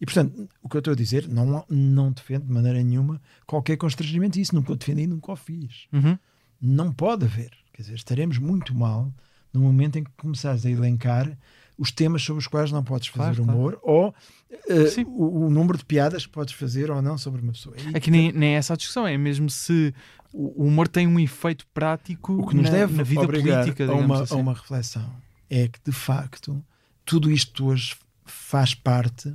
[0.01, 3.77] E, portanto, o que eu estou a dizer, não, não defendo de maneira nenhuma qualquer
[3.77, 4.39] constrangimento.
[4.39, 5.87] Isso nunca o defendi e nunca o fiz.
[5.91, 6.17] Uhum.
[6.61, 7.51] Não pode haver.
[7.73, 9.11] Quer dizer, estaremos muito mal
[9.53, 11.37] no momento em que começares a elencar
[11.77, 13.97] os temas sobre os quais não podes fazer claro, humor claro.
[13.97, 17.73] ou uh, o, o, número de piadas que podes fazer ou não sobre uma pessoa.
[17.77, 19.93] E, é que nem, nem é essa a discussão, é mesmo se
[20.33, 23.85] o humor tem um efeito prático o que nos na, deve na vida política.
[23.85, 24.33] A uma, assim.
[24.33, 25.09] a uma reflexão
[25.49, 26.63] é que, de facto,
[27.05, 27.95] tudo isto hoje
[28.25, 29.33] faz parte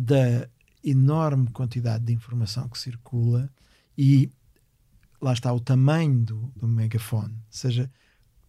[0.00, 0.48] da
[0.84, 3.50] enorme quantidade de informação que circula
[3.96, 4.30] e
[5.20, 7.90] lá está o tamanho do, do megafone, seja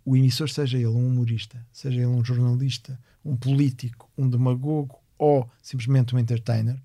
[0.05, 5.49] o emissor, seja ele um humorista, seja ele um jornalista, um político, um demagogo ou
[5.59, 6.79] simplesmente um entertainer,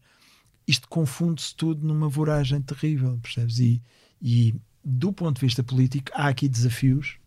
[0.66, 3.58] isto confunde-se tudo numa voragem terrível, percebes?
[3.58, 3.82] E,
[4.22, 7.18] e do ponto de vista político, há aqui desafios,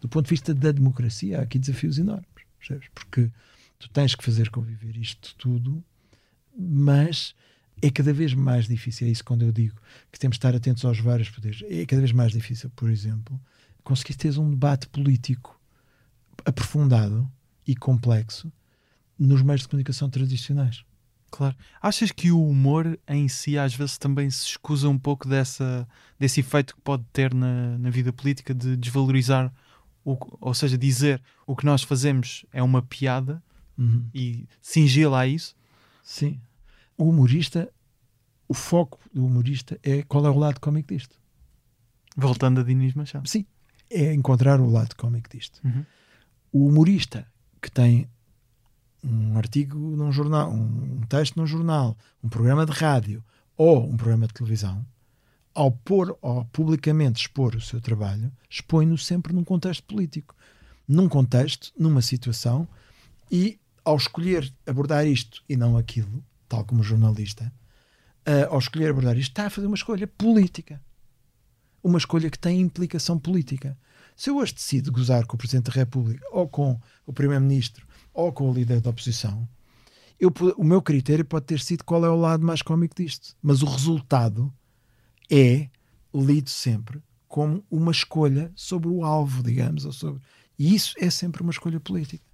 [0.00, 2.88] do ponto de vista da democracia, há aqui desafios enormes, percebes?
[2.94, 3.32] Porque
[3.80, 5.84] tu tens que fazer conviver isto tudo
[6.58, 7.34] mas
[7.80, 9.76] é cada vez mais difícil, é isso quando eu digo
[10.10, 13.40] que temos de estar atentos aos vários poderes, é cada vez mais difícil, por exemplo,
[13.84, 15.58] conseguir ter um debate político
[16.44, 17.30] aprofundado
[17.66, 18.52] e complexo
[19.18, 20.84] nos meios de comunicação tradicionais.
[21.30, 21.54] Claro.
[21.80, 25.86] Achas que o humor em si às vezes também se escusa um pouco dessa,
[26.18, 29.52] desse efeito que pode ter na, na vida política de desvalorizar,
[30.04, 33.42] o, ou seja, dizer o que nós fazemos é uma piada
[33.76, 34.06] uhum.
[34.14, 35.54] e singê-la a isso?
[36.02, 36.40] Sim
[36.98, 37.72] o humorista,
[38.48, 41.16] o foco do humorista é qual é o lado cómico disto.
[42.16, 43.28] Voltando a Dinis Machado.
[43.28, 43.46] Sim,
[43.88, 45.60] é encontrar o lado cómico disto.
[45.64, 45.86] Uhum.
[46.52, 47.26] O humorista
[47.62, 48.08] que tem
[49.02, 53.24] um artigo num jornal, um texto num jornal, um programa de rádio
[53.56, 54.84] ou um programa de televisão,
[55.54, 60.34] ao pôr, ao publicamente expor o seu trabalho, expõe-no sempre num contexto político,
[60.86, 62.66] num contexto, numa situação,
[63.30, 67.52] e ao escolher abordar isto e não aquilo, tal como jornalista,
[68.26, 70.80] uh, ao escolher abordar isto, está a fazer uma escolha política.
[71.82, 73.78] Uma escolha que tem implicação política.
[74.16, 78.32] Se eu hoje decido gozar com o Presidente da República, ou com o Primeiro-Ministro, ou
[78.32, 79.48] com o líder da oposição,
[80.18, 83.36] eu, o meu critério pode ter sido qual é o lado mais cómico disto.
[83.40, 84.52] Mas o resultado
[85.30, 85.68] é
[86.12, 90.20] lido sempre como uma escolha sobre o alvo, digamos, ou sobre...
[90.58, 92.27] e isso é sempre uma escolha política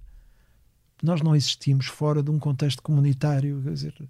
[1.01, 4.09] nós não existimos fora de um contexto comunitário, quer dizer,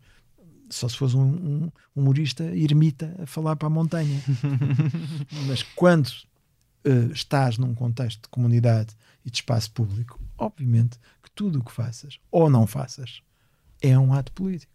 [0.69, 4.21] só se fosse um, um humorista ermita a falar para a montanha.
[5.47, 8.95] Mas quando uh, estás num contexto de comunidade
[9.25, 13.21] e de espaço público, obviamente que tudo o que faças ou não faças
[13.81, 14.73] é um ato político.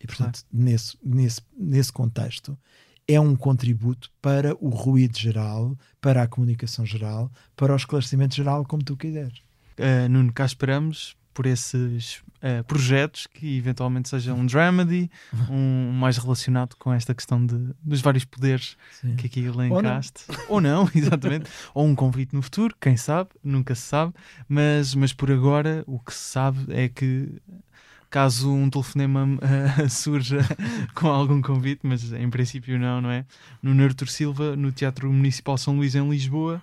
[0.00, 2.58] E, portanto, nesse, nesse, nesse contexto,
[3.06, 8.64] é um contributo para o ruído geral, para a comunicação geral, para o esclarecimento geral,
[8.64, 9.43] como tu quiseres.
[9.78, 15.10] Uh, Nuno, cá esperamos por esses uh, projetos que eventualmente sejam um dramedy,
[15.50, 19.16] um mais relacionado com esta questão de, dos vários poderes Sim.
[19.16, 20.24] que aqui elencaste.
[20.48, 21.50] Ou não, Ou não exatamente.
[21.74, 24.14] Ou um convite no futuro, quem sabe, nunca se sabe.
[24.48, 27.42] Mas, mas por agora o que se sabe é que
[28.08, 30.38] caso um telefonema uh, surja
[30.94, 33.26] com algum convite, mas em princípio não, não é?
[33.60, 36.62] No Artur Silva, no Teatro Municipal São Luís, em Lisboa,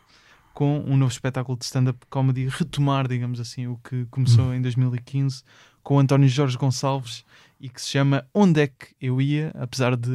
[0.54, 4.54] com um novo espetáculo de stand-up comedy, retomar, digamos assim, o que começou hum.
[4.56, 5.44] em 2015
[5.84, 7.26] com António Jorge Gonçalves
[7.60, 10.10] e que se chama Onde é que eu ia, apesar de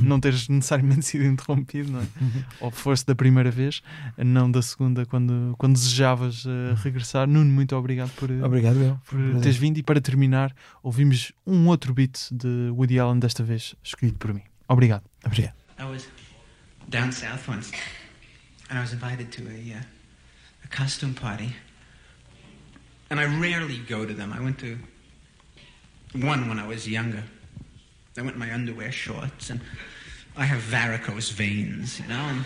[0.00, 2.06] não teres necessariamente sido interrompido, não é?
[2.60, 3.80] ou foste da primeira vez,
[4.18, 7.28] não da segunda, quando, quando desejavas uh, regressar.
[7.28, 9.00] Nuno, muito obrigado por, obrigado, eu.
[9.08, 9.78] por teres vindo.
[9.78, 14.42] E para terminar, ouvimos um outro beat de Woody Allen, desta vez escolhido por mim.
[14.68, 15.04] Obrigado.
[15.24, 15.54] Obrigado.
[15.78, 16.08] I was
[16.88, 17.72] down south once,
[18.70, 19.82] and I was invited to a, uh,
[20.64, 21.54] a costume party.
[23.10, 24.32] And I rarely go to them.
[24.32, 24.78] I went to
[26.14, 27.24] one when I was younger.
[28.16, 29.60] I went in my underwear shorts, and
[30.36, 32.44] I have varicose veins, you know, and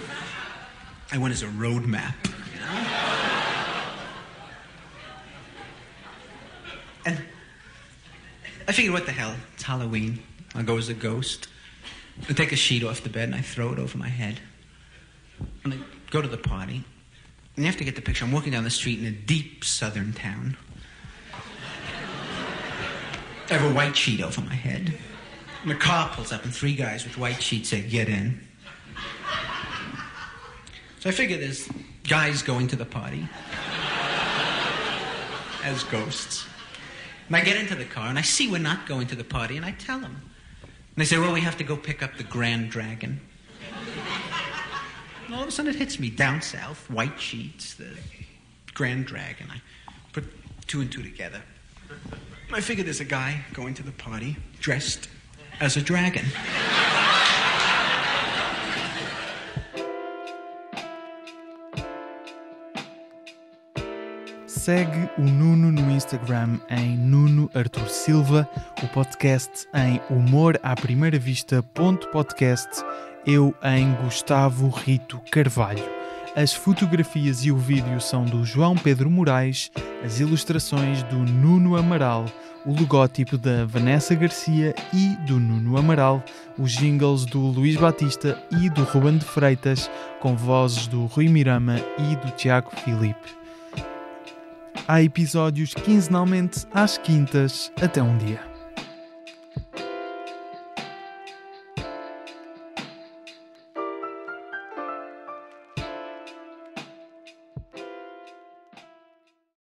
[1.12, 2.84] I went as a road map, you know.
[7.06, 7.22] And
[8.66, 9.36] I figured, what the hell?
[9.54, 10.22] It's Halloween.
[10.54, 11.48] I'll go as a ghost.
[12.28, 14.40] I take a sheet off the bed and I throw it over my head.
[15.64, 15.78] And I
[16.14, 16.84] go to the party.
[17.56, 18.24] And you have to get the picture.
[18.24, 20.56] I'm walking down the street in a deep southern town.
[23.50, 24.96] I have a white sheet over my head.
[25.62, 28.40] And the car pulls up, and three guys with white sheets say, Get in.
[31.00, 31.68] So I figure there's
[32.08, 33.28] guys going to the party
[35.64, 36.46] as ghosts.
[37.26, 39.56] And I get into the car, and I see we're not going to the party,
[39.56, 40.22] and I tell them.
[40.62, 43.20] And they say, Well, we have to go pick up the Grand Dragon.
[45.34, 47.88] And all of a sudden it hits me down south, white sheets, the
[48.72, 49.48] Grand Dragon.
[49.50, 49.60] I
[50.12, 50.22] put
[50.68, 51.42] two and two together.
[52.52, 55.08] I figure there's a guy going to the party dressed
[55.58, 56.24] as a dragon.
[64.46, 68.48] Segue o Nuno no Instagram em Nuno Artur Silva,
[68.84, 72.84] o podcast em humoraprimeiravista.podcast,
[73.26, 75.84] eu em Gustavo Rito Carvalho.
[76.36, 79.70] As fotografias e o vídeo são do João Pedro Moraes,
[80.04, 82.26] as ilustrações do Nuno Amaral,
[82.66, 86.22] o logótipo da Vanessa Garcia e do Nuno Amaral,
[86.58, 89.90] os jingles do Luís Batista e do Ruben de Freitas,
[90.20, 93.44] com vozes do Rui Mirama e do Tiago Filipe.
[94.88, 97.72] Há episódios quinzenalmente às quintas.
[97.80, 98.53] Até um dia.